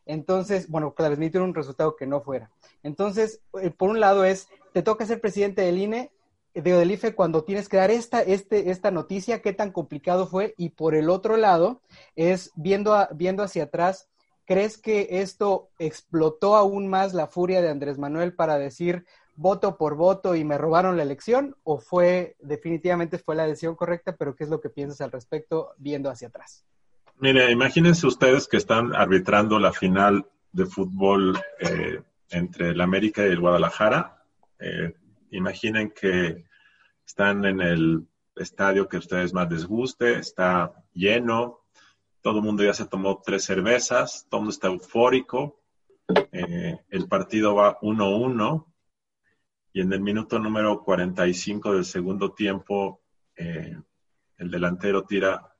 Entonces, 0.08 0.68
bueno, 0.68 0.92
transmitir 0.96 1.40
un 1.42 1.54
resultado 1.54 1.94
que 1.94 2.06
no 2.06 2.22
fuera. 2.22 2.50
Entonces, 2.82 3.42
eh, 3.62 3.70
por 3.70 3.90
un 3.90 4.00
lado 4.00 4.24
es, 4.24 4.48
te 4.72 4.82
toca 4.82 5.06
ser 5.06 5.20
presidente 5.20 5.62
del 5.62 5.78
INE, 5.78 6.10
digo, 6.54 6.78
del 6.78 6.90
IFE, 6.90 7.14
cuando 7.14 7.44
tienes 7.44 7.68
que 7.68 7.76
dar 7.76 7.90
esta, 7.90 8.22
este, 8.22 8.70
esta 8.70 8.90
noticia, 8.90 9.42
qué 9.42 9.52
tan 9.52 9.70
complicado 9.70 10.26
fue, 10.26 10.54
y 10.56 10.70
por 10.70 10.94
el 10.94 11.10
otro 11.10 11.36
lado, 11.36 11.82
es 12.16 12.50
viendo, 12.56 12.96
viendo 13.14 13.42
hacia 13.42 13.64
atrás, 13.64 14.08
¿crees 14.46 14.78
que 14.78 15.20
esto 15.20 15.68
explotó 15.78 16.56
aún 16.56 16.88
más 16.88 17.12
la 17.12 17.26
furia 17.26 17.60
de 17.60 17.68
Andrés 17.68 17.98
Manuel 17.98 18.34
para 18.34 18.58
decir, 18.58 19.04
voto 19.36 19.76
por 19.76 19.94
voto 19.94 20.34
y 20.34 20.42
me 20.42 20.56
robaron 20.56 20.96
la 20.96 21.04
elección 21.04 21.54
o 21.64 21.78
fue 21.78 22.34
definitivamente 22.40 23.18
fue 23.18 23.36
la 23.36 23.46
decisión 23.46 23.76
correcta, 23.76 24.16
pero 24.16 24.34
¿qué 24.34 24.44
es 24.44 24.50
lo 24.50 24.60
que 24.60 24.70
piensas 24.70 25.00
al 25.02 25.12
respecto 25.12 25.74
viendo 25.76 26.10
hacia 26.10 26.28
atrás? 26.28 26.64
Mire, 27.20 27.50
imagínense 27.50 28.06
ustedes 28.06 28.46
que 28.46 28.56
están 28.56 28.94
arbitrando 28.94 29.58
la 29.58 29.72
final 29.72 30.26
de 30.52 30.66
fútbol 30.66 31.38
eh, 31.58 32.00
entre 32.30 32.70
el 32.70 32.80
América 32.80 33.26
y 33.26 33.30
el 33.30 33.40
Guadalajara. 33.40 34.24
Eh, 34.60 34.94
imaginen 35.30 35.90
que 35.90 36.44
están 37.04 37.44
en 37.44 37.60
el 37.60 38.06
estadio 38.36 38.88
que 38.88 38.96
a 38.96 39.00
ustedes 39.00 39.32
más 39.32 39.50
les 39.50 39.66
guste, 39.66 40.18
está 40.18 40.72
lleno, 40.92 41.60
todo 42.20 42.38
el 42.38 42.44
mundo 42.44 42.62
ya 42.62 42.74
se 42.74 42.86
tomó 42.86 43.20
tres 43.24 43.44
cervezas, 43.44 44.26
todo 44.28 44.40
el 44.40 44.42
mundo 44.42 44.52
está 44.52 44.68
eufórico, 44.68 45.60
eh, 46.32 46.78
el 46.88 47.08
partido 47.08 47.54
va 47.54 47.80
1-1 47.80 48.64
y 49.72 49.80
en 49.80 49.92
el 49.92 50.00
minuto 50.00 50.38
número 50.38 50.82
45 50.82 51.74
del 51.74 51.84
segundo 51.84 52.32
tiempo 52.32 53.02
eh, 53.36 53.76
el 54.36 54.50
delantero 54.50 55.04
tira, 55.04 55.54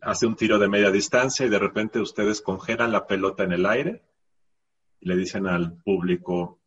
hace 0.00 0.26
un 0.26 0.36
tiro 0.36 0.58
de 0.58 0.68
media 0.68 0.90
distancia 0.90 1.46
y 1.46 1.48
de 1.48 1.58
repente 1.58 2.00
ustedes 2.00 2.40
congelan 2.40 2.92
la 2.92 3.06
pelota 3.06 3.44
en 3.44 3.52
el 3.52 3.66
aire 3.66 4.02
y 5.00 5.08
le 5.08 5.16
dicen 5.16 5.46
al 5.46 5.76
público, 5.82 6.60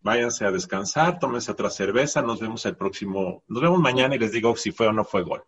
váyanse 0.00 0.44
a 0.44 0.50
descansar, 0.50 1.18
tómense 1.18 1.52
otra 1.52 1.70
cerveza, 1.70 2.22
nos 2.22 2.40
vemos 2.40 2.66
el 2.66 2.76
próximo, 2.76 3.44
nos 3.48 3.62
vemos 3.62 3.80
mañana 3.80 4.16
y 4.16 4.18
les 4.18 4.32
digo 4.32 4.56
si 4.56 4.72
fue 4.72 4.88
o 4.88 4.92
no 4.92 5.04
fue 5.04 5.22
gol. 5.22 5.44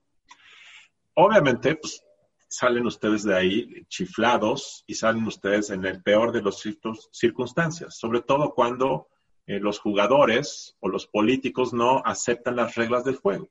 Obviamente, 1.15 1.77
pues 1.77 2.05
salen 2.49 2.87
ustedes 2.87 3.25
de 3.25 3.35
ahí 3.35 3.85
chiflados 3.89 4.85
y 4.87 4.95
salen 4.95 5.27
ustedes 5.27 5.71
en 5.71 5.85
el 5.85 6.03
peor 6.03 6.33
de 6.33 6.43
las 6.43 6.63
circunstancias, 7.11 7.97
sobre 7.99 8.21
todo 8.23 8.55
cuando 8.55 9.09
eh, 9.47 9.59
los 9.59 9.79
jugadores 9.79 10.77
o 10.81 10.89
los 10.89 11.07
políticos 11.07 11.73
no 11.73 12.03
aceptan 12.05 12.57
las 12.57 12.77
reglas 12.77 13.05
del 13.05 13.17
juego. 13.17 13.51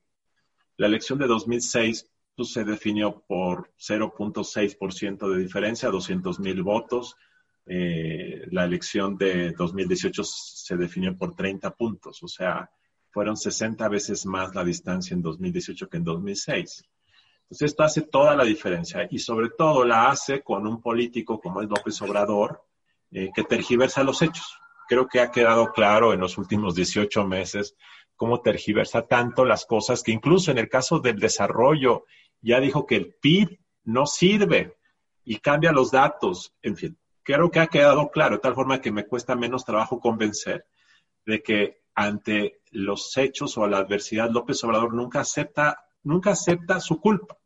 La 0.76 0.86
elección 0.86 1.18
de 1.18 1.26
2006 1.26 2.02
pues, 2.02 2.13
se 2.42 2.64
definió 2.64 3.22
por 3.26 3.70
0.6% 3.78 5.32
de 5.32 5.38
diferencia, 5.38 5.90
200 5.90 6.40
mil 6.40 6.62
votos. 6.62 7.16
Eh, 7.66 8.46
la 8.50 8.64
elección 8.64 9.16
de 9.16 9.52
2018 9.52 10.24
se 10.24 10.76
definió 10.76 11.16
por 11.16 11.34
30 11.34 11.70
puntos, 11.74 12.22
o 12.22 12.28
sea, 12.28 12.70
fueron 13.10 13.36
60 13.36 13.88
veces 13.88 14.26
más 14.26 14.54
la 14.54 14.64
distancia 14.64 15.14
en 15.14 15.22
2018 15.22 15.88
que 15.88 15.96
en 15.98 16.04
2006. 16.04 16.84
Entonces, 17.44 17.70
esto 17.70 17.82
hace 17.84 18.02
toda 18.02 18.34
la 18.34 18.44
diferencia 18.44 19.06
y 19.08 19.18
sobre 19.18 19.50
todo 19.50 19.84
la 19.84 20.08
hace 20.08 20.42
con 20.42 20.66
un 20.66 20.82
político 20.82 21.40
como 21.40 21.62
es 21.62 21.68
López 21.68 22.02
Obrador, 22.02 22.64
eh, 23.12 23.30
que 23.32 23.44
tergiversa 23.44 24.02
los 24.02 24.20
hechos. 24.22 24.58
Creo 24.88 25.06
que 25.06 25.20
ha 25.20 25.30
quedado 25.30 25.72
claro 25.72 26.12
en 26.12 26.20
los 26.20 26.36
últimos 26.36 26.74
18 26.74 27.24
meses 27.24 27.76
cómo 28.16 28.40
tergiversa 28.40 29.06
tanto 29.06 29.44
las 29.44 29.66
cosas 29.66 30.02
que 30.02 30.12
incluso 30.12 30.50
en 30.50 30.58
el 30.58 30.68
caso 30.68 30.98
del 30.98 31.18
desarrollo 31.18 32.04
ya 32.44 32.60
dijo 32.60 32.86
que 32.86 32.96
el 32.96 33.14
PIB 33.20 33.58
no 33.84 34.06
sirve 34.06 34.76
y 35.24 35.38
cambia 35.38 35.72
los 35.72 35.90
datos. 35.90 36.54
En 36.62 36.76
fin, 36.76 36.98
creo 37.22 37.50
que 37.50 37.60
ha 37.60 37.66
quedado 37.66 38.10
claro, 38.10 38.36
de 38.36 38.42
tal 38.42 38.54
forma 38.54 38.80
que 38.80 38.92
me 38.92 39.06
cuesta 39.06 39.34
menos 39.34 39.64
trabajo 39.64 40.00
convencer 40.00 40.66
de 41.26 41.42
que 41.42 41.82
ante 41.94 42.60
los 42.70 43.16
hechos 43.16 43.56
o 43.56 43.66
la 43.66 43.78
adversidad 43.78 44.30
López 44.30 44.62
Obrador 44.64 44.94
nunca 44.94 45.20
acepta 45.20 45.84
nunca 46.04 46.30
acepta 46.30 46.78
su 46.80 47.00
culpa. 47.00 47.36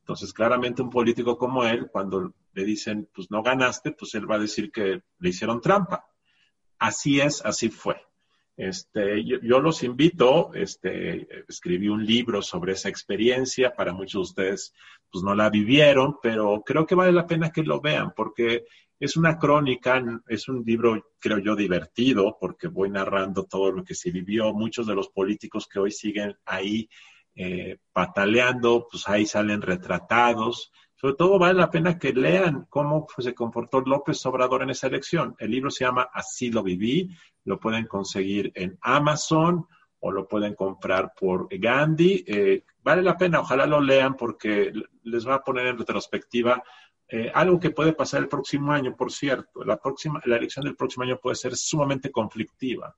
Entonces, 0.00 0.32
claramente 0.32 0.82
un 0.82 0.90
político 0.90 1.36
como 1.36 1.64
él, 1.64 1.88
cuando 1.90 2.32
le 2.54 2.64
dicen, 2.64 3.08
pues 3.12 3.30
no 3.30 3.42
ganaste, 3.42 3.90
pues 3.90 4.14
él 4.14 4.30
va 4.30 4.36
a 4.36 4.40
decir 4.40 4.70
que 4.70 5.02
le 5.18 5.28
hicieron 5.28 5.60
trampa. 5.60 6.06
Así 6.78 7.20
es, 7.20 7.44
así 7.44 7.68
fue. 7.68 8.00
Este, 8.56 9.22
yo, 9.22 9.60
los 9.60 9.82
invito, 9.82 10.54
este, 10.54 11.28
escribí 11.46 11.88
un 11.88 12.06
libro 12.06 12.40
sobre 12.40 12.72
esa 12.72 12.88
experiencia, 12.88 13.74
para 13.74 13.92
muchos 13.92 14.12
de 14.34 14.42
ustedes 14.42 14.74
pues 15.10 15.22
no 15.22 15.34
la 15.34 15.50
vivieron, 15.50 16.16
pero 16.22 16.62
creo 16.64 16.86
que 16.86 16.94
vale 16.94 17.12
la 17.12 17.26
pena 17.26 17.50
que 17.50 17.62
lo 17.62 17.80
vean, 17.80 18.12
porque 18.16 18.64
es 18.98 19.16
una 19.16 19.38
crónica, 19.38 20.02
es 20.26 20.48
un 20.48 20.64
libro, 20.64 21.12
creo 21.18 21.38
yo, 21.38 21.54
divertido, 21.54 22.38
porque 22.40 22.68
voy 22.68 22.90
narrando 22.90 23.44
todo 23.44 23.70
lo 23.70 23.84
que 23.84 23.94
se 23.94 24.10
vivió, 24.10 24.52
muchos 24.54 24.86
de 24.86 24.94
los 24.94 25.08
políticos 25.10 25.68
que 25.70 25.78
hoy 25.78 25.90
siguen 25.90 26.34
ahí 26.46 26.88
eh, 27.34 27.76
pataleando, 27.92 28.88
pues 28.90 29.06
ahí 29.08 29.26
salen 29.26 29.60
retratados. 29.60 30.72
Sobre 30.96 31.14
todo 31.14 31.38
vale 31.38 31.54
la 31.58 31.70
pena 31.70 31.98
que 31.98 32.12
lean 32.12 32.66
cómo 32.70 33.06
se 33.18 33.34
comportó 33.34 33.82
López 33.82 34.24
Obrador 34.24 34.62
en 34.62 34.70
esa 34.70 34.86
elección. 34.86 35.36
El 35.38 35.50
libro 35.50 35.70
se 35.70 35.84
llama 35.84 36.08
Así 36.12 36.50
lo 36.50 36.62
viví, 36.62 37.14
lo 37.44 37.60
pueden 37.60 37.86
conseguir 37.86 38.50
en 38.54 38.78
Amazon 38.80 39.66
o 40.00 40.10
lo 40.10 40.26
pueden 40.26 40.54
comprar 40.54 41.12
por 41.18 41.48
Gandhi. 41.50 42.24
Eh, 42.26 42.64
vale 42.82 43.02
la 43.02 43.16
pena, 43.16 43.40
ojalá 43.40 43.66
lo 43.66 43.80
lean 43.80 44.16
porque 44.16 44.72
les 45.02 45.28
va 45.28 45.34
a 45.34 45.44
poner 45.44 45.66
en 45.66 45.78
retrospectiva 45.78 46.62
eh, 47.08 47.30
algo 47.32 47.60
que 47.60 47.70
puede 47.70 47.92
pasar 47.92 48.22
el 48.22 48.28
próximo 48.28 48.72
año, 48.72 48.96
por 48.96 49.12
cierto. 49.12 49.64
La, 49.64 49.76
próxima, 49.76 50.20
la 50.24 50.36
elección 50.36 50.64
del 50.64 50.76
próximo 50.76 51.04
año 51.04 51.18
puede 51.18 51.36
ser 51.36 51.54
sumamente 51.56 52.10
conflictiva, 52.10 52.96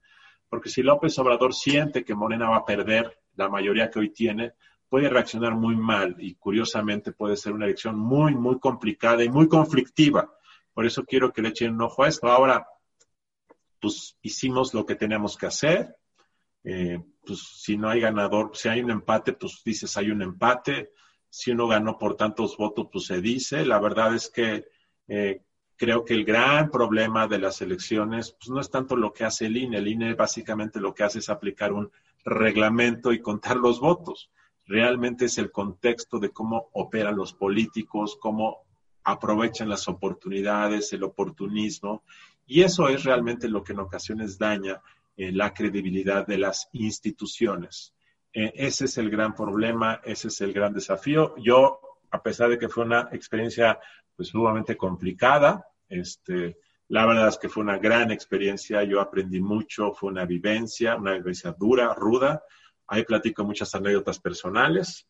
porque 0.48 0.70
si 0.70 0.82
López 0.82 1.18
Obrador 1.18 1.52
siente 1.52 2.04
que 2.04 2.14
Morena 2.14 2.48
va 2.48 2.58
a 2.58 2.64
perder, 2.64 3.18
la 3.34 3.48
mayoría 3.48 3.90
que 3.90 3.98
hoy 3.98 4.10
tiene, 4.10 4.54
puede 4.88 5.08
reaccionar 5.08 5.54
muy 5.54 5.76
mal 5.76 6.16
y 6.18 6.34
curiosamente 6.34 7.12
puede 7.12 7.36
ser 7.36 7.52
una 7.52 7.66
elección 7.66 7.98
muy, 7.98 8.34
muy 8.34 8.58
complicada 8.58 9.22
y 9.22 9.28
muy 9.28 9.48
conflictiva. 9.48 10.32
Por 10.72 10.86
eso 10.86 11.04
quiero 11.04 11.32
que 11.32 11.42
le 11.42 11.48
echen 11.48 11.74
un 11.74 11.82
ojo 11.82 12.04
a 12.04 12.08
esto. 12.08 12.28
Ahora, 12.28 12.66
pues 13.80 14.16
hicimos 14.22 14.74
lo 14.74 14.86
que 14.86 14.94
teníamos 14.94 15.36
que 15.36 15.46
hacer. 15.46 15.96
Eh, 16.64 17.02
pues 17.24 17.40
si 17.40 17.76
no 17.76 17.88
hay 17.88 18.00
ganador, 18.00 18.50
si 18.54 18.68
hay 18.68 18.80
un 18.80 18.90
empate, 18.90 19.32
pues 19.32 19.62
dices 19.64 19.96
hay 19.96 20.10
un 20.10 20.22
empate. 20.22 20.92
Si 21.28 21.50
uno 21.50 21.68
ganó 21.68 21.98
por 21.98 22.16
tantos 22.16 22.56
votos, 22.56 22.88
pues 22.90 23.06
se 23.06 23.20
dice. 23.20 23.66
La 23.66 23.78
verdad 23.78 24.14
es 24.14 24.30
que 24.30 24.66
eh, 25.08 25.42
creo 25.76 26.04
que 26.04 26.14
el 26.14 26.24
gran 26.24 26.70
problema 26.70 27.28
de 27.28 27.38
las 27.38 27.60
elecciones, 27.60 28.32
pues 28.32 28.50
no 28.50 28.60
es 28.60 28.70
tanto 28.70 28.96
lo 28.96 29.12
que 29.12 29.24
hace 29.24 29.46
el 29.46 29.56
INE. 29.56 29.78
El 29.78 29.88
INE 29.88 30.14
básicamente 30.14 30.80
lo 30.80 30.94
que 30.94 31.04
hace 31.04 31.20
es 31.20 31.28
aplicar 31.28 31.72
un 31.72 31.90
reglamento 32.24 33.12
y 33.12 33.20
contar 33.20 33.56
los 33.56 33.80
votos. 33.80 34.30
Realmente 34.68 35.24
es 35.24 35.38
el 35.38 35.50
contexto 35.50 36.18
de 36.18 36.30
cómo 36.30 36.68
operan 36.74 37.16
los 37.16 37.32
políticos, 37.32 38.18
cómo 38.20 38.58
aprovechan 39.02 39.70
las 39.70 39.88
oportunidades, 39.88 40.92
el 40.92 41.02
oportunismo, 41.02 42.04
y 42.46 42.62
eso 42.62 42.88
es 42.88 43.04
realmente 43.04 43.48
lo 43.48 43.64
que 43.64 43.72
en 43.72 43.80
ocasiones 43.80 44.38
daña 44.38 44.80
eh, 45.16 45.32
la 45.32 45.52
credibilidad 45.54 46.26
de 46.26 46.38
las 46.38 46.68
instituciones. 46.72 47.94
Eh, 48.32 48.52
ese 48.54 48.84
es 48.84 48.98
el 48.98 49.10
gran 49.10 49.34
problema, 49.34 50.00
ese 50.04 50.28
es 50.28 50.40
el 50.42 50.52
gran 50.52 50.74
desafío. 50.74 51.34
Yo, 51.38 51.80
a 52.10 52.22
pesar 52.22 52.50
de 52.50 52.58
que 52.58 52.68
fue 52.68 52.84
una 52.84 53.08
experiencia 53.12 53.80
pues 54.14 54.28
sumamente 54.28 54.76
complicada, 54.76 55.66
este, 55.88 56.58
la 56.88 57.06
verdad 57.06 57.28
es 57.28 57.38
que 57.38 57.48
fue 57.48 57.62
una 57.62 57.78
gran 57.78 58.10
experiencia, 58.10 58.82
yo 58.82 59.00
aprendí 59.00 59.40
mucho, 59.40 59.92
fue 59.92 60.10
una 60.10 60.24
vivencia, 60.24 60.96
una 60.96 61.14
vivencia 61.14 61.54
dura, 61.58 61.94
ruda. 61.94 62.42
Ahí 62.88 63.04
platico 63.04 63.44
muchas 63.44 63.74
anécdotas 63.74 64.18
personales. 64.18 65.06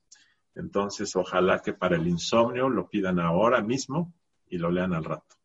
Entonces, 0.54 1.14
ojalá 1.14 1.60
que 1.60 1.72
para 1.72 1.96
el 1.96 2.06
insomnio 2.08 2.68
lo 2.68 2.88
pidan 2.88 3.20
ahora 3.20 3.62
mismo 3.62 4.12
y 4.48 4.58
lo 4.58 4.70
lean 4.70 4.92
al 4.92 5.04
rato. 5.04 5.36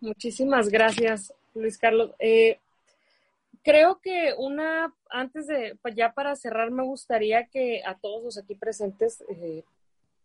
Muchísimas 0.00 0.68
gracias, 0.68 1.34
Luis 1.54 1.76
Carlos. 1.76 2.12
Eh, 2.20 2.60
creo 3.64 4.00
que 4.00 4.32
una, 4.38 4.94
antes 5.10 5.48
de, 5.48 5.76
ya 5.96 6.12
para 6.12 6.36
cerrar, 6.36 6.70
me 6.70 6.84
gustaría 6.84 7.46
que 7.46 7.82
a 7.84 7.98
todos 7.98 8.22
los 8.22 8.38
aquí 8.38 8.54
presentes, 8.54 9.24
eh, 9.28 9.64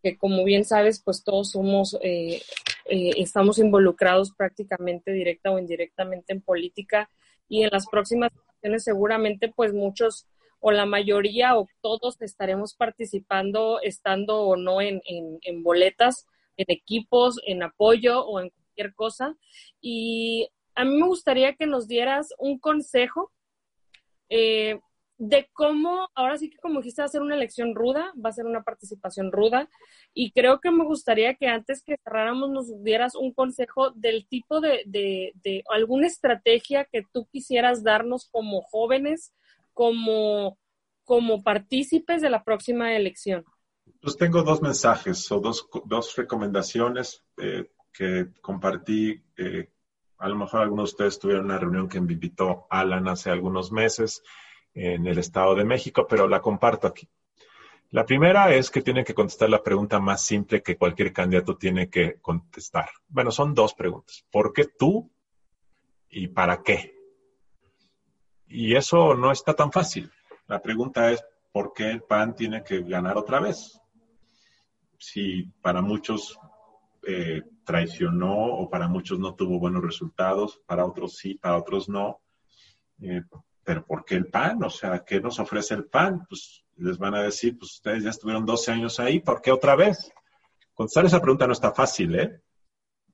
que 0.04 0.16
como 0.18 0.44
bien 0.44 0.64
sabes, 0.64 1.02
pues 1.04 1.24
todos 1.24 1.52
somos 1.52 1.98
eh, 2.04 2.42
estamos 2.86 3.58
involucrados 3.60 4.32
prácticamente 4.34 5.12
directa 5.12 5.52
o 5.52 5.58
indirectamente 5.58 6.34
en 6.34 6.42
política 6.42 7.10
y 7.48 7.64
en 7.64 7.70
las 7.72 7.88
próximas 7.88 8.32
seguramente 8.78 9.52
pues 9.54 9.74
muchos 9.74 10.26
o 10.66 10.72
la 10.72 10.86
mayoría 10.86 11.58
o 11.58 11.68
todos 11.82 12.22
estaremos 12.22 12.74
participando 12.74 13.82
estando 13.82 14.44
o 14.44 14.56
no 14.56 14.80
en, 14.80 15.02
en, 15.06 15.62
boletas, 15.62 16.26
en 16.56 16.66
equipos, 16.70 17.38
en 17.46 17.64
apoyo 17.64 18.26
o 18.26 18.40
en 18.40 18.50
cualquier 18.50 18.96
cosa. 18.96 19.36
Y 19.82 20.48
a 20.74 20.86
mí 20.86 20.96
me 20.96 21.06
gustaría 21.06 21.54
que 21.56 21.68
nos 21.68 21.90
dieras 21.90 22.30
un 22.38 22.60
consejo 22.60 23.34
eh, 24.30 24.80
de 25.18 25.50
cómo, 25.52 26.08
ahora 26.16 26.38
sí 26.38 26.50
que 26.50 26.58
como 26.60 26.80
dijiste, 26.80 27.02
va 27.02 27.08
a 27.08 27.10
ser 27.10 27.22
una 27.22 27.36
elección 27.36 27.76
ruda, 27.76 28.14
va 28.24 28.30
a 28.30 28.34
ser 28.34 28.46
una 28.46 28.64
participación 28.64 29.34
ruda, 29.34 29.70
y 30.14 30.32
creo 30.32 30.62
que 30.62 30.72
me 30.72 30.86
gustaría 30.86 31.36
que 31.36 31.48
antes 31.48 31.84
que 31.84 31.98
cerráramos 32.06 32.50
nos 32.52 32.84
dieras 32.84 33.16
un 33.16 33.34
consejo 33.34 33.92
del 33.92 34.28
tipo 34.30 34.62
de, 34.62 34.84
de, 34.86 35.64
alguna 35.70 36.08
estrategia 36.08 36.86
que 36.86 37.04
tú 37.12 37.28
quisieras 37.32 37.84
darnos 37.84 38.30
como 38.32 38.62
jóvenes, 38.62 39.34
como, 39.74 40.58
como 41.04 41.44
partícipes 41.44 42.22
de 42.22 42.30
la 42.30 42.44
próxima 42.44 42.96
elección. 42.96 43.44
Pues 44.02 44.18
tengo 44.18 44.44
dos 44.44 44.62
mensajes 44.62 45.32
o 45.32 45.40
dos, 45.40 45.68
dos 45.86 46.16
recomendaciones 46.16 47.24
eh, 47.38 47.70
que 47.92 48.28
compartí. 48.42 49.22
Eh, 49.38 49.70
a 50.18 50.30
lo 50.30 50.36
mejor 50.36 50.62
algunos 50.62 50.90
de 50.90 50.94
ustedes 50.94 51.20
tuvieron 51.20 51.46
una 51.46 51.58
reunión 51.58 51.90
que 51.90 52.02
me 52.02 52.14
invitó 52.14 52.68
Alan 52.70 53.08
hace 53.08 53.30
algunos 53.30 53.72
meses 53.72 54.24
en 54.74 55.06
el 55.06 55.18
Estado 55.18 55.56
de 55.56 55.66
México, 55.66 56.06
pero 56.08 56.28
la 56.28 56.42
comparto 56.42 56.88
aquí. 56.88 57.08
La 57.92 58.06
primera 58.06 58.54
es 58.56 58.72
que 58.72 58.82
tiene 58.82 59.04
que 59.04 59.14
contestar 59.14 59.52
la 59.52 59.62
pregunta 59.62 60.00
más 60.00 60.26
simple 60.26 60.64
que 60.64 60.78
cualquier 60.78 61.14
candidato 61.14 61.58
tiene 61.58 61.90
que 61.90 62.20
contestar. 62.22 62.90
Bueno, 63.08 63.30
son 63.30 63.54
dos 63.54 63.76
preguntas. 63.76 64.26
¿Por 64.32 64.52
qué 64.52 64.66
tú 64.66 65.12
y 66.10 66.28
para 66.28 66.64
qué? 66.64 66.96
Y 68.56 68.76
eso 68.76 69.16
no 69.16 69.32
está 69.32 69.56
tan 69.56 69.72
fácil. 69.72 70.12
La 70.46 70.62
pregunta 70.62 71.10
es, 71.10 71.26
¿por 71.52 71.74
qué 71.74 71.90
el 71.90 72.04
PAN 72.04 72.36
tiene 72.36 72.64
que 72.64 72.84
ganar 72.84 73.18
otra 73.18 73.40
vez? 73.40 73.82
Si 75.00 75.42
para 75.60 75.82
muchos 75.82 76.38
eh, 77.02 77.42
traicionó 77.66 78.32
o 78.32 78.70
para 78.70 78.88
muchos 78.88 79.18
no 79.18 79.34
tuvo 79.34 79.58
buenos 79.58 79.84
resultados, 79.84 80.62
para 80.68 80.86
otros 80.86 81.18
sí, 81.18 81.34
para 81.34 81.58
otros 81.58 81.90
no. 81.90 82.22
Eh, 83.02 83.24
pero 83.64 83.84
¿por 83.88 84.06
qué 84.06 84.18
el 84.18 84.28
PAN? 84.28 84.64
O 84.64 84.70
sea, 84.70 85.04
¿qué 85.04 85.20
nos 85.20 85.40
ofrece 85.40 85.74
el 85.74 85.86
PAN? 85.86 86.24
Pues 86.30 86.64
les 86.78 87.00
van 87.00 87.16
a 87.16 87.24
decir, 87.24 87.58
pues 87.58 87.72
ustedes 87.72 88.04
ya 88.04 88.12
estuvieron 88.12 88.46
12 88.46 88.72
años 88.72 89.00
ahí, 89.00 89.20
¿por 89.20 89.42
qué 89.42 89.52
otra 89.52 89.76
vez? 89.76 90.12
Contestar 90.76 91.06
esa 91.06 91.22
pregunta 91.24 91.48
no 91.48 91.54
está 91.54 91.72
fácil, 91.72 92.20
¿eh? 92.20 92.40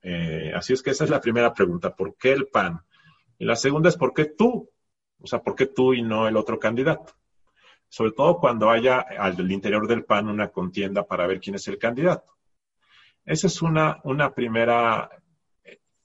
¿eh? 0.02 0.52
Así 0.54 0.74
es 0.74 0.82
que 0.82 0.90
esa 0.90 1.04
es 1.04 1.10
la 1.10 1.20
primera 1.22 1.54
pregunta, 1.54 1.96
¿por 1.96 2.14
qué 2.16 2.32
el 2.32 2.48
PAN? 2.48 2.84
Y 3.38 3.46
la 3.46 3.56
segunda 3.56 3.88
es, 3.88 3.96
¿por 3.96 4.12
qué 4.12 4.26
tú? 4.26 4.68
O 5.22 5.26
sea, 5.26 5.42
¿por 5.42 5.54
qué 5.54 5.66
tú 5.66 5.94
y 5.94 6.02
no 6.02 6.26
el 6.26 6.36
otro 6.36 6.58
candidato? 6.58 7.14
Sobre 7.88 8.12
todo 8.12 8.38
cuando 8.38 8.70
haya 8.70 9.00
al 9.00 9.50
interior 9.50 9.86
del 9.86 10.04
PAN 10.04 10.28
una 10.28 10.48
contienda 10.48 11.06
para 11.06 11.26
ver 11.26 11.40
quién 11.40 11.56
es 11.56 11.66
el 11.68 11.78
candidato. 11.78 12.36
Esa 13.24 13.48
es 13.48 13.62
una, 13.62 14.00
una 14.04 14.34
primera, 14.34 15.10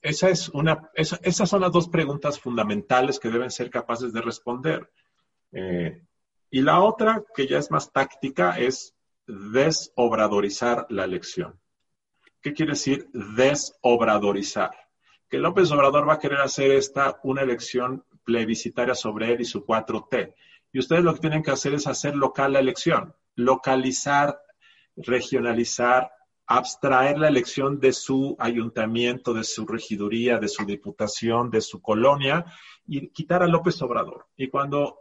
esa 0.02 0.28
es 0.28 0.48
una, 0.50 0.90
esas 0.94 1.48
son 1.48 1.60
las 1.60 1.72
dos 1.72 1.88
preguntas 1.88 2.38
fundamentales 2.38 3.18
que 3.18 3.30
deben 3.30 3.50
ser 3.50 3.70
capaces 3.70 4.12
de 4.12 4.20
responder. 4.20 4.90
Eh, 5.52 6.02
y 6.50 6.60
la 6.60 6.80
otra, 6.80 7.24
que 7.34 7.46
ya 7.46 7.58
es 7.58 7.70
más 7.70 7.92
táctica, 7.92 8.58
es 8.58 8.94
desobradorizar 9.26 10.86
la 10.90 11.04
elección. 11.04 11.58
¿Qué 12.40 12.52
quiere 12.52 12.72
decir 12.72 13.08
desobradorizar? 13.12 14.70
Que 15.28 15.38
López 15.38 15.70
Obrador 15.72 16.08
va 16.08 16.14
a 16.14 16.18
querer 16.18 16.40
hacer 16.40 16.70
esta 16.72 17.18
una 17.24 17.42
elección 17.42 18.04
plebiscitaria 18.26 18.94
sobre 18.94 19.32
él 19.32 19.40
y 19.40 19.46
su 19.46 19.64
4T. 19.64 20.34
Y 20.72 20.78
ustedes 20.80 21.02
lo 21.02 21.14
que 21.14 21.20
tienen 21.20 21.42
que 21.42 21.52
hacer 21.52 21.72
es 21.72 21.86
hacer 21.86 22.14
local 22.16 22.52
la 22.52 22.58
elección, 22.58 23.14
localizar, 23.36 24.38
regionalizar, 24.96 26.10
abstraer 26.46 27.18
la 27.18 27.28
elección 27.28 27.80
de 27.80 27.92
su 27.92 28.36
ayuntamiento, 28.38 29.32
de 29.32 29.44
su 29.44 29.64
regiduría, 29.66 30.38
de 30.38 30.48
su 30.48 30.64
diputación, 30.64 31.50
de 31.50 31.60
su 31.60 31.80
colonia 31.80 32.44
y 32.86 33.08
quitar 33.08 33.42
a 33.42 33.46
López 33.46 33.80
Obrador. 33.82 34.26
Y 34.36 34.48
cuando 34.48 35.00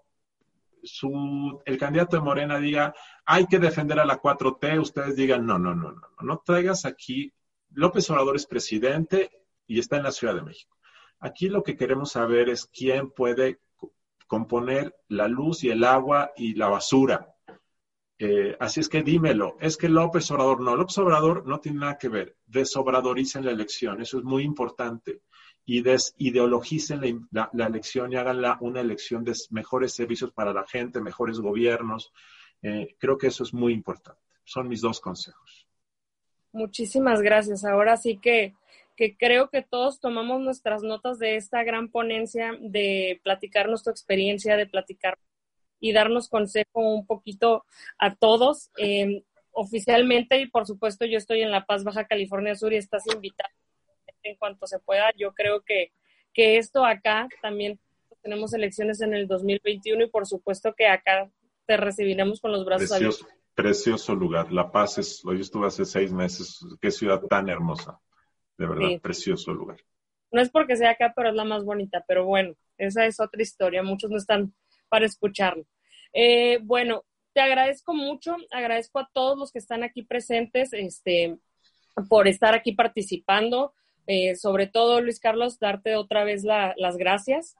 el 1.65 1.77
candidato 1.77 2.15
de 2.15 2.23
Morena 2.23 2.59
diga, 2.59 2.93
hay 3.25 3.47
que 3.47 3.59
defender 3.59 3.99
a 3.99 4.05
la 4.05 4.21
4T, 4.21 4.79
ustedes 4.79 5.15
digan, 5.15 5.45
no, 5.45 5.57
no, 5.57 5.73
no, 5.73 5.91
no, 5.91 5.99
no, 5.99 6.21
no 6.21 6.41
traigas 6.45 6.85
aquí, 6.85 7.33
López 7.71 8.09
Obrador 8.09 8.35
es 8.35 8.45
presidente 8.45 9.29
y 9.67 9.79
está 9.79 9.97
en 9.97 10.03
la 10.03 10.11
Ciudad 10.11 10.35
de 10.35 10.43
México. 10.43 10.74
Aquí 11.19 11.49
lo 11.49 11.63
que 11.63 11.75
queremos 11.75 12.11
saber 12.11 12.49
es 12.49 12.65
quién 12.65 13.11
puede 13.11 13.59
componer 14.27 14.95
la 15.07 15.27
luz 15.27 15.63
y 15.63 15.69
el 15.69 15.83
agua 15.83 16.31
y 16.35 16.55
la 16.55 16.67
basura. 16.67 17.35
Eh, 18.17 18.55
así 18.59 18.79
es 18.79 18.87
que 18.87 19.03
dímelo, 19.03 19.57
es 19.59 19.75
que 19.75 19.89
López 19.89 20.31
Obrador 20.31 20.61
no, 20.61 20.75
López 20.75 20.97
Obrador 20.99 21.45
no 21.45 21.59
tiene 21.59 21.79
nada 21.79 21.97
que 21.97 22.07
ver, 22.07 22.37
desobradoricen 22.45 23.43
la 23.43 23.51
elección, 23.51 24.01
eso 24.01 24.19
es 24.19 24.23
muy 24.23 24.43
importante 24.43 25.21
y 25.65 25.81
desideologicen 25.81 27.27
la, 27.31 27.49
la, 27.51 27.65
elección 27.65 28.13
y 28.13 28.15
hagan 28.15 28.41
una 28.61 28.81
elección 28.81 29.23
de 29.23 29.33
mejores 29.49 29.93
servicios 29.93 30.31
para 30.31 30.53
la 30.53 30.65
gente, 30.65 31.01
mejores 31.01 31.39
gobiernos. 31.39 32.13
Eh, 32.61 32.95
creo 32.99 33.17
que 33.17 33.27
eso 33.27 33.43
es 33.43 33.53
muy 33.53 33.73
importante. 33.73 34.21
Son 34.43 34.67
mis 34.67 34.81
dos 34.81 35.01
consejos. 35.01 35.67
Muchísimas 36.51 37.21
gracias. 37.21 37.65
Ahora 37.65 37.97
sí 37.97 38.17
que, 38.17 38.53
que 38.95 39.17
creo 39.17 39.49
que 39.49 39.61
todos 39.61 39.99
tomamos 39.99 40.41
nuestras 40.41 40.83
notas 40.83 41.19
de 41.19 41.35
esta 41.35 41.63
gran 41.63 41.89
ponencia, 41.89 42.57
de 42.59 43.19
platicar 43.23 43.67
nuestra 43.67 43.91
experiencia, 43.91 44.55
de 44.55 44.67
platicar 44.67 45.17
y 45.79 45.91
darnos 45.91 46.29
consejo 46.29 46.79
un 46.79 47.05
poquito 47.05 47.65
a 47.97 48.15
todos. 48.15 48.71
Eh, 48.77 49.23
oficialmente, 49.51 50.39
y 50.39 50.47
por 50.47 50.65
supuesto, 50.65 51.05
yo 51.05 51.17
estoy 51.17 51.41
en 51.41 51.51
La 51.51 51.65
Paz, 51.65 51.83
Baja 51.83 52.05
California 52.05 52.55
Sur, 52.55 52.73
y 52.73 52.77
estás 52.77 53.03
invitado 53.13 53.53
en 54.23 54.35
cuanto 54.35 54.67
se 54.67 54.79
pueda. 54.79 55.11
Yo 55.17 55.33
creo 55.33 55.61
que, 55.61 55.91
que 56.33 56.57
esto 56.57 56.85
acá 56.85 57.27
también 57.41 57.79
tenemos 58.21 58.53
elecciones 58.53 59.01
en 59.01 59.13
el 59.13 59.27
2021 59.27 60.05
y 60.05 60.09
por 60.09 60.25
supuesto 60.25 60.73
que 60.75 60.87
acá 60.87 61.29
te 61.65 61.77
recibiremos 61.77 62.41
con 62.41 62.51
los 62.51 62.65
brazos 62.65 62.89
precioso, 62.89 63.23
abiertos. 63.23 63.43
Precioso 63.53 64.15
lugar. 64.15 64.51
La 64.51 64.71
Paz 64.71 64.97
es, 64.97 65.21
yo 65.23 65.31
estuve 65.33 65.67
hace 65.67 65.85
seis 65.85 66.11
meses, 66.11 66.59
qué 66.81 66.91
ciudad 66.91 67.21
tan 67.21 67.49
hermosa. 67.49 67.99
De 68.57 68.65
verdad, 68.65 69.01
precioso 69.01 69.53
lugar. 69.53 69.77
No 70.31 70.41
es 70.41 70.49
porque 70.49 70.75
sea 70.75 70.91
acá, 70.91 71.13
pero 71.15 71.29
es 71.29 71.35
la 71.35 71.45
más 71.45 71.63
bonita. 71.63 72.03
Pero 72.07 72.25
bueno, 72.25 72.55
esa 72.77 73.05
es 73.05 73.19
otra 73.19 73.41
historia. 73.41 73.83
Muchos 73.83 74.09
no 74.11 74.17
están 74.17 74.53
para 74.89 75.05
escucharlo. 75.05 75.65
Eh, 76.13 76.59
bueno, 76.63 77.03
te 77.33 77.41
agradezco 77.41 77.93
mucho, 77.93 78.37
agradezco 78.51 78.99
a 78.99 79.09
todos 79.11 79.37
los 79.37 79.51
que 79.51 79.59
están 79.59 79.83
aquí 79.83 80.03
presentes, 80.03 80.71
este, 80.71 81.37
por 82.09 82.27
estar 82.27 82.53
aquí 82.53 82.73
participando. 82.73 83.73
Eh, 84.07 84.35
sobre 84.35 84.67
todo, 84.67 85.01
Luis 85.01 85.19
Carlos, 85.19 85.59
darte 85.59 85.95
otra 85.95 86.23
vez 86.23 86.43
las 86.43 86.97
gracias. 86.97 87.55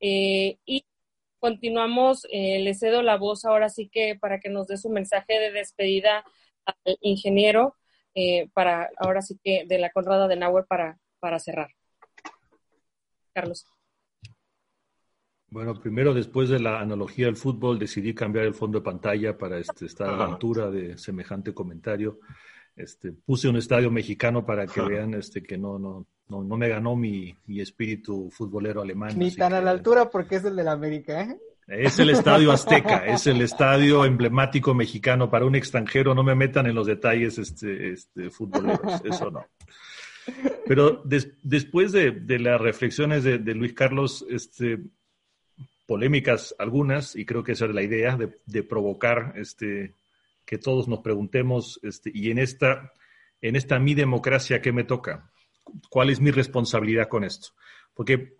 Eh, 0.00 0.58
y 0.64 0.84
continuamos, 1.38 2.26
eh, 2.30 2.60
le 2.60 2.74
cedo 2.74 3.02
la 3.02 3.16
voz 3.16 3.44
ahora 3.44 3.68
sí 3.68 3.88
que 3.88 4.16
para 4.18 4.40
que 4.40 4.48
nos 4.48 4.68
dé 4.68 4.76
su 4.76 4.88
mensaje 4.88 5.38
de 5.38 5.52
despedida 5.52 6.24
al 6.64 6.96
ingeniero, 7.00 7.76
para 8.52 8.90
ahora 8.96 9.22
sí 9.22 9.38
que 9.42 9.64
de 9.66 9.78
la 9.78 9.90
Conrada 9.90 10.28
de 10.28 10.36
Nauer 10.36 10.64
para, 10.66 10.98
para 11.20 11.38
cerrar. 11.38 11.70
Carlos. 13.32 13.66
Bueno, 15.50 15.74
primero, 15.80 16.14
después 16.14 16.48
de 16.48 16.60
la 16.60 16.80
analogía 16.80 17.26
del 17.26 17.36
fútbol, 17.36 17.78
decidí 17.78 18.14
cambiar 18.14 18.46
el 18.46 18.54
fondo 18.54 18.78
de 18.78 18.84
pantalla 18.84 19.36
para 19.36 19.58
este, 19.58 19.86
estar 19.86 20.08
a 20.08 20.16
la 20.16 20.24
altura 20.24 20.70
de 20.70 20.96
semejante 20.96 21.52
comentario. 21.52 22.20
Este, 22.76 23.12
puse 23.12 23.48
un 23.48 23.56
estadio 23.56 23.90
mexicano 23.90 24.46
para 24.46 24.66
que 24.66 24.80
vean 24.80 25.14
este, 25.14 25.42
que 25.42 25.58
no, 25.58 25.76
no, 25.78 26.06
no, 26.28 26.44
no 26.44 26.56
me 26.56 26.68
ganó 26.68 26.94
mi, 26.94 27.36
mi, 27.46 27.60
espíritu 27.60 28.30
futbolero 28.30 28.80
alemán. 28.80 29.18
Ni 29.18 29.34
tan 29.34 29.52
a 29.52 29.60
la 29.60 29.72
altura 29.72 30.08
porque 30.08 30.36
es 30.36 30.44
el 30.44 30.54
de 30.54 30.62
la 30.62 30.72
América, 30.72 31.20
¿eh? 31.22 31.36
Es 31.70 32.00
el 32.00 32.10
estadio 32.10 32.50
Azteca, 32.50 33.06
es 33.06 33.28
el 33.28 33.40
estadio 33.42 34.04
emblemático 34.04 34.74
mexicano. 34.74 35.30
Para 35.30 35.44
un 35.44 35.54
extranjero 35.54 36.16
no 36.16 36.24
me 36.24 36.34
metan 36.34 36.66
en 36.66 36.74
los 36.74 36.88
detalles 36.88 37.38
este, 37.38 37.92
este, 37.92 38.28
futboleros, 38.30 39.00
eso 39.04 39.30
no. 39.30 39.46
Pero 40.66 41.00
después 41.04 41.92
de, 41.92 42.10
de, 42.10 42.40
las 42.40 42.60
reflexiones 42.60 43.22
de, 43.22 43.38
de, 43.38 43.54
Luis 43.54 43.72
Carlos, 43.72 44.26
este, 44.28 44.80
polémicas 45.86 46.56
algunas, 46.58 47.14
y 47.14 47.24
creo 47.24 47.44
que 47.44 47.52
esa 47.52 47.66
es 47.66 47.74
la 47.74 47.82
idea, 47.82 48.16
de, 48.16 48.36
de 48.46 48.62
provocar 48.64 49.34
este, 49.36 49.94
que 50.44 50.58
todos 50.58 50.88
nos 50.88 51.00
preguntemos, 51.00 51.78
este, 51.84 52.10
y 52.12 52.32
en 52.32 52.38
esta, 52.38 52.92
en 53.40 53.54
esta 53.54 53.78
mi 53.78 53.94
democracia, 53.94 54.60
¿qué 54.60 54.72
me 54.72 54.82
toca? 54.82 55.30
¿Cuál 55.88 56.10
es 56.10 56.20
mi 56.20 56.32
responsabilidad 56.32 57.06
con 57.06 57.22
esto? 57.22 57.50
Porque 57.94 58.34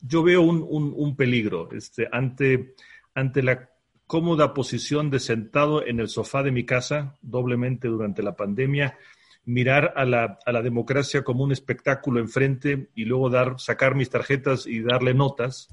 yo 0.00 0.22
veo 0.22 0.42
un, 0.42 0.64
un, 0.96 1.16
peligro 1.16 1.68
este, 1.72 2.08
ante, 2.10 2.74
ante 3.14 3.42
la 3.42 3.70
cómoda 4.06 4.52
posición 4.54 5.10
de 5.10 5.20
sentado 5.20 5.86
en 5.86 6.00
el 6.00 6.08
sofá 6.08 6.42
de 6.42 6.52
mi 6.52 6.64
casa, 6.64 7.16
doblemente 7.22 7.88
durante 7.88 8.22
la 8.22 8.36
pandemia, 8.36 8.98
mirar 9.44 9.92
a 9.96 10.04
la, 10.04 10.38
a 10.44 10.52
la 10.52 10.62
democracia 10.62 11.24
como 11.24 11.44
un 11.44 11.52
espectáculo 11.52 12.20
enfrente 12.20 12.88
y 12.94 13.04
luego 13.04 13.30
dar, 13.30 13.58
sacar 13.58 13.94
mis 13.94 14.10
tarjetas 14.10 14.66
y 14.66 14.80
darle 14.80 15.14
notas, 15.14 15.68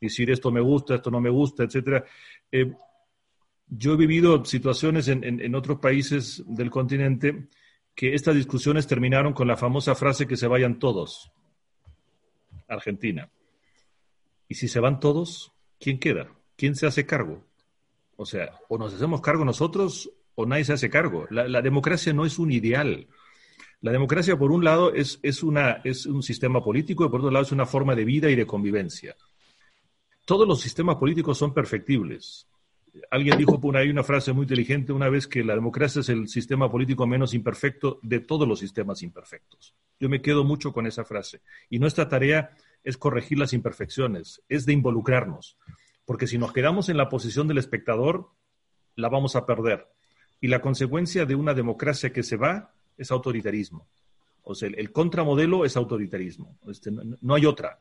decir 0.00 0.30
esto 0.30 0.50
me 0.50 0.60
gusta, 0.60 0.94
esto 0.94 1.10
no 1.10 1.20
me 1.20 1.30
gusta, 1.30 1.64
etcétera. 1.64 2.04
Eh, 2.50 2.72
yo 3.68 3.92
he 3.92 3.96
vivido 3.96 4.44
situaciones 4.44 5.06
en, 5.08 5.54
otros 5.54 5.78
países 5.78 6.42
del 6.46 6.70
continente 6.70 7.48
que 7.94 8.14
estas 8.14 8.34
discusiones 8.34 8.86
terminaron 8.86 9.32
con 9.32 9.46
la 9.46 9.56
famosa 9.56 9.94
frase 9.94 10.26
que 10.26 10.36
se 10.36 10.48
vayan 10.48 10.78
todos. 10.78 11.30
Argentina. 12.66 13.30
Y 14.50 14.56
si 14.56 14.66
se 14.66 14.80
van 14.80 14.98
todos, 14.98 15.52
¿quién 15.78 16.00
queda? 16.00 16.34
¿Quién 16.56 16.74
se 16.74 16.84
hace 16.84 17.06
cargo? 17.06 17.46
O 18.16 18.26
sea, 18.26 18.58
o 18.68 18.78
nos 18.78 18.92
hacemos 18.92 19.20
cargo 19.20 19.44
nosotros 19.44 20.10
o 20.34 20.44
nadie 20.44 20.64
se 20.64 20.72
hace 20.72 20.90
cargo. 20.90 21.28
La, 21.30 21.62
democracia 21.62 22.12
no 22.12 22.26
es 22.26 22.36
un 22.36 22.50
ideal. 22.50 23.06
La 23.80 23.92
democracia, 23.92 24.36
por 24.36 24.50
un 24.50 24.64
lado, 24.64 24.92
es, 24.92 25.20
es, 25.22 25.44
una, 25.44 25.80
es 25.84 26.04
un 26.04 26.24
sistema 26.24 26.64
político 26.64 27.04
y 27.04 27.08
por 27.08 27.20
otro 27.20 27.30
lado 27.30 27.44
es 27.44 27.52
una 27.52 27.64
forma 27.64 27.94
de 27.94 28.04
vida 28.04 28.28
y 28.28 28.34
de 28.34 28.44
convivencia. 28.44 29.14
Todos 30.24 30.48
los 30.48 30.60
sistemas 30.60 30.96
políticos 30.96 31.38
son 31.38 31.54
perfectibles 31.54 32.48
alguien 33.10 33.38
dijo 33.38 33.60
por 33.60 33.76
ahí 33.76 33.88
una 33.88 34.02
frase 34.02 34.32
muy 34.32 34.44
inteligente 34.44 34.92
una 34.92 35.08
vez 35.08 35.26
que 35.26 35.44
la 35.44 35.54
democracia 35.54 36.00
es 36.00 36.08
el 36.08 36.28
sistema 36.28 36.70
político 36.70 37.06
menos 37.06 37.34
imperfecto 37.34 37.98
de 38.02 38.20
todos 38.20 38.46
los 38.46 38.58
sistemas 38.58 39.02
imperfectos. 39.02 39.74
Yo 39.98 40.08
me 40.08 40.20
quedo 40.22 40.44
mucho 40.44 40.72
con 40.72 40.86
esa 40.86 41.04
frase. 41.04 41.40
Y 41.68 41.78
nuestra 41.78 42.08
tarea 42.08 42.56
es 42.84 42.96
corregir 42.96 43.38
las 43.38 43.52
imperfecciones, 43.52 44.42
es 44.48 44.66
de 44.66 44.72
involucrarnos. 44.72 45.56
Porque 46.04 46.26
si 46.26 46.38
nos 46.38 46.52
quedamos 46.52 46.88
en 46.88 46.96
la 46.96 47.08
posición 47.08 47.46
del 47.48 47.58
espectador, 47.58 48.30
la 48.96 49.08
vamos 49.08 49.36
a 49.36 49.46
perder. 49.46 49.86
Y 50.40 50.48
la 50.48 50.60
consecuencia 50.60 51.26
de 51.26 51.34
una 51.34 51.54
democracia 51.54 52.12
que 52.12 52.22
se 52.22 52.36
va 52.36 52.72
es 52.96 53.10
autoritarismo. 53.10 53.86
O 54.42 54.54
sea, 54.54 54.68
el, 54.68 54.90
contramodelo 54.92 55.64
es 55.64 55.76
autoritarismo. 55.76 56.56
Este, 56.66 56.90
no 56.90 57.34
hay 57.34 57.46
otra. 57.46 57.78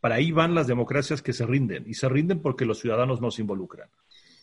Para 0.00 0.16
ahí 0.16 0.32
van 0.32 0.54
las 0.54 0.66
democracias 0.66 1.22
que 1.22 1.32
se 1.32 1.46
rinden. 1.46 1.84
Y 1.86 1.94
se 1.94 2.08
rinden 2.08 2.40
porque 2.40 2.64
los 2.64 2.80
ciudadanos 2.80 3.20
no 3.20 3.30
se 3.30 3.42
involucran. 3.42 3.88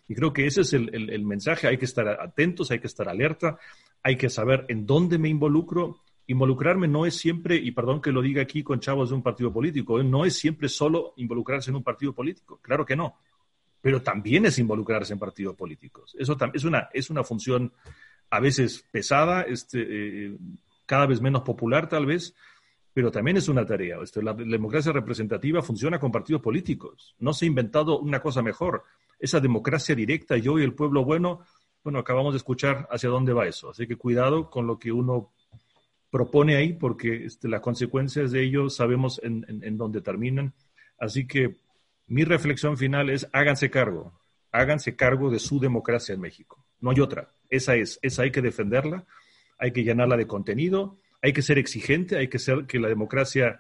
Y 0.08 0.16
creo 0.16 0.34
que 0.34 0.46
ese 0.46 0.62
es 0.62 0.74
el, 0.74 1.26
mensaje. 1.26 1.68
Hay 1.68 1.78
que 1.78 1.86
estar 1.86 2.08
atentos, 2.08 2.70
hay 2.72 2.80
que 2.80 2.88
estar 2.88 3.10
alerta, 3.10 3.58
hay 4.04 4.18
que 4.18 4.30
saber 4.30 4.66
en 4.68 4.86
dónde 4.86 5.18
me 5.18 5.30
involucro, 5.30 6.02
involucrarme 6.28 6.88
no 6.88 7.06
es 7.06 7.16
siempre, 7.16 7.56
y 7.56 7.72
perdón 7.72 8.02
que 8.02 8.12
lo 8.12 8.22
diga 8.22 8.42
aquí 8.42 8.64
con 8.64 8.80
chavos 8.80 9.10
de 9.10 9.16
un 9.16 9.24
partido 9.24 9.52
político, 9.54 10.00
¿eh? 10.00 10.04
no 10.04 10.26
es 10.26 10.38
siempre 10.38 10.70
solo 10.70 11.14
involucrarse 11.18 11.70
en 11.70 11.78
un 11.78 11.84
partido 11.84 12.14
político, 12.14 12.60
claro 12.62 12.86
que 12.86 12.96
no, 12.96 13.20
pero 13.82 14.02
también 14.02 14.46
es 14.46 14.58
involucrarse 14.58 15.14
en 15.14 15.20
partidos 15.20 15.56
políticos. 15.56 16.16
Eso 16.18 16.36
es 16.54 16.64
una, 16.64 16.90
es 16.92 17.10
una 17.10 17.24
función 17.24 17.72
a 18.32 18.40
veces 18.40 18.84
pesada, 18.92 19.44
este, 19.44 19.86
eh, 20.28 20.38
cada 20.86 21.06
vez 21.06 21.22
menos 21.22 21.42
popular 21.44 21.88
tal 21.88 22.06
vez, 22.06 22.36
pero 22.94 23.12
también 23.12 23.38
es 23.38 23.48
una 23.48 23.66
tarea. 23.66 23.98
Este, 24.02 24.24
la, 24.24 24.34
democracia 24.34 24.92
representativa 24.92 25.62
funciona 25.62 26.00
con 26.00 26.12
partidos 26.12 26.42
políticos. 26.42 27.16
No 27.20 27.34
se 27.34 27.46
ha 27.46 27.48
inventado 27.48 28.00
una 28.00 28.22
cosa 28.22 28.42
mejor. 28.42 28.84
Esa 29.20 29.40
democracia 29.40 29.94
directa, 29.94 30.38
yo 30.38 30.58
y 30.58 30.64
el 30.64 30.74
pueblo 30.74 31.04
bueno, 31.04 31.42
bueno, 31.84 32.00
acabamos 32.00 32.34
de 32.34 32.38
escuchar 32.38 32.88
hacia 32.90 33.10
dónde 33.10 33.34
va 33.34 33.48
eso. 33.48 33.70
Así 33.70 33.86
que 33.86 33.98
cuidado 33.98 34.50
con 34.50 34.66
lo 34.66 34.80
que 34.80 34.92
uno 34.92 35.34
propone 36.10 36.56
ahí, 36.56 36.74
porque 36.74 37.26
este, 37.26 37.48
las 37.48 37.62
consecuencias 37.62 38.32
de 38.32 38.44
ello 38.44 38.70
sabemos 38.70 39.20
en, 39.24 39.46
en, 39.48 39.78
dónde 39.78 40.02
terminan. 40.02 40.54
Así 40.98 41.28
que 41.28 41.56
mi 42.08 42.24
reflexión 42.24 42.78
final 42.78 43.10
es 43.10 43.28
háganse 43.34 43.70
cargo, 43.70 44.14
háganse 44.52 44.96
cargo 44.96 45.30
de 45.30 45.40
su 45.40 45.60
democracia 45.60 46.14
en 46.14 46.22
México. 46.22 46.66
No 46.80 46.92
hay 46.92 47.00
otra. 47.00 47.28
Esa 47.50 47.76
es, 47.76 48.00
esa 48.02 48.24
hay 48.24 48.32
que 48.32 48.42
defenderla, 48.42 49.06
hay 49.58 49.72
que 49.72 49.84
llenarla 49.84 50.18
de 50.18 50.28
contenido, 50.28 50.98
hay 51.22 51.34
que 51.34 51.42
ser 51.42 51.58
exigente, 51.58 52.18
hay 52.18 52.28
que 52.28 52.40
ser 52.40 52.66
que 52.66 52.80
la 52.80 52.88
democracia 52.88 53.60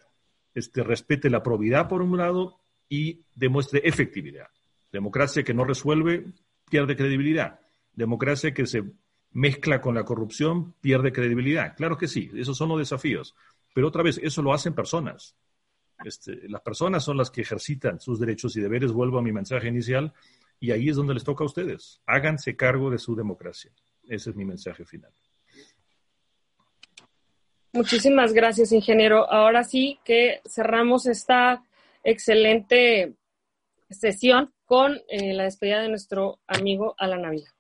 este, 0.54 0.84
respete 0.84 1.30
la 1.30 1.44
probidad 1.44 1.88
por 1.88 2.02
un 2.02 2.18
lado 2.18 2.60
y 2.88 3.22
demuestre 3.36 3.82
efectividad. 3.84 4.48
Democracia 4.92 5.44
que 5.44 5.54
no 5.54 5.66
resuelve 5.66 6.26
pierde 6.70 6.96
credibilidad. 6.96 7.60
Democracia 7.94 8.54
que 8.54 8.66
se 8.66 8.84
mezcla 9.36 9.82
con 9.82 9.95
la 9.95 10.06
corrupción, 10.06 10.74
pierde 10.80 11.12
credibilidad. 11.12 11.76
Claro 11.76 11.98
que 11.98 12.07
sí, 12.07 12.32
esos 12.36 12.57
son 12.57 12.70
los 12.70 12.80
desafíos. 12.80 13.36
Pero 13.74 13.90
otra 13.90 14.02
vez, 14.02 14.18
eso 14.24 14.41
lo 14.41 14.53
hacen 14.53 14.74
personas. 14.74 15.36
Este, 16.06 16.48
las 16.48 16.62
personas 16.62 17.03
son 17.03 17.18
las 17.18 17.30
que 17.30 17.41
ejercitan 17.41 17.99
sus 17.99 18.18
derechos 18.18 18.56
y 18.56 18.62
deberes. 18.62 18.94
Vuelvo 18.94 19.20
a 19.20 19.22
mi 19.22 19.34
mensaje 19.34 19.68
inicial 19.68 20.14
y 20.60 20.72
ahí 20.72 20.88
es 20.88 20.95
donde 20.95 21.14
les 21.14 21.26
toca 21.26 21.44
a 21.44 21.48
ustedes. 21.48 22.02
Háganse 22.06 22.56
cargo 22.56 22.90
de 22.90 22.98
su 22.98 23.14
democracia. 23.14 23.72
Ese 24.07 24.30
es 24.30 24.36
mi 24.38 24.45
mensaje 24.45 24.86
final. 24.86 25.12
Muchísimas 27.74 28.32
gracias, 28.32 28.72
ingeniero. 28.72 29.30
Ahora 29.30 29.66
sí 29.66 29.99
que 30.06 30.40
cerramos 30.48 31.07
esta 31.07 31.62
excelente 32.06 33.16
sesión 33.90 34.53
con 34.64 35.02
eh, 35.10 35.34
la 35.34 35.44
despedida 35.44 35.82
de 35.82 35.90
nuestro 35.90 36.40
amigo 36.48 36.95
Alan 36.98 37.26
Ávila. 37.26 37.55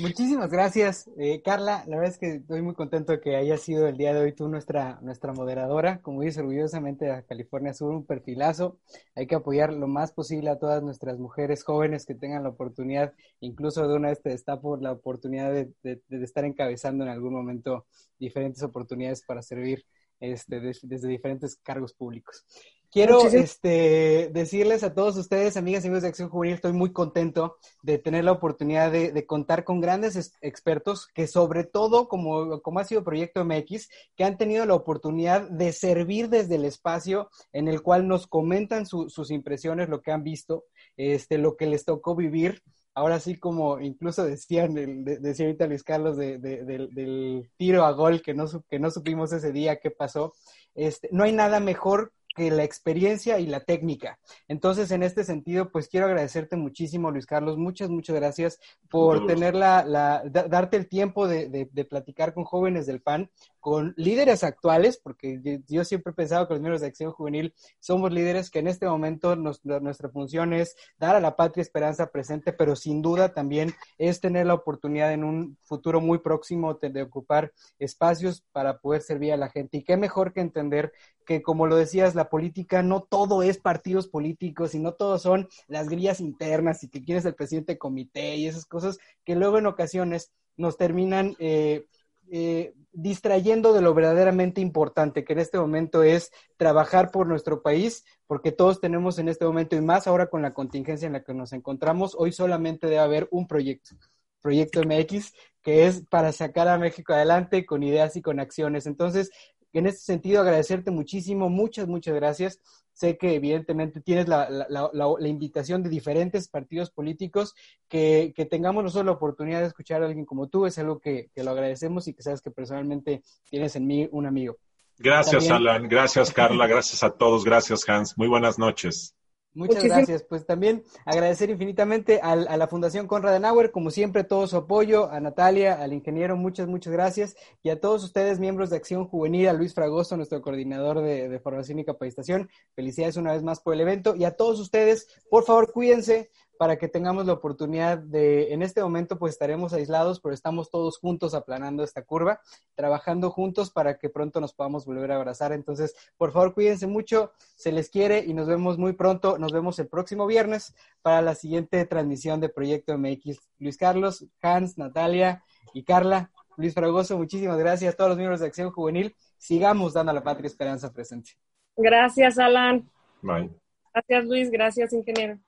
Muchísimas 0.00 0.50
gracias, 0.50 1.08
eh, 1.18 1.42
Carla. 1.42 1.84
La 1.86 1.96
verdad 1.96 2.12
es 2.12 2.18
que 2.18 2.36
estoy 2.36 2.62
muy 2.62 2.74
contento 2.74 3.20
que 3.20 3.36
haya 3.36 3.58
sido 3.58 3.86
el 3.86 3.98
día 3.98 4.14
de 4.14 4.20
hoy 4.20 4.32
tú 4.32 4.48
nuestra, 4.48 4.98
nuestra 5.02 5.34
moderadora. 5.34 6.00
Como 6.00 6.22
dices, 6.22 6.38
orgullosamente 6.38 7.04
de 7.04 7.24
California 7.26 7.74
Sur, 7.74 7.92
un 7.92 8.06
perfilazo. 8.06 8.78
Hay 9.14 9.26
que 9.26 9.34
apoyar 9.34 9.72
lo 9.74 9.88
más 9.88 10.12
posible 10.12 10.48
a 10.48 10.58
todas 10.58 10.82
nuestras 10.82 11.18
mujeres 11.18 11.62
jóvenes 11.62 12.06
que 12.06 12.14
tengan 12.14 12.42
la 12.42 12.48
oportunidad, 12.48 13.12
incluso 13.40 13.86
de 13.86 13.94
una 13.94 14.08
vez 14.08 14.22
te 14.22 14.30
destapo 14.30 14.78
la 14.78 14.92
oportunidad 14.92 15.52
de, 15.52 15.72
de 15.82 16.24
estar 16.24 16.46
encabezando 16.46 17.04
en 17.04 17.10
algún 17.10 17.34
momento 17.34 17.86
diferentes 18.18 18.62
oportunidades 18.62 19.22
para 19.22 19.42
servir 19.42 19.84
este, 20.20 20.60
desde 20.60 21.08
diferentes 21.08 21.56
cargos 21.56 21.92
públicos. 21.92 22.46
Quiero 22.92 23.26
este, 23.26 24.28
decirles 24.34 24.82
a 24.82 24.92
todos 24.92 25.16
ustedes, 25.16 25.56
amigas 25.56 25.82
y 25.82 25.86
amigos 25.86 26.02
de 26.02 26.08
Acción 26.08 26.28
Juvenil, 26.28 26.56
estoy 26.56 26.74
muy 26.74 26.92
contento 26.92 27.56
de 27.82 27.96
tener 27.96 28.22
la 28.22 28.32
oportunidad 28.32 28.92
de, 28.92 29.24
contar 29.24 29.64
con 29.64 29.80
grandes 29.80 30.34
expertos 30.42 31.06
que 31.06 31.26
sobre 31.26 31.64
todo, 31.64 32.06
como, 32.06 32.60
como 32.60 32.80
ha 32.80 32.84
sido 32.84 33.02
Proyecto 33.02 33.46
MX, 33.46 33.88
que 34.14 34.24
han 34.24 34.36
tenido 34.36 34.66
la 34.66 34.74
oportunidad 34.74 35.48
de 35.48 35.72
servir 35.72 36.28
desde 36.28 36.56
el 36.56 36.66
espacio 36.66 37.30
en 37.54 37.66
el 37.66 37.80
cual 37.80 38.06
nos 38.06 38.26
comentan 38.26 38.84
sus 38.84 39.30
impresiones, 39.30 39.88
lo 39.88 40.02
que 40.02 40.12
han 40.12 40.22
visto, 40.22 40.66
este, 40.98 41.38
lo 41.38 41.56
que 41.56 41.64
les 41.64 41.86
tocó 41.86 42.14
vivir. 42.14 42.62
Ahora 42.94 43.20
sí 43.20 43.38
como 43.38 43.80
incluso 43.80 44.22
decían, 44.26 44.74
decía 44.74 45.46
ahorita 45.46 45.66
Luis 45.66 45.82
Carlos 45.82 46.18
del, 46.18 47.50
tiro 47.56 47.86
a 47.86 47.92
gol 47.92 48.20
que 48.20 48.34
no, 48.34 48.44
que 48.68 48.78
no 48.78 48.90
supimos 48.90 49.32
ese 49.32 49.50
día 49.50 49.80
qué 49.80 49.90
pasó, 49.90 50.34
este, 50.74 51.08
no 51.10 51.24
hay 51.24 51.32
nada 51.32 51.58
mejor 51.58 52.12
que 52.34 52.50
la 52.50 52.64
experiencia 52.64 53.38
y 53.38 53.46
la 53.46 53.60
técnica. 53.60 54.18
Entonces, 54.48 54.90
en 54.90 55.02
este 55.02 55.24
sentido, 55.24 55.70
pues 55.70 55.88
quiero 55.88 56.06
agradecerte 56.06 56.56
muchísimo, 56.56 57.10
Luis 57.10 57.26
Carlos. 57.26 57.58
Muchas, 57.58 57.90
muchas 57.90 58.16
gracias 58.16 58.58
por 58.88 59.26
tener 59.26 59.54
la, 59.54 59.84
la 59.84 60.22
darte 60.24 60.76
el 60.76 60.88
tiempo 60.88 61.28
de, 61.28 61.48
de, 61.48 61.84
platicar 61.84 62.32
con 62.34 62.44
jóvenes 62.44 62.86
del 62.86 63.02
PAN, 63.02 63.30
con 63.62 63.94
líderes 63.96 64.42
actuales, 64.42 64.98
porque 65.00 65.62
yo 65.68 65.84
siempre 65.84 66.10
he 66.10 66.14
pensado 66.16 66.48
que 66.48 66.54
los 66.54 66.60
miembros 66.60 66.80
de 66.80 66.88
Acción 66.88 67.12
Juvenil 67.12 67.54
somos 67.78 68.12
líderes 68.12 68.50
que 68.50 68.58
en 68.58 68.66
este 68.66 68.86
momento 68.86 69.36
nuestra 69.36 70.08
función 70.08 70.52
es 70.52 70.74
dar 70.98 71.14
a 71.14 71.20
la 71.20 71.36
patria 71.36 71.62
esperanza 71.62 72.10
presente, 72.10 72.52
pero 72.52 72.74
sin 72.74 73.02
duda 73.02 73.34
también 73.34 73.72
es 73.98 74.20
tener 74.20 74.46
la 74.46 74.54
oportunidad 74.54 75.12
en 75.12 75.22
un 75.22 75.58
futuro 75.62 76.00
muy 76.00 76.18
próximo 76.18 76.74
de 76.74 77.02
ocupar 77.02 77.52
espacios 77.78 78.42
para 78.50 78.78
poder 78.78 79.00
servir 79.00 79.32
a 79.32 79.36
la 79.36 79.48
gente. 79.48 79.76
Y 79.76 79.84
qué 79.84 79.96
mejor 79.96 80.32
que 80.32 80.40
entender 80.40 80.92
que, 81.24 81.40
como 81.40 81.68
lo 81.68 81.76
decías, 81.76 82.16
la 82.16 82.28
política 82.28 82.82
no 82.82 83.04
todo 83.04 83.44
es 83.44 83.58
partidos 83.58 84.08
políticos 84.08 84.74
y 84.74 84.80
no 84.80 84.94
todo 84.94 85.20
son 85.20 85.48
las 85.68 85.88
grillas 85.88 86.18
internas 86.18 86.82
y 86.82 86.88
que 86.88 87.04
quieres 87.04 87.24
el 87.26 87.36
presidente 87.36 87.78
comité 87.78 88.34
y 88.34 88.48
esas 88.48 88.66
cosas 88.66 88.98
que 89.24 89.36
luego 89.36 89.58
en 89.58 89.66
ocasiones 89.66 90.32
nos 90.56 90.76
terminan 90.76 91.36
eh, 91.38 91.86
eh, 92.34 92.72
distrayendo 92.92 93.74
de 93.74 93.82
lo 93.82 93.92
verdaderamente 93.92 94.62
importante, 94.62 95.22
que 95.22 95.34
en 95.34 95.38
este 95.38 95.58
momento 95.58 96.02
es 96.02 96.32
trabajar 96.56 97.10
por 97.10 97.26
nuestro 97.26 97.60
país, 97.60 98.06
porque 98.26 98.52
todos 98.52 98.80
tenemos 98.80 99.18
en 99.18 99.28
este 99.28 99.44
momento, 99.44 99.76
y 99.76 99.82
más 99.82 100.06
ahora 100.06 100.28
con 100.28 100.40
la 100.40 100.54
contingencia 100.54 101.04
en 101.04 101.12
la 101.12 101.22
que 101.22 101.34
nos 101.34 101.52
encontramos, 101.52 102.16
hoy 102.18 102.32
solamente 102.32 102.86
debe 102.86 103.00
haber 103.00 103.28
un 103.30 103.46
proyecto, 103.46 103.96
Proyecto 104.40 104.80
MX, 104.80 105.34
que 105.60 105.86
es 105.86 106.06
para 106.06 106.32
sacar 106.32 106.68
a 106.68 106.78
México 106.78 107.12
adelante 107.12 107.66
con 107.66 107.82
ideas 107.82 108.16
y 108.16 108.22
con 108.22 108.40
acciones. 108.40 108.86
Entonces, 108.86 109.30
en 109.74 109.86
este 109.86 110.00
sentido, 110.00 110.40
agradecerte 110.40 110.90
muchísimo, 110.90 111.50
muchas, 111.50 111.86
muchas 111.86 112.14
gracias. 112.14 112.60
Sé 112.92 113.16
que 113.16 113.34
evidentemente 113.34 114.00
tienes 114.00 114.28
la, 114.28 114.48
la, 114.50 114.90
la, 114.92 115.28
invitación 115.28 115.82
de 115.82 115.88
diferentes 115.88 116.48
partidos 116.48 116.90
políticos, 116.90 117.54
que, 117.88 118.32
que, 118.36 118.44
tengamos 118.44 118.84
nosotros 118.84 119.06
la 119.06 119.12
oportunidad 119.12 119.60
de 119.60 119.66
escuchar 119.66 120.02
a 120.02 120.06
alguien 120.06 120.26
como 120.26 120.48
tú, 120.48 120.66
es 120.66 120.78
algo 120.78 121.00
que, 121.00 121.30
que 121.34 121.42
lo 121.42 121.52
agradecemos 121.52 122.06
y 122.06 122.14
que 122.14 122.22
sabes 122.22 122.42
que 122.42 122.50
personalmente 122.50 123.22
tienes 123.48 123.74
en 123.76 123.86
mí 123.86 124.08
un 124.12 124.26
amigo. 124.26 124.58
Gracias, 124.98 125.50
Alan. 125.50 125.88
Gracias, 125.88 126.32
Carla. 126.32 126.66
Gracias 126.66 127.02
a 127.02 127.10
todos. 127.10 127.44
Gracias, 127.44 127.88
Hans. 127.88 128.16
Muy 128.16 128.28
buenas 128.28 128.58
noches. 128.58 129.16
Muchas 129.54 129.84
gracias. 129.84 130.22
Pues 130.22 130.46
también 130.46 130.82
agradecer 131.04 131.50
infinitamente 131.50 132.20
a, 132.22 132.36
la 132.36 132.68
Fundación 132.68 133.06
Conrad 133.06 133.32
Adenauer, 133.32 133.70
como 133.70 133.90
siempre, 133.90 134.24
todo 134.24 134.46
su 134.46 134.56
apoyo, 134.56 135.10
a 135.10 135.20
Natalia, 135.20 135.74
al 135.74 135.92
ingeniero, 135.92 136.36
muchas, 136.36 136.68
muchas 136.68 136.92
gracias, 136.92 137.36
y 137.62 137.70
a 137.70 137.78
todos 137.78 138.02
ustedes, 138.04 138.40
miembros 138.40 138.70
de 138.70 138.76
Acción 138.76 139.06
Juvenil, 139.06 139.48
a 139.48 139.52
Luis 139.52 139.74
Fragoso, 139.74 140.16
nuestro 140.16 140.40
coordinador 140.40 141.02
de, 141.02 141.28
de 141.28 141.40
formación 141.40 141.78
y 141.78 141.84
capacitación. 141.84 142.48
Felicidades 142.74 143.16
una 143.16 143.32
vez 143.32 143.42
más 143.42 143.60
por 143.60 143.74
el 143.74 143.80
evento, 143.80 144.16
y 144.16 144.24
a 144.24 144.36
todos 144.36 144.58
ustedes, 144.58 145.08
por 145.30 145.44
favor, 145.44 145.72
cuídense, 145.72 146.30
para 146.62 146.76
que 146.76 146.86
tengamos 146.86 147.26
la 147.26 147.32
oportunidad 147.32 147.98
de, 147.98 148.52
en 148.52 148.62
este 148.62 148.80
momento 148.80 149.18
pues 149.18 149.32
estaremos 149.32 149.72
aislados, 149.72 150.20
pero 150.20 150.32
estamos 150.32 150.70
todos 150.70 150.96
juntos 150.96 151.34
aplanando 151.34 151.82
esta 151.82 152.04
curva, 152.04 152.40
trabajando 152.76 153.32
juntos 153.32 153.72
para 153.72 153.98
que 153.98 154.08
pronto 154.08 154.40
nos 154.40 154.54
podamos 154.54 154.86
volver 154.86 155.10
a 155.10 155.16
abrazar. 155.16 155.52
Entonces, 155.52 155.96
por 156.16 156.30
favor, 156.30 156.54
cuídense 156.54 156.86
mucho, 156.86 157.32
se 157.56 157.72
les 157.72 157.90
quiere 157.90 158.20
y 158.24 158.32
nos 158.32 158.46
vemos 158.46 158.78
muy 158.78 158.92
pronto. 158.92 159.38
Nos 159.38 159.50
vemos 159.50 159.76
el 159.80 159.88
próximo 159.88 160.24
viernes 160.24 160.72
para 161.02 161.20
la 161.20 161.34
siguiente 161.34 161.84
transmisión 161.84 162.38
de 162.38 162.48
Proyecto 162.48 162.96
MX. 162.96 163.40
Luis 163.58 163.76
Carlos, 163.76 164.24
Hans, 164.40 164.78
Natalia 164.78 165.42
y 165.74 165.82
Carla. 165.82 166.30
Luis 166.56 166.74
Fragoso, 166.74 167.18
muchísimas 167.18 167.58
gracias 167.58 167.92
a 167.92 167.96
todos 167.96 168.10
los 168.10 168.18
miembros 168.18 168.38
de 168.38 168.46
Acción 168.46 168.70
Juvenil. 168.70 169.16
Sigamos 169.36 169.94
dando 169.94 170.12
a 170.12 170.14
la 170.14 170.22
patria 170.22 170.46
esperanza 170.46 170.92
presente. 170.92 171.32
Gracias, 171.76 172.38
Alan. 172.38 172.88
Bye. 173.20 173.50
Gracias, 173.92 174.24
Luis. 174.26 174.48
Gracias, 174.48 174.92
ingeniero. 174.92 175.40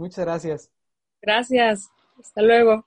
Muchas 0.00 0.24
gracias. 0.24 0.70
Gracias. 1.22 1.90
Hasta 2.18 2.42
luego. 2.42 2.84